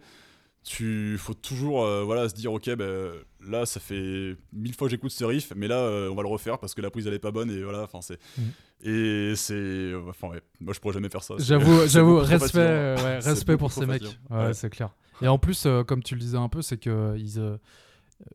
[0.64, 3.12] tu faut toujours euh, voilà, se dire, ok, ben,
[3.46, 6.28] là, ça fait mille fois que j'écoute ce riff, mais là, euh, on va le
[6.28, 8.20] refaire parce que la prise, elle est pas bonne, et voilà, enfin, c'est.
[8.38, 8.52] Mhm.
[8.84, 9.92] Et c'est.
[10.08, 11.36] Enfin, ouais, moi, je pourrais jamais faire ça.
[11.40, 14.04] J'avoue, j'avoue, respect, ouais, respect pour ces mecs.
[14.30, 14.54] Ouais, Ouais.
[14.54, 14.96] c'est clair.
[15.22, 17.58] Et en plus, euh, comme tu le disais un peu, c'est que ils, euh,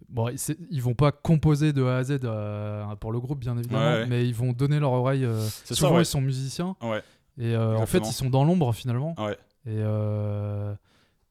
[0.08, 3.80] bon, ils- vont pas composer de A à Z euh, pour le groupe, bien évidemment,
[3.84, 4.06] Ouais, ouais.
[4.06, 5.24] mais ils vont donner leur oreille.
[5.24, 6.02] euh, ça, souvent, ouais.
[6.02, 6.76] ils sont musiciens
[7.38, 9.14] et euh, en fait, ils sont dans l'ombre finalement.
[9.68, 10.74] Et euh,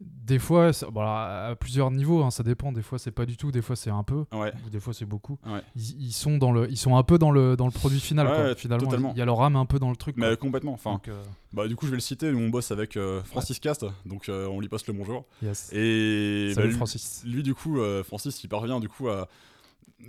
[0.02, 1.14] des fois, ça- bon, alors,
[1.52, 2.72] à plusieurs niveaux, hein, ça dépend.
[2.72, 3.52] Des fois, c'est pas du tout.
[3.52, 4.26] Des fois, c'est un peu.
[4.34, 4.52] Ouais.
[4.66, 5.38] Ou des fois, c'est beaucoup.
[5.46, 5.62] Ouais.
[5.76, 8.28] Ils, ils sont dans le, ils sont un peu dans le, dans le produit final.
[8.28, 9.12] quoi, finalement, totalement.
[9.16, 10.16] il y a leur âme un peu dans le truc.
[10.18, 10.36] Mais quoi.
[10.38, 10.74] complètement.
[10.74, 11.24] Enfin, Donc, euh,
[11.54, 12.30] bah, du coup, je vais le citer.
[12.34, 15.26] On bosse avec euh, Francis Cast, donc euh, on lui passe le bonjour.
[15.42, 15.72] yes.
[15.72, 17.24] Et Salut bah, lui, Francis.
[17.26, 19.28] lui, du coup, Francis, il parvient du coup à.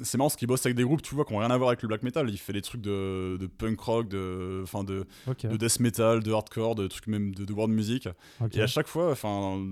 [0.03, 1.69] C'est marrant parce qu'il bosse avec des groupes, tu vois, qui ont rien à voir
[1.69, 2.29] avec le black metal.
[2.29, 5.07] Il fait des trucs de, de punk rock, de, enfin de,
[5.49, 8.09] de death metal, de hardcore, de trucs même de, de world music.
[8.53, 9.65] Et à chaque fois, enfin,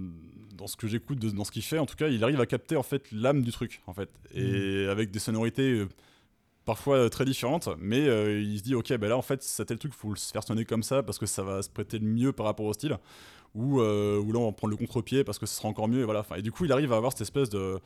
[0.56, 2.76] dans ce que j'écoute, dans ce qu'il fait, en tout cas, il arrive à capter
[2.76, 4.38] en fait l'âme du truc, en fait, Mm.
[4.38, 5.88] et avec des sonorités euh,
[6.64, 9.64] parfois euh, très différentes, mais euh, il se dit, ok, ben là, en fait, ça
[9.64, 12.06] tel truc, faut le faire sonner comme ça parce que ça va se prêter le
[12.06, 12.96] mieux par rapport au style,
[13.54, 16.00] ou euh, ou là, on va prendre le contre-pied parce que ce sera encore mieux,
[16.00, 16.20] et voilà.
[16.20, 17.78] Enfin, et du coup, il arrive à avoir cette espèce de,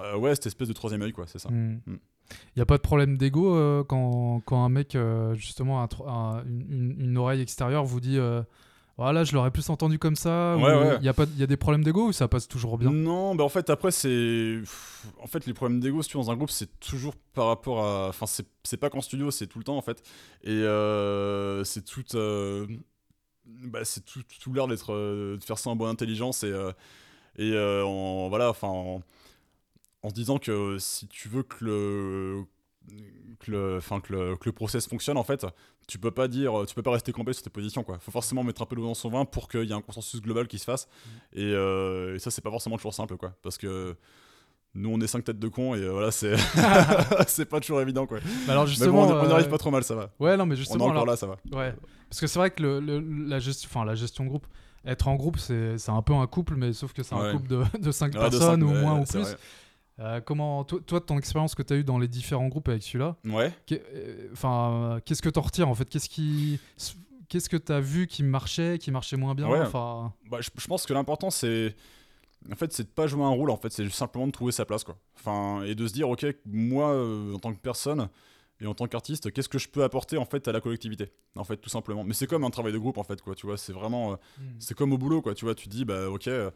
[0.00, 1.48] euh, ouais, cette espèce de troisième œil, quoi, c'est ça.
[1.50, 1.98] Il Mm.
[2.56, 6.42] n'y a pas de problème d'ego euh, quand, quand un mec, euh, justement, tro- a
[6.46, 8.18] une, oreille extérieure vous dit
[8.98, 10.56] Voilà, je l'aurais plus entendu comme ça.
[10.56, 10.96] Ouais, ou ouais.
[11.00, 12.90] Il y, a pas- il y a des problèmes d'ego ou ça passe toujours bien?
[12.90, 14.58] Non, bah en fait après c'est,
[15.22, 17.84] en fait les problèmes d'ego si tu es dans un groupe c'est toujours par rapport
[17.84, 20.02] à, enfin c'est c'est pas qu'en studio c'est tout le temps en fait
[20.44, 22.66] et euh, c'est tout, euh,
[23.44, 26.72] bah c'est tout, tout l'air d'être, de faire ça en bonne intelligence et euh,
[27.38, 29.02] et en voilà enfin en,
[30.02, 32.44] en se disant que si tu veux que le
[33.40, 35.44] que le, que le, que le process fonctionne en fait,
[35.88, 37.98] tu peux pas dire, tu peux pas rester campé sur tes positions quoi.
[37.98, 40.20] Faut forcément mettre un peu l'eau dans son vin pour qu'il y ait un consensus
[40.20, 40.86] global qui se fasse.
[41.32, 43.96] Et, euh, et ça c'est pas forcément toujours simple quoi, parce que
[44.74, 46.36] nous on est cinq têtes de cons et euh, voilà c'est
[47.26, 48.18] c'est pas toujours évident quoi.
[48.46, 50.10] Bah Alors Mais justement, bon, on, on y euh, arrive pas trop mal, ça va.
[50.20, 51.36] Ouais, non, mais On est justement, encore alors- là, ça va.
[51.52, 51.74] Ouais,
[52.08, 54.46] parce que c'est vrai que le, le- la, gestion, enfin, la gestion groupe,
[54.84, 57.32] être en groupe, c'est un peu un couple, mais sauf que c'est un Ouais.
[57.32, 59.26] couple de, de 5 Ouais, de personnes cinq, ou ouais, moins ou plus.
[59.98, 62.68] Euh, comment, toi, toi, de ton expérience que tu as eue dans les différents groupes
[62.68, 63.50] avec celui-là, Ouais.
[63.72, 65.88] euh, enfin, qu'est-ce que tu en retires en fait?
[65.88, 66.60] Qu'est-ce qui,
[67.28, 69.48] qu'est-ce que tu as vu qui marchait, qui marchait moins bien?
[69.48, 69.60] Ouais.
[69.60, 71.74] Enfin, Bah, je, je pense que l'important c'est
[72.52, 74.64] en fait c'est de pas jouer un rôle en fait c'est simplement de trouver sa
[74.66, 74.96] place quoi.
[75.16, 78.08] Enfin et de se dire ok moi euh, en tant que personne
[78.60, 81.10] et en tant qu'artiste qu'est-ce que je peux apporter en fait à la collectivité?
[81.34, 82.04] En fait tout simplement.
[82.04, 83.56] Mais c'est comme un travail de groupe en fait quoi tu vois?
[83.56, 84.16] C'est vraiment euh,
[84.60, 85.54] c'est comme au boulot quoi tu vois?
[85.54, 86.50] Tu dis bah ok euh,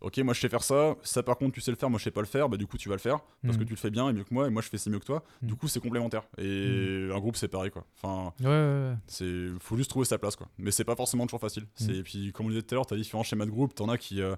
[0.00, 0.96] ok moi je sais faire ça.
[1.02, 1.90] Ça par contre tu sais le faire.
[1.90, 2.48] Moi je sais pas le faire.
[2.48, 3.18] Bah du coup tu vas le faire.
[3.42, 3.60] Parce Mm.
[3.60, 4.46] que tu le fais bien et mieux que moi.
[4.46, 5.24] Et moi je fais c'est mieux que toi.
[5.42, 5.46] Mm.
[5.46, 6.22] du coup c'est complémentaire.
[6.38, 7.84] Et un groupe c'est pareil quoi.
[8.02, 8.52] Enfin ouais, ouais,
[8.90, 8.94] ouais.
[9.06, 10.48] c'est faut juste trouver sa place quoi.
[10.58, 11.66] Mais c'est pas forcément toujours facile.
[11.74, 13.74] C'est et puis comme on disait tout à l'heure t'as différents schémas de groupe.
[13.74, 14.36] T'en as qui euh,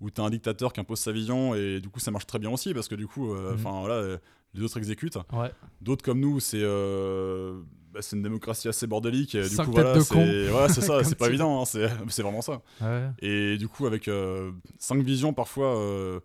[0.00, 1.54] où t'as un dictateur qui impose sa vision.
[1.54, 2.74] Et du coup ça marche très bien aussi.
[2.74, 4.18] Parce que du coup, euh, enfin voilà, euh,
[4.54, 5.18] les autres exécutent.
[5.32, 5.50] Ouais.
[5.80, 7.60] D'autres comme nous, c'est euh,
[7.92, 11.28] bah, c'est une démocratie assez bordélique et du coup voilà, c'est ouais, ça, c'est pas
[11.28, 11.64] évident, hein,
[12.08, 12.62] c'est vraiment ça.
[12.80, 13.08] Ouais.
[13.20, 15.76] Et du coup avec euh, cinq visions parfois.
[15.76, 16.20] euh,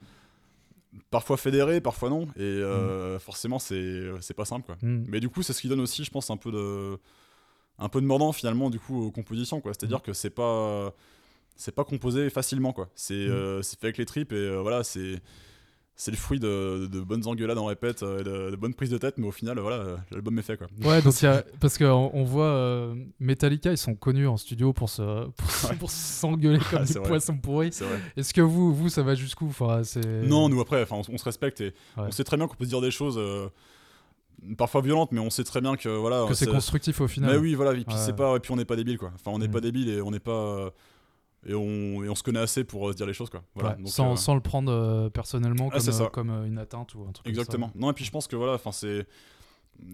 [1.11, 4.78] Parfois fédérées, parfois non, et euh, forcément c'est pas simple quoi.
[4.82, 5.05] Mm.
[5.09, 6.97] Mais du coup, c'est ce qui donne aussi, je pense, un peu de,
[7.78, 9.72] un peu de mordant finalement du coup aux compositions, quoi.
[9.72, 9.74] Mm.
[9.78, 10.91] C'est-à-dire que c'est pas,
[11.55, 12.89] c'est pas composé facilement, quoi.
[12.95, 13.61] C'est, Mm.
[13.61, 15.22] c'est fait avec les tripes et voilà, c'est,
[15.99, 18.91] c'est le fruit de, de bonnes engueulades en répète, euh, et de, de bonnes prises
[18.91, 20.67] de tête, mais au final, voilà, l'album est fait, quoi.
[20.85, 24.73] Ouais, donc y a- parce qu'on on voit euh, Metallica, ils sont connus en studio
[24.73, 25.75] pour se pour, Ouais.
[25.89, 27.07] s'engueuler comme Ah, des c'est vrai.
[27.07, 27.71] poissons pourris.
[28.15, 29.47] Est-ce que vous, vous, ça va jusqu'où?
[29.47, 29.81] Enfin.
[30.23, 32.03] Non, nous après, on, on se respecte et Ouais.
[32.07, 33.17] on sait très bien qu'on peut se dire des choses.
[33.17, 33.47] euh,
[34.55, 36.25] Parfois violentes, mais on sait très bien que voilà.
[36.27, 37.31] que c'est constructif au final.
[37.31, 37.99] Mais oui, voilà, et puis Ouais.
[38.05, 39.11] c'est pas, et puis on n'est pas débile, quoi.
[39.15, 39.51] Enfin, on n'est Mm.
[39.51, 40.71] pas débile et on n'est pas,
[41.47, 43.41] et on, et on se connaît assez pour euh, se dire les choses, quoi.
[43.55, 43.71] Voilà.
[43.71, 47.01] Ouais, Donc, sans, euh, sans le prendre euh, personnellement Ah, comme, comme une atteinte ou
[47.01, 47.29] un truc comme ça.
[47.29, 47.71] Exactement.
[47.75, 49.07] Non, et puis je pense que voilà, enfin c'est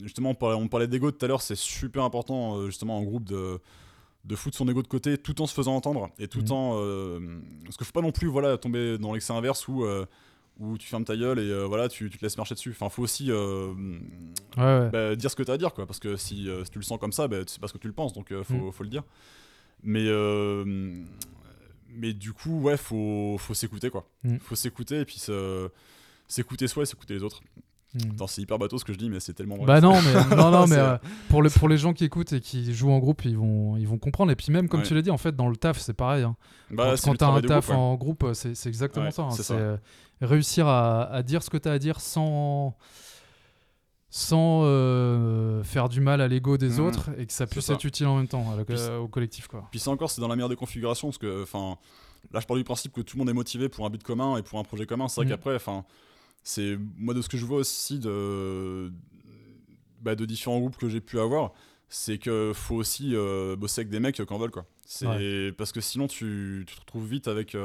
[0.01, 3.23] justement on parlait, on parlait d'ego tout à l'heure, c'est super important justement en groupe
[3.25, 3.59] de
[4.25, 6.51] de foutre son ego de côté tout en se faisant entendre et tout Mhm.
[6.51, 7.19] en
[7.65, 9.85] parce que faut pas non plus voilà tomber dans l'excès inverse où
[10.59, 12.69] où tu fermes ta gueule et euh, voilà tu, tu te laisses marcher dessus.
[12.69, 13.73] Enfin, faut aussi euh,
[14.55, 14.89] Ouais, ouais.
[14.91, 16.77] bah, dire ce que tu as à dire quoi parce que si, euh, si tu
[16.79, 18.71] le sens comme ça, bah, c'est parce que tu le penses donc faut, Mhm.
[18.71, 19.03] faut le dire.
[19.81, 20.05] Mais
[21.95, 24.07] mais du coup ouais faut faut s'écouter quoi.
[24.23, 24.39] Mhm.
[24.39, 25.21] Faut s'écouter et puis
[26.27, 27.41] s'écouter soi et s'écouter les autres.
[28.15, 29.67] Attends, c'est hyper bateau ce que je dis, mais c'est tellement vrai.
[29.67, 30.97] Bah non, mais, non, non, mais euh,
[31.29, 33.87] pour, les, pour les gens qui écoutent et qui jouent en groupe, ils vont, ils
[33.87, 34.31] vont comprendre.
[34.31, 34.85] Et puis même, comme Ouais.
[34.87, 36.23] tu l'as dit, en fait, dans le taf, c'est pareil.
[36.23, 36.35] hein.
[36.71, 37.75] Bah, quand t'as un taf groupe, ouais.
[37.83, 39.21] en groupe, c'est exactement Ouais, ça.
[39.21, 39.29] hein.
[39.29, 39.77] c'est euh,
[40.21, 42.75] réussir à, à dire ce que t'as à dire sans,
[44.15, 46.85] sans euh, faire du mal à l'ego des Mhm.
[46.85, 47.73] autres et que ça puisse ça.
[47.73, 49.47] être utile en même temps à la- Puis c'est- au collectif.
[49.47, 49.67] Quoi.
[49.71, 51.77] Puis c'est encore, c'est dans la meilleure des configurations, parce que, enfin,
[52.31, 54.37] là je parle du principe que tout le monde est motivé pour un but commun
[54.37, 55.07] et pour un projet commun.
[55.07, 55.31] C'est vrai Mhm.
[55.31, 55.83] qu'après, enfin,
[56.43, 58.93] c'est moi de ce que je vois aussi de,
[60.03, 61.51] bah, de différents groupes que j'ai pu avoir,
[61.89, 64.65] c'est que faut aussi euh, bosser avec des mecs qui en veulent quoi.
[64.85, 67.55] C'est parce que sinon tu, tu te retrouves vite avec.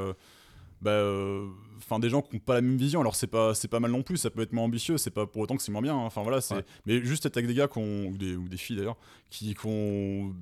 [0.85, 1.45] Euh,
[1.89, 3.79] bah, euh, des gens qui n'ont pas la même vision alors c'est pas c'est pas
[3.79, 5.81] mal non plus ça peut être moins ambitieux c'est pas pour autant que c'est moins
[5.81, 6.09] bien hein.
[6.23, 6.65] voilà c'est Ouais.
[6.85, 8.97] mais juste être avec des gars ont- ou des ou des filles d'ailleurs
[9.29, 10.33] qui ont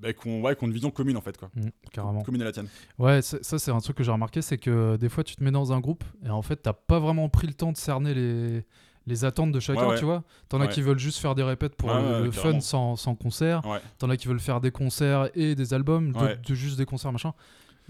[0.00, 1.50] bah, qui ont, ouais, qui ont une vision commune en fait quoi
[1.92, 2.22] carrément.
[2.22, 5.08] commune à la tienne Ouais, ça c'est un truc que j'ai remarqué, c'est que des
[5.08, 7.54] fois tu te mets dans un groupe et en fait t'as pas vraiment pris le
[7.54, 8.64] temps de cerner les,
[9.08, 9.98] les attentes de chacun, Ouais, ouais.
[9.98, 10.22] tu vois.
[10.48, 10.70] T'en as Ouais.
[10.72, 13.62] qui veulent juste faire des répètes pour le, fun sans, sans concert.
[13.98, 17.32] T'en as qui veulent faire des concerts et des albums, de juste des concerts machin.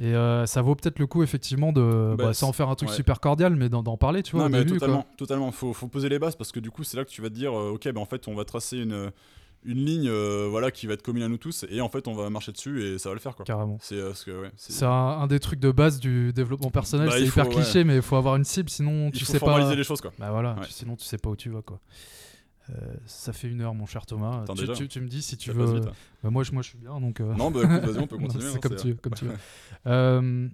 [0.01, 2.89] Et euh, ça vaut peut-être le coup effectivement de, Bah, bah, sans faire un truc
[2.91, 2.95] ouais.
[2.95, 4.45] super cordial, mais d'en parler, tu vois.
[4.45, 5.11] non mais début, totalement quoi.
[5.17, 7.29] totalement faut, faut poser les bases parce que du coup c'est là que tu vas
[7.31, 9.11] te dire euh, ok bah en fait on va tracer une
[9.65, 12.15] une ligne euh, voilà qui va être commune à nous tous et en fait on
[12.15, 13.77] va marcher dessus et ça va le faire quoi Carrément.
[13.81, 14.53] c'est ouais,
[14.85, 17.09] un, un des trucs de base du développement personnel.
[17.09, 19.41] Bah, c'est hyper cliché, mais il faut avoir une cible, sinon il tu faut sais
[19.41, 19.77] formaliser pas.
[19.77, 21.81] les choses quoi Bah voilà, tu- sinon tu sais pas où tu vas quoi.
[22.71, 24.45] Euh, ça fait une heure, mon cher Thomas.
[24.49, 25.75] Tu, déjà tu- tu me dis si tu Ça veux.
[25.77, 25.93] vite, hein.
[26.23, 27.21] Bah, moi, je, moi, je suis bien, donc.
[27.21, 29.35] euh, non bah vas-y on peut non, continuer c'est hein, comme, tu, comme tu veux.
[29.87, 30.49] Euh,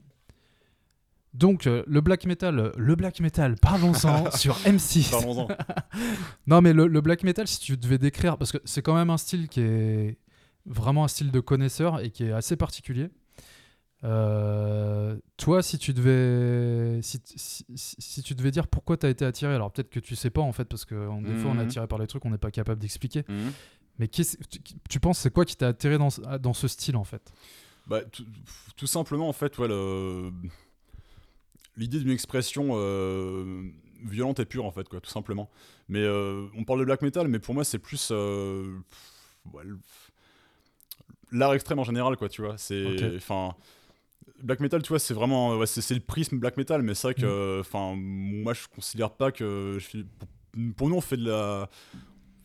[1.32, 5.10] donc, euh, le black metal, le black metal, parlons-en sur M6.
[5.10, 5.48] parlons-en
[6.46, 9.10] Non, mais le, le black metal, si tu devais décrire, parce que c'est quand même
[9.10, 10.18] un style qui est
[10.66, 13.08] vraiment un style de connaisseur et qui est assez particulier.
[14.04, 19.08] Euh, toi, si tu devais, si, si- si- si tu devais dire pourquoi tu as
[19.08, 21.54] été attiré, alors peut-être que tu sais pas en fait, parce que des fois on
[21.54, 21.60] est Mhm.
[21.60, 23.24] attiré par les trucs, on n'est pas capable d'expliquer.
[23.28, 23.52] Mhm.
[23.98, 24.22] Mais tu,
[24.90, 27.32] tu penses c'est quoi qui t'a attiré dans, ce- dans ce style en fait?
[27.86, 28.00] Bah,
[28.76, 29.68] tout, simplement, en fait, ouais,
[31.76, 33.62] l'idée d'une expression euh,
[34.04, 35.50] violente et pure, en fait, quoi, tout simplement.
[35.88, 39.64] Mais euh, on parle de black metal, mais pour moi, c'est plus ouais,
[41.32, 42.56] l'art extrême en général, quoi, tu vois.
[42.58, 43.54] C'est, enfin,
[44.42, 47.14] black metal, tu vois, c'est vraiment, ouais, c'est, le prisme black metal, mais c'est vrai
[47.18, 47.22] Mm.
[47.22, 50.28] que, enfin, moi, je considère pas que, je pour,
[50.76, 51.68] pour nous, on fait de la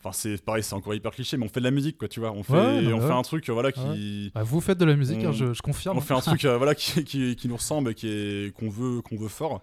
[0.02, 2.20] Enfin, c'est pareil, c'est encore hyper cliché, mais on fait de la musique, quoi, tu
[2.20, 2.32] vois.
[2.32, 4.86] On fait, Ouais, non, on fait un truc, euh, voilà, qui, Bah, Vous faites de
[4.86, 5.98] la musique, On- hein, je, je confirme.
[5.98, 8.70] on fait un truc euh, voilà qui, qui, qui nous ressemble et qui est qu'on
[8.70, 9.60] veut qu'on veut fort.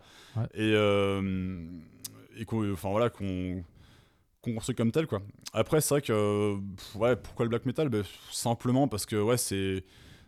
[0.53, 1.57] Et euh,
[2.37, 3.63] et qu'on enfin voilà qu'on
[4.43, 5.23] qu'on construit comme tel quoi.
[5.53, 6.55] Après c'est vrai que
[6.93, 7.89] ouais pourquoi le black metal?
[7.89, 9.83] Ben, simplement parce que ouais c'est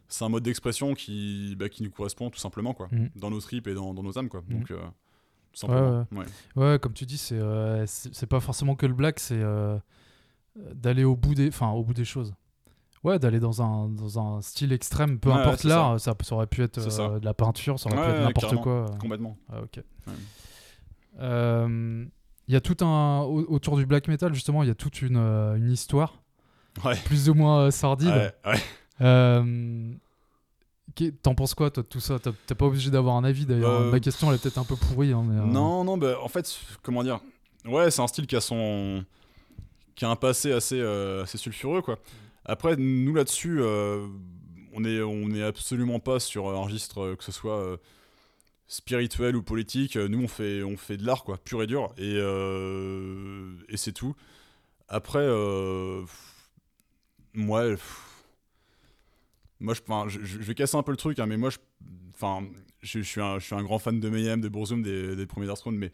[0.09, 3.09] c'est un mode d'expression qui bah, qui nous correspond tout simplement quoi Mhm.
[3.15, 4.59] dans nos tripes et dans, dans nos âmes quoi Mhm.
[4.59, 4.77] donc euh,
[5.53, 6.25] tout simplement ouais.
[6.55, 9.77] Ouais, comme tu dis, c'est euh, c'est pas forcément que le black, c'est euh,
[10.73, 12.33] d'aller au bout des, enfin au bout des choses.
[13.03, 16.13] Ouais, d'aller dans un, dans un style extrême, peu Ouais, importe l'art, ça.
[16.21, 18.85] ça aurait pu être euh, de la peinture, ça aurait pu être n'importe quoi.
[18.99, 19.81] complètement Ah, ok.
[22.47, 23.19] Il y a tout un.
[23.21, 26.21] au- Autour du black metal, justement, il y a toute une, une histoire,
[27.05, 28.33] plus ou moins sordide.
[29.01, 29.91] Euh,
[31.23, 32.17] T'en penses quoi, toi, de tout ça?
[32.19, 33.81] T'es pas obligé d'avoir un avis d'ailleurs.
[33.83, 35.13] Euh, Ma question, elle est peut-être un peu pourrie.
[35.13, 37.19] hein, mais, euh, Non, non, bah, en fait, comment dire?
[37.63, 39.05] Ouais, c'est un style qui a son.
[39.95, 41.99] qui a un passé assez, euh, assez sulfureux, quoi.
[42.43, 47.77] Après, nous là-dessus, on est, on est absolument pas sur un registre, que ce soit
[48.67, 49.95] spirituel ou politique.
[49.95, 51.93] Nous, on fait, on fait de l'art, quoi, pur et dur.
[51.97, 52.15] Et,
[53.69, 54.15] et c'est tout.
[54.89, 55.25] Après,
[57.33, 58.01] moi, pff,
[59.59, 61.57] moi, je, enfin, je, je vais casser un peu le truc, hein, mais moi, je,
[62.81, 65.25] je, je suis un, je suis un grand fan de Mayhem, de Burzum, des, des
[65.25, 65.91] premiers Dark Throne, mais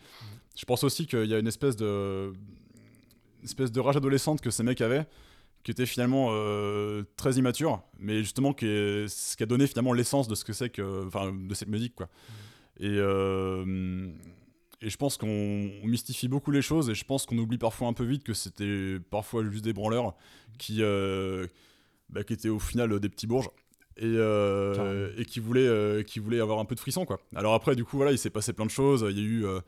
[0.55, 2.31] je pense aussi qu'il y a une espèce de,
[3.39, 5.05] une espèce de rage adolescente que ces mecs avaient,
[5.63, 9.93] qui était finalement euh, très immature, mais justement qui est ce qui a donné finalement
[9.93, 12.07] l'essence de ce que c'est que, enfin, de cette musique, quoi.
[12.79, 14.11] Et euh,
[14.81, 15.27] et je pense qu'on
[15.83, 18.33] on mystifie beaucoup les choses, et je pense qu'on oublie parfois un peu vite que
[18.33, 20.13] c'était parfois juste des branleurs
[20.59, 21.47] qui, euh,
[22.09, 23.49] bah, qui étaient au final des petits bourges.
[23.97, 27.17] Et, euh, et qui voulaient euh, qui avoir un peu de frisson quoi.
[27.33, 29.45] Alors après du coup voilà il s'est passé plein de choses, il y a eu
[29.45, 29.61] euh,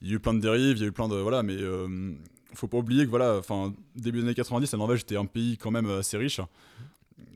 [0.00, 1.54] il y a eu plein de dérives, il y a eu plein de voilà mais
[1.56, 2.12] euh,
[2.54, 5.58] faut pas oublier que voilà enfin début des années 90 la Norvège était un pays
[5.58, 6.40] quand même assez riche.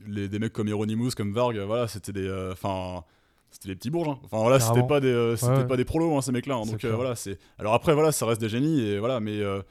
[0.05, 3.05] Les des mecs comme Hieronymus comme Varg voilà c'était des euh, enfin
[3.49, 4.19] c'était des petits bourges hein.
[4.25, 5.67] enfin voilà c'était pas des euh, c'était Ouais, ouais.
[5.67, 8.11] pas des prolos hein, ces mecs là C'est donc euh, voilà c'est alors après voilà
[8.11, 9.61] ça reste des génies et voilà mais euh,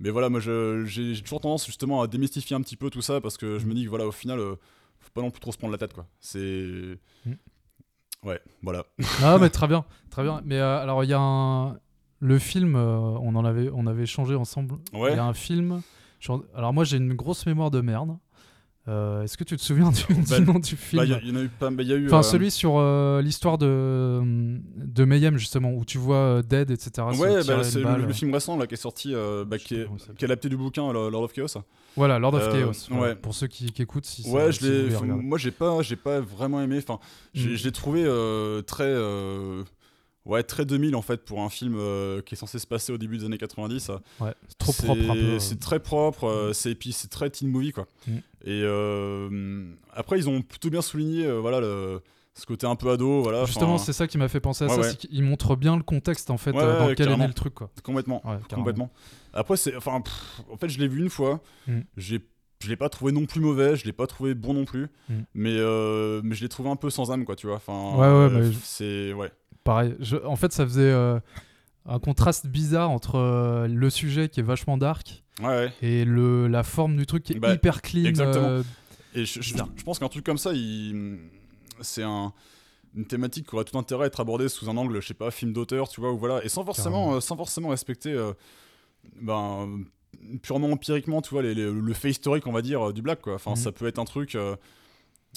[0.00, 3.20] mais voilà moi je- j'ai toujours tendance justement à démystifier un petit peu tout ça
[3.20, 4.56] parce que je me dis que voilà au final euh,
[4.98, 7.32] faut pas non plus trop se prendre la tête quoi c'est Mm.
[8.24, 8.84] ouais voilà
[9.22, 10.40] Ah, mais très bien, très bien.
[10.44, 11.78] Mais euh, alors, il y a un.
[12.22, 14.74] Le film, euh, on en avait, on avait échangé ensemble.
[14.92, 15.12] Ouais.
[15.12, 15.80] Il y a un film.
[16.18, 18.16] genre- Alors, moi, j'ai une grosse mémoire de merde.
[18.88, 21.14] Euh, Est-ce que tu te souviens du, du Bah, nom du film Bah, il y,
[21.14, 22.50] a- il y en a eu pas bah, il y a eu Enfin, euh, celui
[22.50, 24.20] sur euh, l'histoire de,
[24.76, 27.06] de Mayhem, justement, où tu vois Dead, etc.
[27.18, 29.12] ouais bah, c'est le, film récent là qui est sorti
[29.46, 31.58] bah, qui, est, il qui est adapté du bouquin Lord of Chaos
[31.94, 32.98] Voilà, Lord of Chaos.
[32.98, 33.14] ouais.
[33.16, 36.20] Pour ceux qui, qui écoutent, si ouais je si l'ai moi j'ai pas j'ai pas
[36.20, 36.98] vraiment aimé enfin
[37.34, 37.56] j'ai Mm.
[37.56, 38.02] je l'ai trouvé
[38.66, 38.94] très
[40.26, 42.98] ouais très 2000 en fait pour un film euh, qui est censé se passer au
[42.98, 43.90] début des années 90
[44.20, 45.18] Ouais, c'est trop propre un peu.
[45.20, 45.38] euh.
[45.38, 47.86] C'est très propre, euh, c'est puis c'est très teen movie quoi.
[48.06, 48.12] Mm.
[48.44, 52.00] Et euh, après ils ont plutôt bien souligné voilà le,
[52.34, 53.44] ce côté un peu ado voilà.
[53.44, 54.90] Justement, c'est ça qui m'a fait penser à Ouais, ça, ouais.
[54.90, 57.54] c'est qu'il montre bien le contexte en fait Ouais, dans lequel est né le truc
[57.54, 57.70] quoi.
[57.82, 58.22] complètement,
[58.54, 58.90] complètement.
[59.32, 60.02] Après c'est enfin
[60.50, 61.80] en fait je l'ai vu une fois, Mm.
[61.96, 62.20] j'ai
[62.62, 65.14] je l'ai pas trouvé non plus mauvais, je l'ai pas trouvé bon non plus, Mm.
[65.34, 67.56] mais euh, mais je l'ai trouvé un peu sans âme quoi tu vois.
[67.56, 69.30] Enfin Ouais, ouais, euh, je- c'est ouais.
[69.64, 71.18] Pareil, je- en fait, ça faisait euh,
[71.86, 76.96] un contraste bizarre entre le sujet qui est vachement dark Ouais, et le, la forme
[76.96, 78.04] du truc qui est Bah, hyper clean.
[78.04, 78.62] exactement.
[79.14, 79.68] Et je, je- Bizarre.
[79.76, 81.18] je pense qu'un truc comme ça, il...
[81.80, 82.32] c'est un...
[82.94, 85.30] une thématique qui aurait tout intérêt à être abordée sous un angle, je sais pas,
[85.30, 88.14] film d'auteur, tu vois, ou voilà, et sans forcément, sans forcément respecter,
[89.20, 89.80] ben,
[90.42, 93.20] purement empiriquement, tu vois, les- les- le fait historique, on va dire, euh, du black,
[93.20, 93.34] quoi.
[93.34, 93.56] Enfin, Mhm.
[93.56, 94.34] ça peut être un truc.
[94.34, 94.56] euh,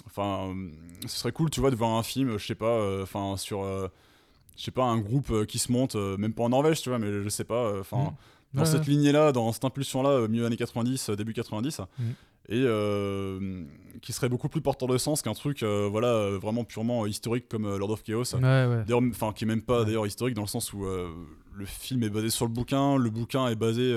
[0.07, 0.69] Enfin, euh,
[1.07, 3.63] ce serait cool, tu vois, de voir un film, je sais pas, enfin, sur.
[3.63, 7.23] je sais pas, un groupe qui se monte, même pas en Norvège, tu vois, mais
[7.23, 8.11] je sais pas, enfin, Mhm.
[8.55, 12.13] dans Ouais, cette lignée-là, dans cette impulsion-là, milieu années 90, euh, début 90, Mhm.
[12.49, 13.63] Et euh,
[14.01, 17.65] qui serait beaucoup plus porteur de sens qu'un truc, euh, voilà, vraiment purement historique comme
[17.65, 18.35] euh, Lord of Chaos.
[18.35, 18.83] ouais, ouais.
[18.85, 19.85] D'ailleurs, enfin, qui est même pas Ouais.
[19.85, 21.09] d'ailleurs historique dans le sens où euh,
[21.53, 23.95] le film est basé sur le bouquin, le bouquin est basé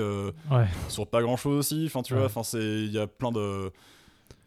[0.87, 1.83] sur pas grand-chose aussi.
[1.87, 3.69] Enfin, tu vois, enfin, c'est, il y a plein de,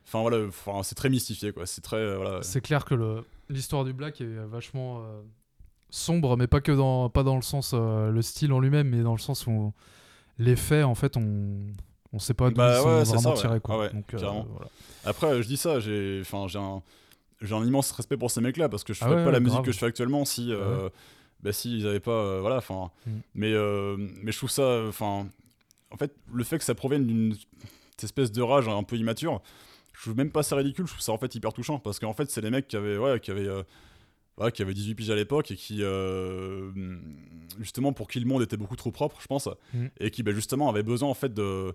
[0.06, 1.66] enfin voilà, enfin, c'est très mystifié quoi.
[1.66, 2.42] C'est très, voilà.
[2.42, 5.02] C'est clair que le- l'histoire du black est vachement
[5.90, 9.12] sombre, mais pas que dans, pas dans le sens le style en lui-même, mais dans
[9.12, 9.72] le sens où
[10.38, 11.66] les faits, en fait, on
[12.12, 13.60] on sait pas d'où Bah ils sont ouais, c'est vraiment ça, tirés.
[13.60, 13.74] Quoi.
[13.74, 14.70] Ah ouais, Donc, euh, voilà.
[15.04, 16.82] Après, je dis ça, j'ai, un,
[17.50, 19.66] un immense respect pour ces mecs-là parce que je Ah ferais pas la musique grave.
[19.66, 20.88] que je fais actuellement si, euh,
[21.42, 22.90] bah, si ils avaient pas, euh, voilà, enfin.
[23.06, 23.10] Mm.
[23.34, 25.26] Mais, euh, mais je trouve ça, enfin,
[25.90, 27.34] en fait, le fait que ça provienne d'une
[28.02, 29.40] espèce de rage un peu immature,
[29.92, 30.86] je trouve même pas ça ridicule.
[30.86, 32.96] Je trouve ça en fait hyper touchant parce qu'en fait, c'est les mecs qui avaient,
[32.98, 33.46] ouais, qui avaient.
[33.48, 33.62] euh,
[34.40, 36.70] ouais, qui avaient 18 piges à l'époque et qui, euh,
[37.58, 39.86] justement, pour qui le monde était beaucoup trop propre, je pense, Mm.
[40.00, 41.74] et qui, bah, justement, avaient besoin, en fait, de,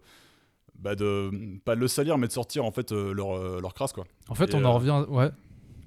[0.80, 1.32] bah, de,
[1.63, 4.03] pas de le salir, mais de sortir, en fait, euh, leur, euh, leur crasse, quoi.
[4.30, 5.05] En fait, Et, on en revient.
[5.09, 5.30] Ouais.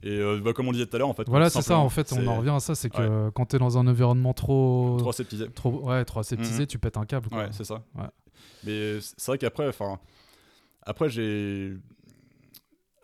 [0.05, 1.29] Et euh, bah, comme on disait tout à l'heure, en fait.
[1.29, 1.77] Voilà, c'est ça.
[1.77, 2.75] En fait, on en revient à ça.
[2.77, 3.31] C'est que Ouais.
[3.35, 5.49] quand t'es dans un environnement trop, Trop aseptisé.
[5.51, 6.67] trop, ouais, trop aseptisé, Mhm.
[6.69, 7.29] tu pètes un câble.
[7.29, 7.39] quoi.
[7.39, 7.83] Ouais, c'est ça.
[7.97, 8.05] Ouais.
[8.65, 9.99] Mais c'est vrai qu'après, enfin,
[10.83, 11.73] après j'ai,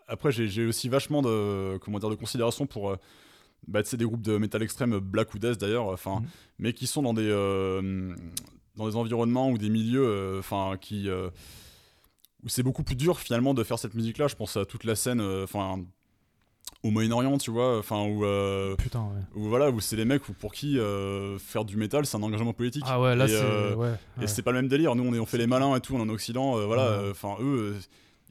[0.07, 2.95] après j'ai j'ai aussi vachement de, comment dire, de considération pour, euh,
[3.67, 6.27] bah, sais, des groupes de métal extrême, black ou death d'ailleurs, enfin, Mhm.
[6.59, 8.13] mais qui sont dans des, euh,
[8.75, 11.29] dans des environnements ou des milieux, euh, enfin, qui, euh,
[12.43, 14.27] où c'est beaucoup plus dur finalement de faire cette musique-là.
[14.27, 15.79] Je pense à toute la scène, euh, enfin.
[16.83, 19.21] au Moyen-Orient, tu vois, enfin où, euh, Putain, ouais.
[19.35, 22.21] où voilà, où c'est les mecs où pour qui euh, faire du métal, c'est un
[22.21, 22.83] engagement politique.
[22.85, 23.35] Ah ouais, là, Et, c'est.
[23.41, 24.93] euh, ouais, et c'est pas le même délire.
[24.95, 26.59] Nous, on, est, on fait les malins et tout, on est en Occident.
[26.59, 27.79] euh, voilà, euh, enfin, eux, euh,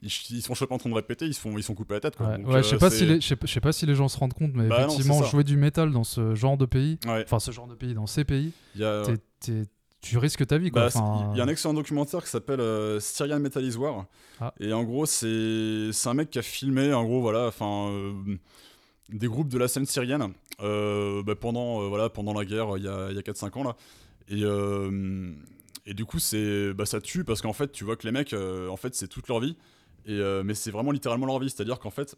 [0.05, 1.99] ils, ils sont chopés en train de répéter, ils se font, ils sont coupés la
[1.99, 2.15] tête.
[2.15, 2.27] Quoi.
[2.27, 3.59] Ouais, Donc, ouais, je sais euh, pas c'est- si les, je sais pas- je sais
[3.61, 6.35] pas si les gens se rendent compte, mais Bah effectivement, jouer du métal dans ce
[6.35, 7.23] genre de pays, Ouais.
[7.25, 8.51] enfin ce genre de pays, dans ces pays,
[10.01, 10.83] tu risques ta vie quoi.
[10.83, 14.05] Bah, Enfin, Il y a un excellent documentaire qui s'appelle euh, Syrian Metal is War.
[14.39, 14.53] Ah.
[14.59, 18.13] Et en gros, c'est un mec qui a filmé, en gros, voilà, enfin, euh,
[19.09, 20.27] des groupes de la scène syrienne
[20.61, 23.57] euh, bah, pendant, euh, voilà, pendant la guerre, il y a, il y a 4-5
[23.57, 23.75] ans, là.
[24.29, 25.31] Et, euh,
[25.85, 28.33] et du coup, c'est bah, ça tue parce qu'en fait, tu vois que les mecs,
[28.33, 29.55] euh, en fait, c'est toute leur vie.
[30.05, 31.49] Et, euh, mais c'est vraiment littéralement leur vie.
[31.49, 32.15] C'est-à-dire qu'en fait,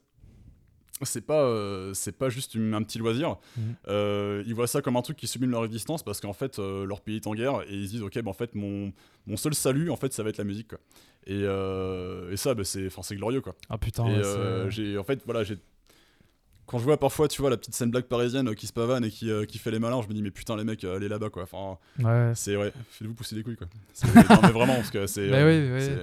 [1.03, 3.38] c'est pas, euh, c'est pas juste une- un petit loisir.
[3.55, 3.76] Mhm.
[3.88, 6.85] Euh, ils voient ça comme un truc qui sublime leur existence parce qu'en fait, euh,
[6.85, 8.91] leur pays est en guerre et ils se disent, ok, bah, en fait, mon,
[9.27, 10.69] mon seul salut, en fait, ça va être la musique.
[10.69, 10.80] Quoi.
[11.27, 13.41] Et, et ça, bah, c'est, c'est glorieux.
[13.41, 13.55] Quoi.
[13.69, 15.57] Ah putain, et ouais, c'est- j'ai, en fait, voilà, j'ai.
[16.65, 19.09] Quand je vois parfois, tu vois, la petite scène blague parisienne qui se pavane et
[19.09, 21.43] qui, qui fait les malins, je me dis, mais putain, les mecs, allez là-bas, quoi.
[21.43, 22.34] Enfin, ouais.
[22.35, 23.68] c'est, ouais, faites-vous pousser les couilles, quoi.
[24.30, 25.30] Non, mais vraiment, parce que c'est.
[25.30, 25.95] Oui, oui.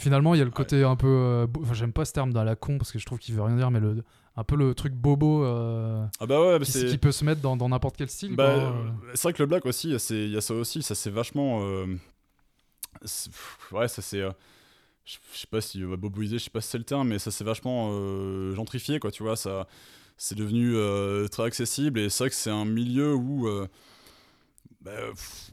[0.00, 1.06] Finalement, il y a le côté un peu.
[1.06, 3.42] euh, Enfin, j'aime pas ce terme dans la con parce que je trouve qu'il veut
[3.42, 4.02] rien dire, mais le,
[4.34, 7.68] un peu le truc bobo euh, Ah bah ouais, bah qui, peut se mettre dans
[7.68, 8.34] n'importe quel style.
[8.34, 11.10] Bah, euh, c'est vrai que le black aussi, il y a ça aussi, ça c'est
[11.10, 11.60] vachement.
[13.72, 14.20] ouais, ça c'est.
[15.04, 15.82] je sais pas si.
[15.82, 17.90] euh, boboisé, je sais pas si c'est le terme, mais ça c'est vachement
[18.54, 19.36] gentrifié, quoi, tu vois.
[19.36, 19.66] Ça,
[20.16, 20.74] c'est devenu
[21.30, 23.48] très accessible et c'est vrai que c'est un milieu où.
[24.80, 25.50] bah, pff,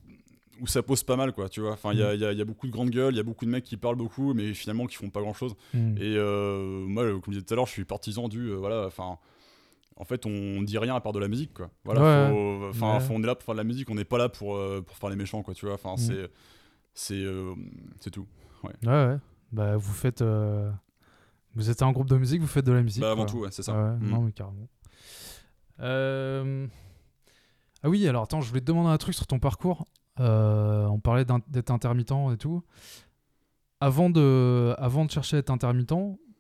[0.62, 1.72] où ça pose pas mal, quoi, tu vois.
[1.74, 3.18] Enfin, il y, a, il y a- il y a beaucoup de grandes gueules, il
[3.18, 5.56] y a beaucoup de mecs qui parlent beaucoup, mais finalement qui font pas grand chose.
[5.74, 5.96] Hmm.
[5.98, 8.50] Et euh, moi, comme je disais tout à l'heure, je suis partisan du.
[8.52, 9.18] euh, voilà, enfin.
[10.00, 11.72] En fait, on dit rien à part de la musique, quoi.
[11.84, 12.30] Voilà, Ouais.
[12.32, 13.00] faut- enfin, Ouais.
[13.00, 14.80] faut- on est là pour faire de la musique, on n'est pas là pour, euh,
[14.86, 15.74] pour faire les méchants, quoi, tu vois.
[15.74, 15.98] Enfin, Mm.
[15.98, 16.30] c'est.
[16.94, 17.26] C'est
[18.00, 18.28] c'est tout.
[18.64, 19.18] Ouais, ouais.
[19.52, 20.24] Bah, vous faites.
[21.56, 23.02] Vous êtes un groupe de musique, vous faites de la musique.
[23.02, 23.32] Bah, avant quoi.
[23.32, 23.74] tout, ouais, c'est ça.
[23.74, 24.08] Mm.
[24.10, 24.68] non, mais carrément.
[25.80, 26.68] Euh,
[27.84, 29.86] Ah oui, alors attends, je voulais te demander un truc sur ton parcours.
[30.20, 32.64] Euh, on parlait d'être intermittent et tout.
[33.80, 35.94] Avant de, avant de chercher à être intermittent,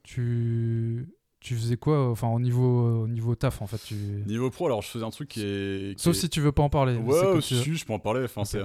[0.03, 1.07] tu,
[1.39, 3.77] tu faisais quoi Enfin, au niveau, au niveau taf, en fait.
[3.85, 3.93] Tu...
[4.25, 5.95] Niveau pro, alors je faisais un truc qui est.
[5.97, 6.95] qui Sauf est- si tu veux pas en parler.
[6.97, 8.23] Ouais, si, tu je peux en parler.
[8.23, 8.47] Enfin, Ok.
[8.47, 8.63] c'est.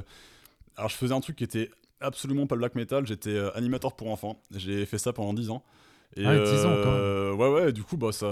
[0.79, 1.71] Alors, je faisais un truc qui était
[2.01, 3.07] absolument pas black metal.
[3.07, 4.41] J'étais euh, animateur pour enfants.
[4.57, 5.63] J'ai fait ça pendant 10 ans.
[6.17, 7.01] Et, Ah ouais, 10 ans, quand même.
[7.01, 8.27] euh, Ouais, ouais, du coup, bah, ça.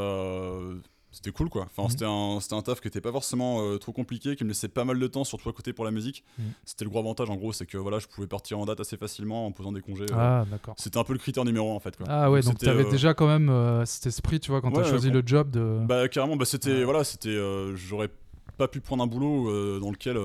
[1.13, 1.63] C'était cool, quoi.
[1.63, 1.89] Enfin, Mhm.
[1.91, 4.69] c'était un, c'était un taf qui était pas forcément euh, trop compliqué, qui me laissait
[4.69, 6.25] pas mal de temps, surtout à côté pour la musique.
[6.39, 6.45] Mhm.
[6.65, 8.97] C'était le gros avantage, en gros, c'est que voilà, je pouvais partir en date assez
[8.97, 10.05] facilement en posant des congés.
[10.13, 10.15] euh.
[10.17, 10.75] Ah, d'accord.
[10.79, 11.97] C'était un peu le critère numéro un, en fait.
[11.97, 12.07] Quoi.
[12.09, 14.83] Ah ouais, donc c'était, t'avais euh, déjà quand même cet esprit, tu vois, quand t'as
[14.83, 15.81] Ouais, choisi com- le job de...
[15.85, 16.85] Bah carrément, bah c'était Ouais.
[16.85, 17.37] voilà, c'était
[17.75, 18.11] j'aurais
[18.57, 20.17] pas pu prendre un boulot dans lequel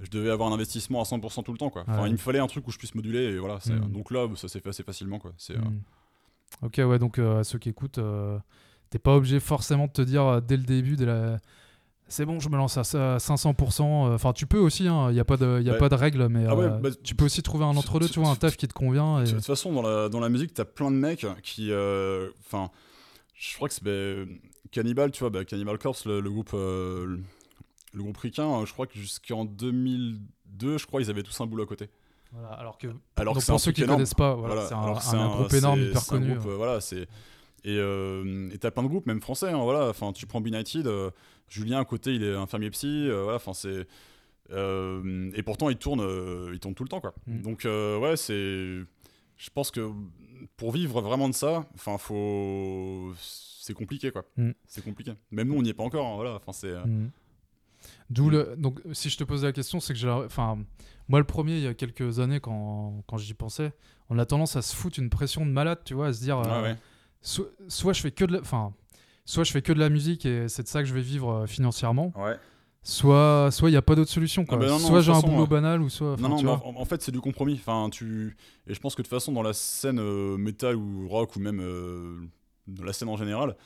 [0.00, 1.84] je devais avoir un investissement à 100% tout le temps quoi.
[1.86, 3.92] Enfin, il me fallait un truc où je puisse moduler et voilà, c'est- Mm.
[3.92, 5.32] donc là ça s'est fait assez facilement quoi.
[5.38, 5.80] C'est Hmm.
[6.62, 8.00] Ok, ouais, donc à ceux qui écoutent,
[8.90, 11.38] t'es pas obligé forcément de te dire euh, dès le début de la.
[12.08, 13.82] C'est bon, je me lance à ça à 500%.
[14.10, 16.26] euh, Enfin, tu peux aussi, il n'y a, pas de, y a pas de règle,
[16.28, 18.30] mais Ah ouais, euh, bah, tu peux aussi trouver un tu- entre-deux, tu- tu vois,
[18.30, 19.20] un tu- taf qui te convient.
[19.22, 19.26] Et...
[19.26, 21.70] De toute façon, dans la, dans la musique, t'as plein de mecs qui.
[21.70, 22.70] euh, Enfin,
[23.34, 23.84] je crois que c'est.
[23.84, 24.28] bah,
[24.72, 26.50] Cannibal, tu vois, bah, Cannibal Corpse, le, le groupe.
[26.54, 27.22] euh, le,
[27.92, 31.64] le groupe ricain, je crois que jusqu'en 2002, je crois, ils avaient tous un boulot
[31.64, 31.90] à côté.
[32.32, 32.86] Voilà, alors que,
[33.16, 33.98] Alors donc que c'est un pour ceux qui énorme.
[33.98, 36.34] connaissent pas, voilà, Voilà, c'est un, groupe énorme, hyper connu.
[36.34, 36.56] groupe, ouais.
[36.56, 37.08] voilà, c'est
[37.64, 39.50] et euh, et t'as plein de groupes, même français.
[39.50, 41.10] hein, voilà, enfin, tu prends Benighted, euh,
[41.48, 42.86] Julien à côté, il est infirmier psy.
[43.08, 43.86] euh, voilà, enfin c'est
[44.52, 46.00] euh, et pourtant il tourne,
[46.52, 47.14] il tourne tout le temps quoi.
[47.26, 47.40] Mm.
[47.42, 48.34] Donc ouais, c'est,
[49.36, 49.90] je pense que
[50.56, 54.24] pour vivre vraiment de ça, enfin faut, c'est compliqué quoi.
[54.36, 54.50] Mm.
[54.66, 55.12] C'est compliqué.
[55.30, 56.06] Même nous on n'y est pas encore.
[56.06, 56.72] hein, voilà, enfin c'est.
[56.72, 57.10] Mhm.
[58.10, 58.30] D'où Mm.
[58.30, 58.54] le.
[58.58, 60.08] Donc, si je te pose la question, c'est que j'ai.
[60.08, 60.58] Enfin,
[61.08, 63.72] moi, le premier, il y a quelques années, quand, quand j'y pensais,
[64.10, 66.38] on a tendance à se foutre une pression de malade, tu vois, à se dire.
[66.38, 66.76] ouais.
[67.20, 68.72] Soit, soit je fais que de la, enfin,
[69.24, 71.30] soit je fais que de la musique et c'est de ça que je vais vivre
[71.30, 72.36] euh, financièrement, Ouais.
[72.82, 74.56] soit soit il y a pas d'autre solution quoi.
[74.58, 76.84] Ah bah non, non, soit j'ai un boulot euh, banal ou soit Non, en, en
[76.84, 77.54] fait, c'est du compromis.
[77.54, 78.36] Enfin, tu...
[78.66, 81.40] Et je pense que de toute façon, dans la scène euh, métal ou rock, ou
[81.40, 82.16] même euh,
[82.66, 83.56] dans la scène en général,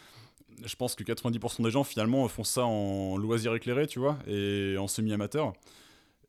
[0.64, 4.76] je pense que 90% des gens, finalement, font ça en loisir éclairé, tu vois, et
[4.78, 5.52] en semi-amateur.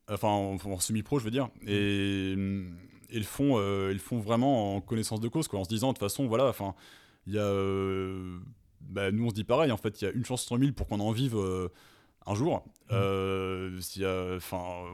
[0.09, 1.49] Enfin, en, en semi-pro, je veux dire.
[1.67, 2.75] Et hum,
[3.11, 5.89] ils le font, euh, ils font vraiment en connaissance de cause, quoi, en se disant,
[5.89, 6.73] de toute façon, voilà, enfin,
[7.27, 7.43] il y a...
[7.43, 8.37] euh,
[8.81, 10.73] bah, nous, on se dit pareil, en fait, il y a une chance sur mille
[10.73, 11.69] pour qu'on en vive euh,
[12.25, 12.63] un jour.
[12.91, 14.35] Euh, y a...
[14.35, 14.85] Enfin...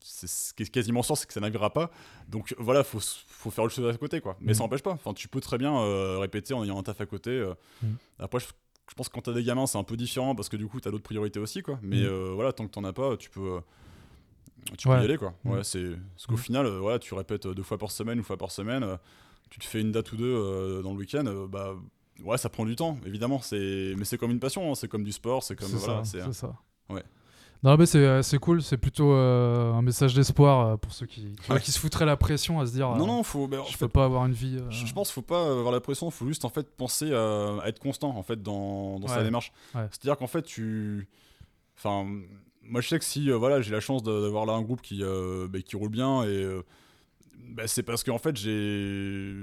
[0.00, 1.90] ce qui est quasiment sûr, c'est que ça n'arrivera pas.
[2.28, 4.36] Donc voilà, faut, faut faire autre chose à côté, quoi.
[4.40, 4.92] Mais ça n'empêche pas.
[4.92, 7.30] Enfin, tu peux très bien euh, répéter en ayant un taf à côté.
[7.30, 7.54] euh.
[7.82, 7.86] Mm.
[8.20, 8.46] Après, je,
[8.88, 10.80] je pense que quand t'as des gamins, c'est un peu différent parce que du coup,
[10.80, 11.78] t'as d'autres priorités aussi, quoi.
[11.82, 12.06] Mais Mm.
[12.06, 13.60] euh, voilà, tant que t'en as pas, tu peux, euh,
[14.78, 15.34] tu peux y aller, quoi.
[15.44, 18.24] Ouais, c'est parce qu'au final, euh, voilà, tu répètes euh, deux fois par semaine, une
[18.24, 18.98] fois par semaine.
[19.50, 21.74] Tu te fais une date ou deux euh, dans le week-end, euh, bah
[22.24, 23.40] ouais, ça prend du temps, évidemment.
[23.40, 26.32] C'est mais c'est comme une passion, hein, c'est comme du sport, c'est comme voilà, c'est
[26.32, 26.54] ça.
[26.90, 27.02] ouais.
[27.64, 31.34] Non, mais c'est euh, c'est cool, c'est plutôt euh, un message d'espoir pour ceux qui,
[31.44, 31.58] qui- Ouais.
[31.60, 33.48] qui se foutraient la pression à se dire Non, euh, non, faut.
[33.48, 34.58] bah, je peux pas avoir une vie.
[34.60, 36.68] euh, Je je pense qu'il faut pas avoir la pression, il faut juste en fait
[36.76, 39.50] penser à, à être constant en fait dans, dans sa démarche.
[39.74, 39.88] Ouais.
[39.90, 41.08] C'est-à-dire qu'en fait tu,
[41.76, 42.06] enfin,
[42.62, 45.58] moi je sais que si voilà j'ai la chance d'avoir là un groupe qui bah,
[45.60, 46.46] qui roule bien et
[47.50, 49.34] bah, c'est parce qu'en fait j'ai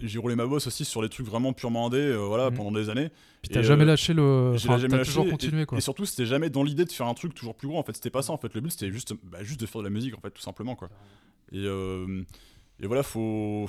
[0.00, 2.56] j'ai roulé ma bosse aussi sur des trucs vraiment purement indé, euh, voilà Mhm.
[2.56, 3.10] pendant des années.
[3.42, 4.54] Puis t'as Et, jamais euh, lâché le.
[4.56, 5.78] J'ai enfin, jamais lâché toujours et- continué quoi.
[5.78, 7.78] Et, surtout, c'était jamais dans l'idée de faire un truc toujours plus gros.
[7.78, 8.32] En fait, c'était pas ça.
[8.32, 10.30] En fait, le but c'était juste, bah, juste de faire de la musique, en fait,
[10.32, 10.88] tout simplement quoi.
[11.52, 12.22] Et, euh,
[12.80, 13.68] et voilà, faut.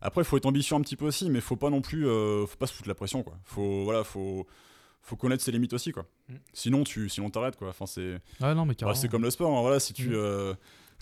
[0.00, 2.56] Après, faut être ambitieux un petit peu aussi, mais faut pas non plus, euh, faut
[2.56, 3.34] pas se foutre la pression quoi.
[3.44, 4.46] Faut voilà, faut
[5.02, 6.04] faut connaître ses limites aussi quoi.
[6.28, 6.34] Mm.
[6.52, 7.68] Sinon, tu sinon t'arrêtes quoi.
[7.70, 9.56] Enfin, c'est Ouais, non, mais bah, c'est comme le sport.
[9.58, 10.54] hein, voilà, si tu Mm.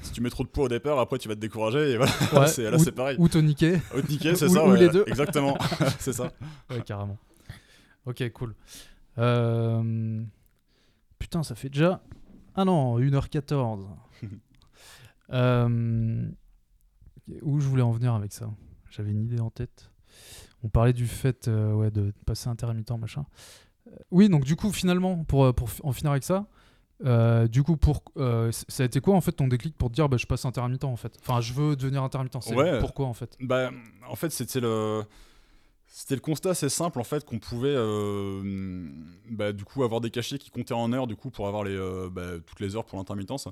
[0.02, 2.12] Si tu mets trop de poids au départ, après tu vas te décourager et voilà.
[2.34, 3.16] Ouais, c'est là, ou- c'est pareil.
[3.18, 3.24] Ou.
[3.26, 3.80] Au niquer,
[4.36, 4.64] c'est ou- ça.
[4.66, 5.04] ou ouais, les deux.
[5.06, 5.56] Exactement.
[5.98, 6.30] c'est ça.
[6.70, 7.18] Ouais, carrément.
[8.06, 8.54] Ok, cool.
[9.18, 10.22] Euh,
[11.18, 12.00] Putain, ça fait déjà.
[12.54, 13.86] Ah non, 1h14.
[15.32, 16.28] Euh,
[17.42, 18.50] Où je voulais en venir avec ça?
[18.90, 19.90] J'avais une idée en tête.
[20.62, 23.26] On parlait du fait euh, ouais, de passer intermittent, machin.
[24.10, 26.46] Oui, donc du coup, finalement, pour, pour en finir avec ça,
[27.04, 29.94] euh, du coup, pour, euh, ça a été quoi en fait ton déclic pour te
[29.94, 31.16] dire bah, je passe intermittent en fait?
[31.20, 32.36] Enfin, je veux devenir intermittent.
[32.40, 32.78] C'est Ouais.
[32.80, 33.36] pourquoi en fait?
[33.40, 33.70] Bah,
[34.08, 35.02] en fait, c'était le.
[35.90, 38.90] C'était le constat assez simple en fait qu'on pouvait euh,
[39.30, 41.74] bah, du coup avoir des cachets qui comptaient en heures du coup pour avoir les,
[41.74, 43.48] euh, bah, toutes les heures pour l'intermittence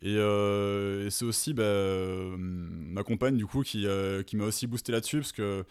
[0.00, 1.64] et, euh, et c'est aussi bah,
[2.38, 3.84] ma compagne du coup qui,
[4.26, 5.64] qui m'a aussi boosté là-dessus parce que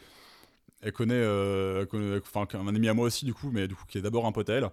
[0.82, 3.86] elle connaît, elle connaît- enfin un ami à moi aussi du coup mais du coup
[3.88, 4.70] qui est d'abord un pote à elle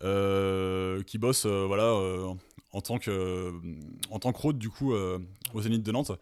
[0.00, 2.34] qui bosse euh, voilà euh,
[2.72, 3.52] en tant que
[4.10, 5.18] en tant que road du coup euh,
[5.54, 6.12] au Zénith de Nantes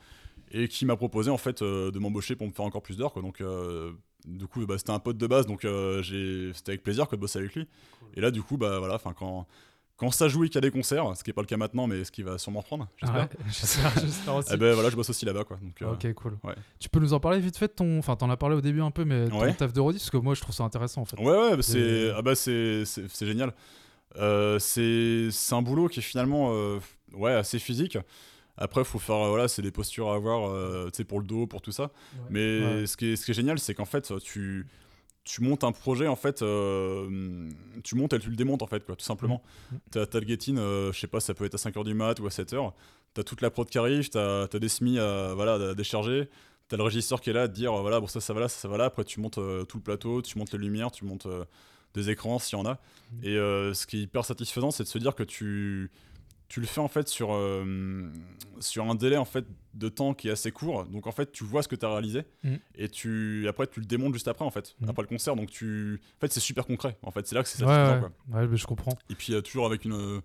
[0.52, 3.20] et qui m'a proposé en fait euh, de m'embaucher pour me faire encore plus d'heures
[3.20, 3.92] donc euh,
[4.26, 6.02] du coup bah, c'était un pote de base donc euh,
[6.55, 7.66] c'était avec plaisir que de bosser avec lui.
[8.16, 9.46] Et là du coup bah voilà enfin quand
[9.97, 11.57] quand ça joue et qu'il y a des concerts ce qui est pas le cas
[11.57, 13.29] maintenant mais ce qui va sûrement reprendre j'espère Ouais,
[14.05, 14.49] J'espère aussi.
[14.53, 16.37] eh ben voilà je bosse aussi là-bas quoi donc euh, Ok, cool.
[16.45, 16.55] ouais.
[16.81, 17.99] Tu peux nous en parler vite fait de ton.
[17.99, 19.55] Enfin, t'en as parlé au début un peu, mais ton Ouais.
[19.55, 21.19] taf de rodis, parce que moi je trouve ça intéressant en fait.
[21.21, 23.53] Ouais, ouais, bah, c'est Et- ah bah c'est c'est c'est génial.
[24.16, 26.79] Euh, c'est c'est un boulot qui est finalement euh,
[27.15, 27.99] ouais assez physique.
[28.57, 31.47] Après, faut faire voilà, c'est des postures à avoir, euh, tu sais, pour le dos,
[31.49, 31.91] pour tout ça.
[32.31, 34.66] Mais ce qui est ce qui est génial, c'est qu'en fait, tu
[35.24, 37.48] tu montes un projet en fait, euh,
[37.82, 39.42] tu montes et tu le démontes en fait quoi, tout simplement.
[39.72, 39.78] Mhm.
[39.90, 42.18] T'as t'as le get-in, euh, je sais pas, ça peut être à 5h du mat
[42.20, 42.72] ou à 7h.
[43.14, 46.28] T'as toute la prod qui arrive, t'as as des semis à voilà à décharger.
[46.68, 48.48] T'as le régisseur qui est là à te dire voilà bon ça ça va là
[48.48, 50.90] ça, ça va là après tu montes euh, tout le plateau tu montes les lumières
[50.90, 51.44] tu montes euh,
[51.92, 52.78] des écrans s'il y en a
[53.12, 53.24] Mhm.
[53.24, 53.34] et
[53.74, 55.90] ce qui est hyper satisfaisant c'est de se dire que tu
[56.49, 58.11] tu le fais en fait sur euh,
[58.61, 59.45] sur un délai en fait
[59.75, 61.91] de temps qui est assez court donc en fait tu vois ce que tu as
[61.91, 62.59] réalisé Mhm.
[62.77, 64.91] et tu après tu le démontes juste après en fait Mhm.
[64.91, 67.49] après le concert donc tu en fait c'est super concret en fait c'est là que
[67.49, 68.97] c'est Ouais, satisfaisant ouais, quoi ouais, mais je comprends.
[69.11, 70.21] et puis toujours avec une euh,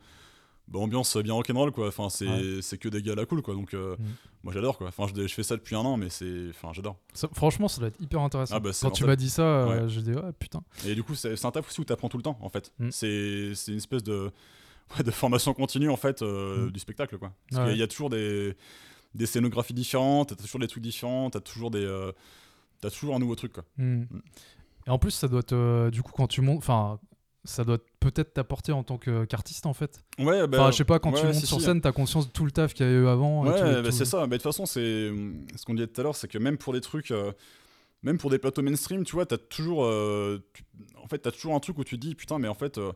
[0.68, 2.78] bah, ambiance bien rock'n'roll quoi enfin c'est Ouais.
[2.78, 4.06] que des gars là cool quoi donc euh, Mhm.
[4.44, 6.98] moi j'adore quoi enfin je, je fais ça depuis un an mais c'est enfin j'adore
[7.34, 8.56] franchement, ça doit être hyper intéressant.
[8.56, 9.90] Ah bah, Quand tu fait- m'as dit ça, euh, ouais.
[9.90, 10.62] j'ai dit ouais, putain.
[10.86, 12.72] Et du coup, c'est un taf aussi où tu apprends tout le temps, en fait.
[12.80, 12.90] Mm.
[12.92, 14.32] C'est une espèce de, ouais,
[15.06, 16.72] de formation continue, en fait, euh, Mm.
[16.72, 17.32] du spectacle, quoi.
[17.50, 17.72] Parce Ouais.
[17.72, 18.56] qu'il y a toujours des,
[19.16, 21.84] des scénographies différentes, t'as toujours des trucs différents, t'as toujours des...
[21.84, 22.12] euh,
[22.82, 23.64] t'as toujours un nouveau truc, quoi.
[23.78, 24.04] Hmm.
[24.88, 25.90] Et en plus, ça doit te.
[25.90, 26.58] Du coup, quand tu montes.
[26.60, 27.00] Enfin,
[27.46, 30.04] ça doit peut-être t'apporter en tant que- qu'artiste en fait.
[30.20, 30.60] Ouais, bah...
[30.62, 31.66] Enfin, je sais pas, quand tu montes sur si.
[31.66, 33.44] scène, t'as conscience de tout le taf qu'il y a eu avant.
[33.46, 33.92] Ouais, bah, tout.
[33.92, 34.26] c'est ça.
[34.28, 35.10] De toute façon, c'est
[35.56, 37.32] ce qu'on disait tout à l'heure, c'est que même pour des trucs, euh,
[38.04, 40.64] même pour des plateaux mainstream, tu vois, t'as toujours, euh, tu-
[41.02, 42.92] en fait, t'as toujours un truc où tu te dis, putain, mais en fait, euh,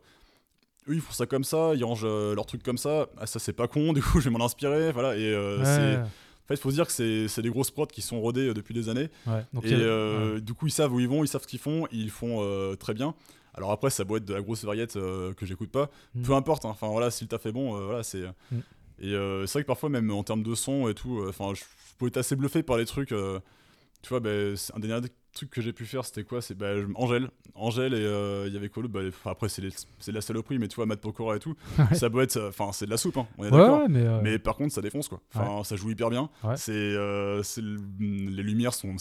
[0.90, 3.08] eux ils font ça comme ça, ils rangent euh, leur truc comme ça.
[3.18, 3.94] Ah, ça c'est pas con.
[3.94, 4.92] Du coup, je vais m'en inspirer.
[4.92, 5.16] Voilà.
[5.18, 7.86] Et euh, Ouais, c'est, en fait, il faut se dire que c'est, des grosses prods
[7.88, 9.10] qui sont rodées euh, depuis des années.
[9.28, 9.46] ouais.
[9.54, 10.42] Donc, et a- euh, ouais.
[10.42, 12.76] du coup, ils savent où ils vont, ils savent ce qu'ils font, ils font euh,
[12.76, 13.16] très bien.
[13.54, 15.90] Alors après, ça doit être de la grosse variette que j'écoute pas.
[16.16, 16.22] Mm.
[16.24, 16.66] Peu importe.
[16.66, 16.70] hein.
[16.70, 18.24] Enfin voilà, si le taf est bon, voilà, c'est.
[18.52, 18.58] Mm.
[19.00, 19.12] Et
[19.46, 21.66] c'est vrai que parfois, même en termes de son et tout, enfin, je, je
[22.00, 23.14] peux être assez bluffé par les trucs.
[24.04, 24.30] Euh, tu vois, bah,
[24.76, 27.30] un des derniers trucs que j'ai pu faire, c'était quoi C'est bah, Angèle.
[27.56, 30.76] Angèle et euh, il y avait quoi Bah, Après, c'est, de la saloperie, mais tu
[30.76, 31.96] vois, Matt Pokora et tout, Ouais.
[31.96, 32.40] ça doit être.
[32.50, 33.80] Enfin, c'est de la soupe, hein, on est Ouais, d'accord.
[33.80, 34.02] ouais, mais.
[34.06, 35.22] euh, Mais par contre, ça défonce quoi.
[35.34, 36.30] Enfin, ça joue hyper bien.
[36.56, 37.42] C'est, euh,
[38.00, 38.96] les lumières sont,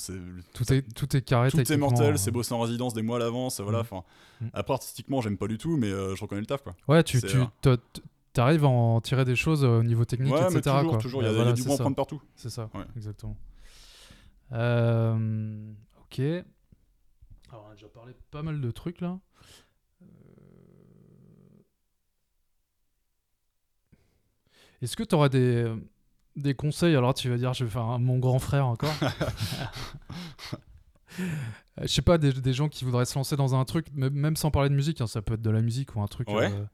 [0.54, 1.50] tout, est, tout est carré.
[1.50, 2.14] tout est mortel.
[2.14, 2.16] euh.
[2.16, 3.60] C'est bossé en résidence des mois à l'avance.
[3.60, 3.78] Voilà.
[3.78, 3.82] Mm.
[3.82, 4.02] Enfin,
[4.40, 4.46] Mm.
[4.54, 6.74] après artistiquement, j'aime pas du tout, mais euh, je reconnais le taf quoi.
[6.88, 7.20] Ouais, tu,
[7.66, 7.76] euh,
[8.32, 10.54] t'arrives à en tirer des choses euh, au niveau technique, ouais, etc.
[10.54, 10.98] mais toujours, quoi.
[10.98, 11.22] toujours.
[11.22, 12.20] Il y a, il y a voilà, du bon à prendre partout.
[12.34, 12.80] C'est ça, Ouais.
[12.96, 13.36] exactement.
[14.52, 15.72] Euh,
[16.02, 16.20] ok.
[17.50, 19.18] Alors, on a déjà parlé pas mal de trucs là.
[20.02, 20.06] Euh,
[24.82, 25.72] Est-ce que tu auras des,
[26.36, 26.96] des conseils?
[26.96, 28.94] Alors, tu vas dire, je vais faire un- mon grand frère encore.
[31.18, 34.14] Euh, Je sais pas, des, des gens qui voudraient se lancer dans un truc, même
[34.14, 36.28] même sans parler de musique, hein, ça peut être de la musique ou un truc.
[36.28, 36.50] Ouais.
[36.50, 36.64] euh,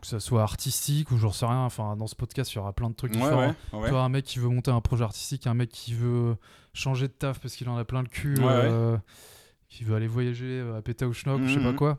[0.00, 1.60] que ça soit artistique ou j'en sais rien.
[1.64, 3.54] Enfin, dans ce podcast, il y aura plein de trucs Ouais, différents.
[3.72, 3.88] ouais, ouais.
[3.90, 6.36] Toi, un mec qui veut monter un projet artistique, un mec qui veut
[6.74, 8.96] changer de taf parce qu'il en a plein le cul, euh,
[9.68, 11.76] qui veut aller voyager à Péta ou Schnock, je sais pas Mhm.
[11.76, 11.98] quoi.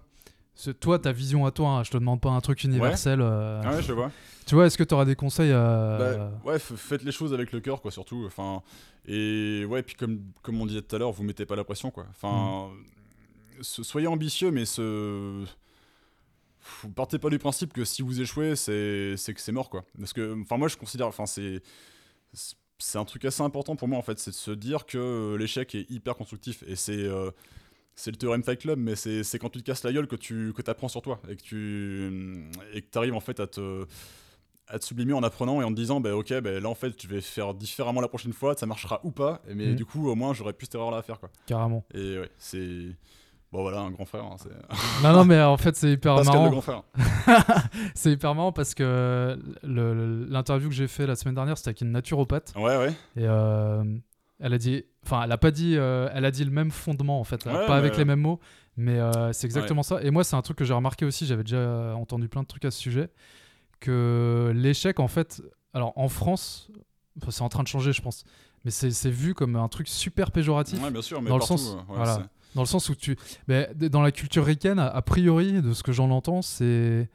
[0.79, 3.19] Toi, ta vision à toi, hein, je te demande pas un truc universel.
[3.21, 4.11] euh, ouais, je vois.
[4.47, 5.97] Tu vois, est-ce que tu auras des conseils à.
[5.99, 8.23] Bah, ouais, faites les choses avec le cœur, quoi, surtout.
[8.25, 8.63] Enfin,
[9.07, 11.91] et ouais, puis comme, comme on disait tout à l'heure, vous mettez pas la pression,
[11.91, 12.05] quoi.
[12.09, 12.69] Enfin,
[13.61, 15.43] so- soyez ambitieux, mais ce.
[16.83, 19.83] Vous partez pas du principe que si vous échouez, c'est que c'est mort, quoi.
[19.99, 21.61] Parce que, enfin, moi, je considère, enfin, c'est
[22.79, 25.37] c'est un truc assez important pour moi, en fait, c'est de se dire que euh,
[25.37, 26.63] l'échec est hyper constructif.
[26.67, 27.31] Et c'est euh,
[27.95, 30.53] c'est le théorème Fight Club, mais c'est quand tu te casses la gueule que tu
[30.53, 33.85] que apprends sur toi et que tu et que arrives en fait à te
[34.67, 37.01] à te sublimer en apprenant et en te disant bah ok bah, là en fait
[37.01, 39.75] je vais faire différemment la prochaine fois ça marchera ou pas mais Mhm.
[39.75, 41.85] du coup au moins j'aurais plus cette erreur là à faire quoi Carrément.
[41.95, 42.89] et ouais c'est
[43.51, 44.35] bon voilà un grand frère hein,
[45.03, 46.51] non, non, mais en fait, c'est hyper Pascal le marrant.
[46.51, 46.83] grand frère
[47.95, 51.69] c'est hyper marrant parce que le- le- l'interview que j'ai fait la semaine dernière, c'était
[51.69, 52.53] avec une naturopathe.
[52.57, 53.83] ouais ouais Et euh,
[54.39, 54.83] elle a dit.
[55.05, 55.75] Enfin, elle a pas dit.
[55.77, 57.45] euh, elle a dit le même fondement, en fait.
[57.45, 58.39] Ouais, pas avec les mêmes mots.
[58.75, 60.01] Mais euh, c'est exactement ça.
[60.03, 61.25] Et moi, c'est un truc que j'ai remarqué aussi.
[61.25, 63.09] J'avais déjà entendu plein de trucs à ce sujet.
[63.79, 65.41] Que l'échec, en fait.
[65.73, 66.69] Alors, en France,
[67.29, 68.23] c'est en train de changer, je pense.
[68.65, 70.81] Mais c'est vu comme un truc super péjoratif.
[70.83, 72.27] ouais bien sûr mais Dans le partout, sens- euh, ouais, voilà.
[72.57, 73.15] Dans le sens où tu.
[73.47, 77.07] mais dans la culture ricaine, a priori, de ce que j'en entends, c'est.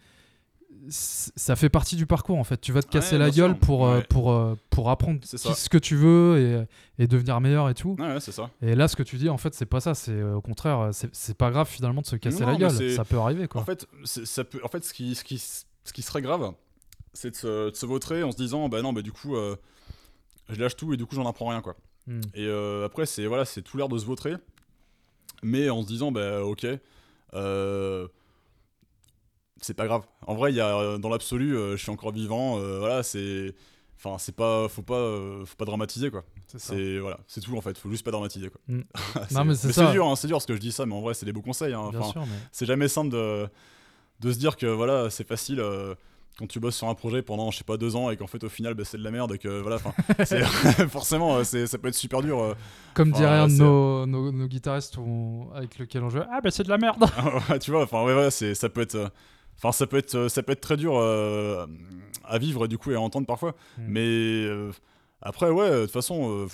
[0.89, 2.61] Ça fait partie du parcours en fait.
[2.61, 3.59] Tu vas te casser Ouais, la gueule sûr.
[3.61, 4.03] pour, euh, Ouais.
[4.09, 6.67] pour, euh, pour apprendre ce que tu veux
[6.99, 7.95] et, et devenir meilleur et tout.
[8.01, 9.95] ouais, ça Et là, ce que tu dis, en fait, c'est pas ça.
[9.95, 12.91] C'est euh, au contraire, c'est pas grave finalement de se casser Non, la gueule.
[12.95, 13.61] Ça peut arriver quoi.
[13.61, 16.53] En fait, ça peut, en fait ce, qui, ce, qui, ce qui serait grave,
[17.13, 19.55] c'est de se, de se vautrer en se disant bah non, bah du coup, euh,
[20.49, 21.77] je lâche tout et du coup, j'en apprends rien quoi.
[22.09, 22.21] Hmm.
[22.35, 24.35] Et euh, après, c'est voilà, c'est tout l'air de se vautrer,
[25.43, 26.67] mais en se disant bah ok,
[27.35, 28.09] euh,
[29.61, 30.03] c'est pas grave.
[30.27, 33.03] En vrai, il y a euh, dans l'absolu, euh, je suis encore vivant, euh, voilà,
[33.03, 33.55] c'est.
[34.05, 36.25] Enfin, c'est pas, faut pas, euh, faut pas dramatiser quoi.
[36.57, 37.79] C'est voilà, c'est tout en fait.
[37.79, 38.61] Faut juste pas dramatiser quoi.
[38.67, 38.81] Mm.
[39.31, 41.15] Non, mais c'est dur, hein, c'est dur ce que je dis ça, mais en vrai,
[41.15, 41.73] c'est des beaux conseils.
[41.73, 41.91] hein.
[41.97, 43.49] Enfin, mais c'est jamais simple de,
[44.19, 45.95] de se dire que voilà c'est facile euh,
[46.39, 48.43] quand tu bosses sur un projet pendant je sais pas deux ans et qu'en fait
[48.43, 49.79] au final bah, c'est de la merde et que voilà
[50.89, 52.55] forcément euh, ça peut être super dur euh.
[52.95, 54.97] comme dirait un de c'est- nos, nos, nos guitaristes
[55.55, 57.05] avec lequel on joue, ah bah c'est de la merde.
[57.61, 59.09] tu vois enfin ouais, ouais c'est ça peut être euh,
[59.59, 61.67] enfin ça peut être ça peut être très dur euh,
[62.25, 63.83] à vivre du coup et à entendre parfois Mm.
[63.89, 64.71] mais euh,
[65.21, 66.47] après ouais de toute façon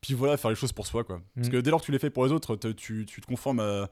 [0.00, 1.52] puis voilà faire les choses pour soi quoi parce Mm.
[1.52, 3.88] que dès lors que tu les fais pour les autres tu, tu te conformes à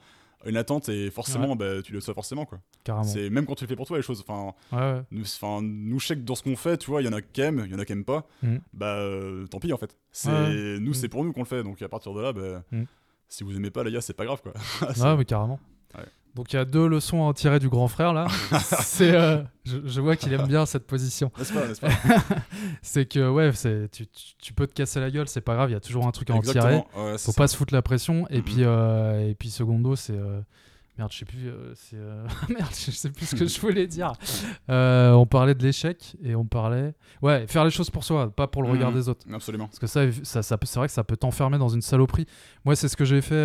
[0.46, 3.04] une attente et forcément bah, tu le sois forcément quoi Carrément.
[3.04, 5.02] c'est même quand tu les fais pour toi les choses enfin Ouais, ouais.
[5.10, 7.12] nous, enfin, nous je sais que dans ce qu'on fait, tu vois, il y en
[7.12, 8.26] a qui aiment, il y en a qui aiment pas.
[8.42, 8.60] Mhm.
[8.72, 9.96] Bah, euh, tant pis en fait.
[10.12, 10.94] C'est nous, Mhm.
[10.94, 11.62] c'est pour nous qu'on le fait.
[11.62, 12.86] Donc à partir de là, bah, Mhm.
[13.28, 14.52] si vous aimez pas les gars, c'est pas grave quoi.
[15.04, 15.58] Ouais, mais carrément.
[16.34, 18.26] Donc il y a deux leçons à en tirer du grand frère là.
[18.82, 21.30] c'est, euh, je, je vois qu'il aime bien cette position.
[21.38, 21.90] N'est-ce pas, n'est-ce pas
[22.82, 23.88] C'est que ouais, c'est,
[24.42, 26.30] tu, peux te casser la gueule, c'est pas grave, il y a toujours un truc
[26.30, 26.76] à en tirer.
[26.96, 27.32] Ouais, Faut ça.
[27.36, 28.26] pas se foutre la pression.
[28.30, 28.42] Et Mhm.
[28.44, 30.40] puis euh, et puis secondo, c'est euh,
[30.98, 31.48] merde, je sais plus.
[31.48, 34.12] euh, c'est euh, merde, je sais plus ce que je voulais dire.
[34.70, 38.46] Euh, on parlait de l'échec et on parlait ouais, faire les choses pour soi, pas
[38.46, 38.96] pour le regard Mhm.
[38.96, 39.26] des autres.
[39.32, 39.66] Absolument.
[39.66, 40.02] Parce que ça,
[40.42, 42.26] ça, c'est vrai que ça peut t'enfermer dans une saloperie.
[42.64, 43.44] Moi, c'est ce que j'ai fait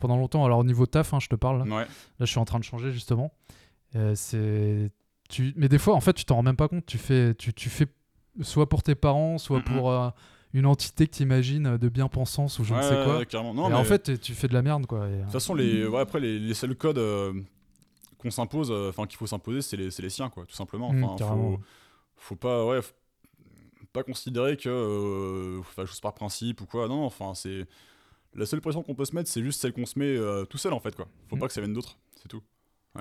[0.00, 0.44] pendant longtemps.
[0.44, 1.58] Alors, au niveau taf, hein, je te parle.
[1.58, 1.82] Là, Ouais.
[1.84, 1.86] Là,
[2.20, 3.32] je suis en train de changer, justement.
[4.14, 4.90] C'est...
[5.28, 5.52] Tu...
[5.56, 6.86] Mais des fois, en fait, tu t'en rends même pas compte.
[6.86, 7.86] Tu fais, tu, tu fais
[8.42, 9.64] soit pour tes parents, soit Mhm.
[9.64, 10.08] pour euh,
[10.52, 13.24] une entité que tu imagines de bien-pensance ou je ne sais quoi.
[13.24, 13.54] carrément.
[13.54, 15.00] Non, et mais en fait, tu- fais de la merde, quoi.
[15.02, 17.32] Euh, de toute façon, les, ouais, après, les, les seuls codes euh,
[18.18, 20.90] qu'on s'impose, euh, enfin qu'il faut s'imposer, c'est les, les siens, quoi, tout simplement.
[21.16, 21.52] Carrément.
[21.52, 21.60] faut,
[22.16, 22.92] faut pas, ouais, faut
[23.92, 26.88] pas considérer que euh, faut faire choses par principe ou quoi.
[26.88, 27.66] Non, enfin, c'est
[28.34, 30.16] la seule pression qu'on peut se mettre, c'est juste celle qu'on se met
[30.48, 31.06] tout seul, en fait, quoi.
[31.28, 31.40] Faut Mhm.
[31.40, 32.42] pas que ça vienne d'autres, c'est tout.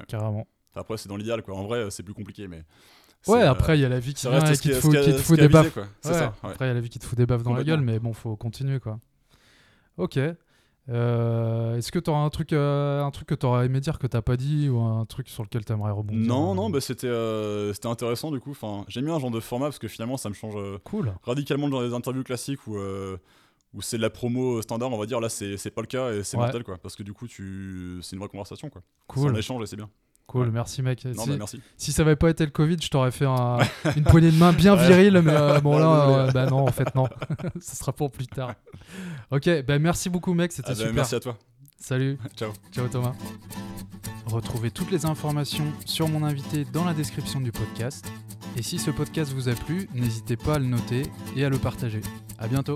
[0.08, 0.48] Carrément.
[0.72, 1.56] Enfin, après, c'est dans l'idéal, quoi.
[1.56, 2.64] En vrai, c'est plus compliqué, mais.
[3.22, 5.34] C'est, Ouais, euh, après, il y a la vie qui vient te fout, qui te
[5.36, 5.78] des baffes.
[6.02, 6.50] C'est Ouais, ça, ouais.
[6.52, 8.00] Après, il y a la vie qui te fout des baffes dans la gueule, mais
[8.00, 9.00] bon, faut continuer, quoi.
[9.98, 10.18] Ok.
[10.92, 14.00] Euh, Est-ce que tu auras un truc, euh, un truc que tu aurais aimé dire
[14.00, 16.26] que t'as pas dit ou un truc sur lequel tu aimerais rebondir?
[16.28, 18.52] Non, euh, non, bah, c'était euh, c'était intéressant du coup.
[18.52, 21.14] Enfin, j'aime bien un genre de format parce que finalement ça me change euh, Cool.
[21.22, 23.18] radicalement dans les interviews classiques où, euh,
[23.76, 25.20] où c'est de la promo standard, on va dire.
[25.20, 26.44] Là, c'est c'est pas le cas et c'est Ouais.
[26.44, 26.80] mortel quoi.
[26.80, 28.00] Parce que du coup, tu...
[28.02, 28.82] c'est une vraie conversation quoi.
[29.14, 29.32] C'est Cool.
[29.32, 29.90] un échange et c'est bien.
[30.30, 30.52] Cool, Ouais.
[30.54, 31.04] merci mec.
[31.06, 31.60] Non, si, bah merci.
[31.76, 33.58] si ça avait pas été le Covid, je t'aurais fait un-
[33.98, 34.88] une poignée de main bien Ouais.
[34.88, 37.08] virile, mais euh, bon Ah, là, euh, bah non, en fait non.
[37.60, 38.54] Ce sera pour plus tard.
[39.32, 40.94] Ok, bah merci beaucoup mec, c'était Ah, bah, super.
[40.94, 41.36] merci à toi.
[41.80, 42.52] Salut, Ciao.
[42.72, 43.14] ciao Thomas.
[44.28, 48.06] Retrouvez toutes les informations sur mon invité dans la description du podcast.
[48.56, 51.04] Et si ce podcast vous a plu, n'hésitez pas à le noter
[51.36, 52.02] et à le partager.
[52.38, 52.76] À bientôt.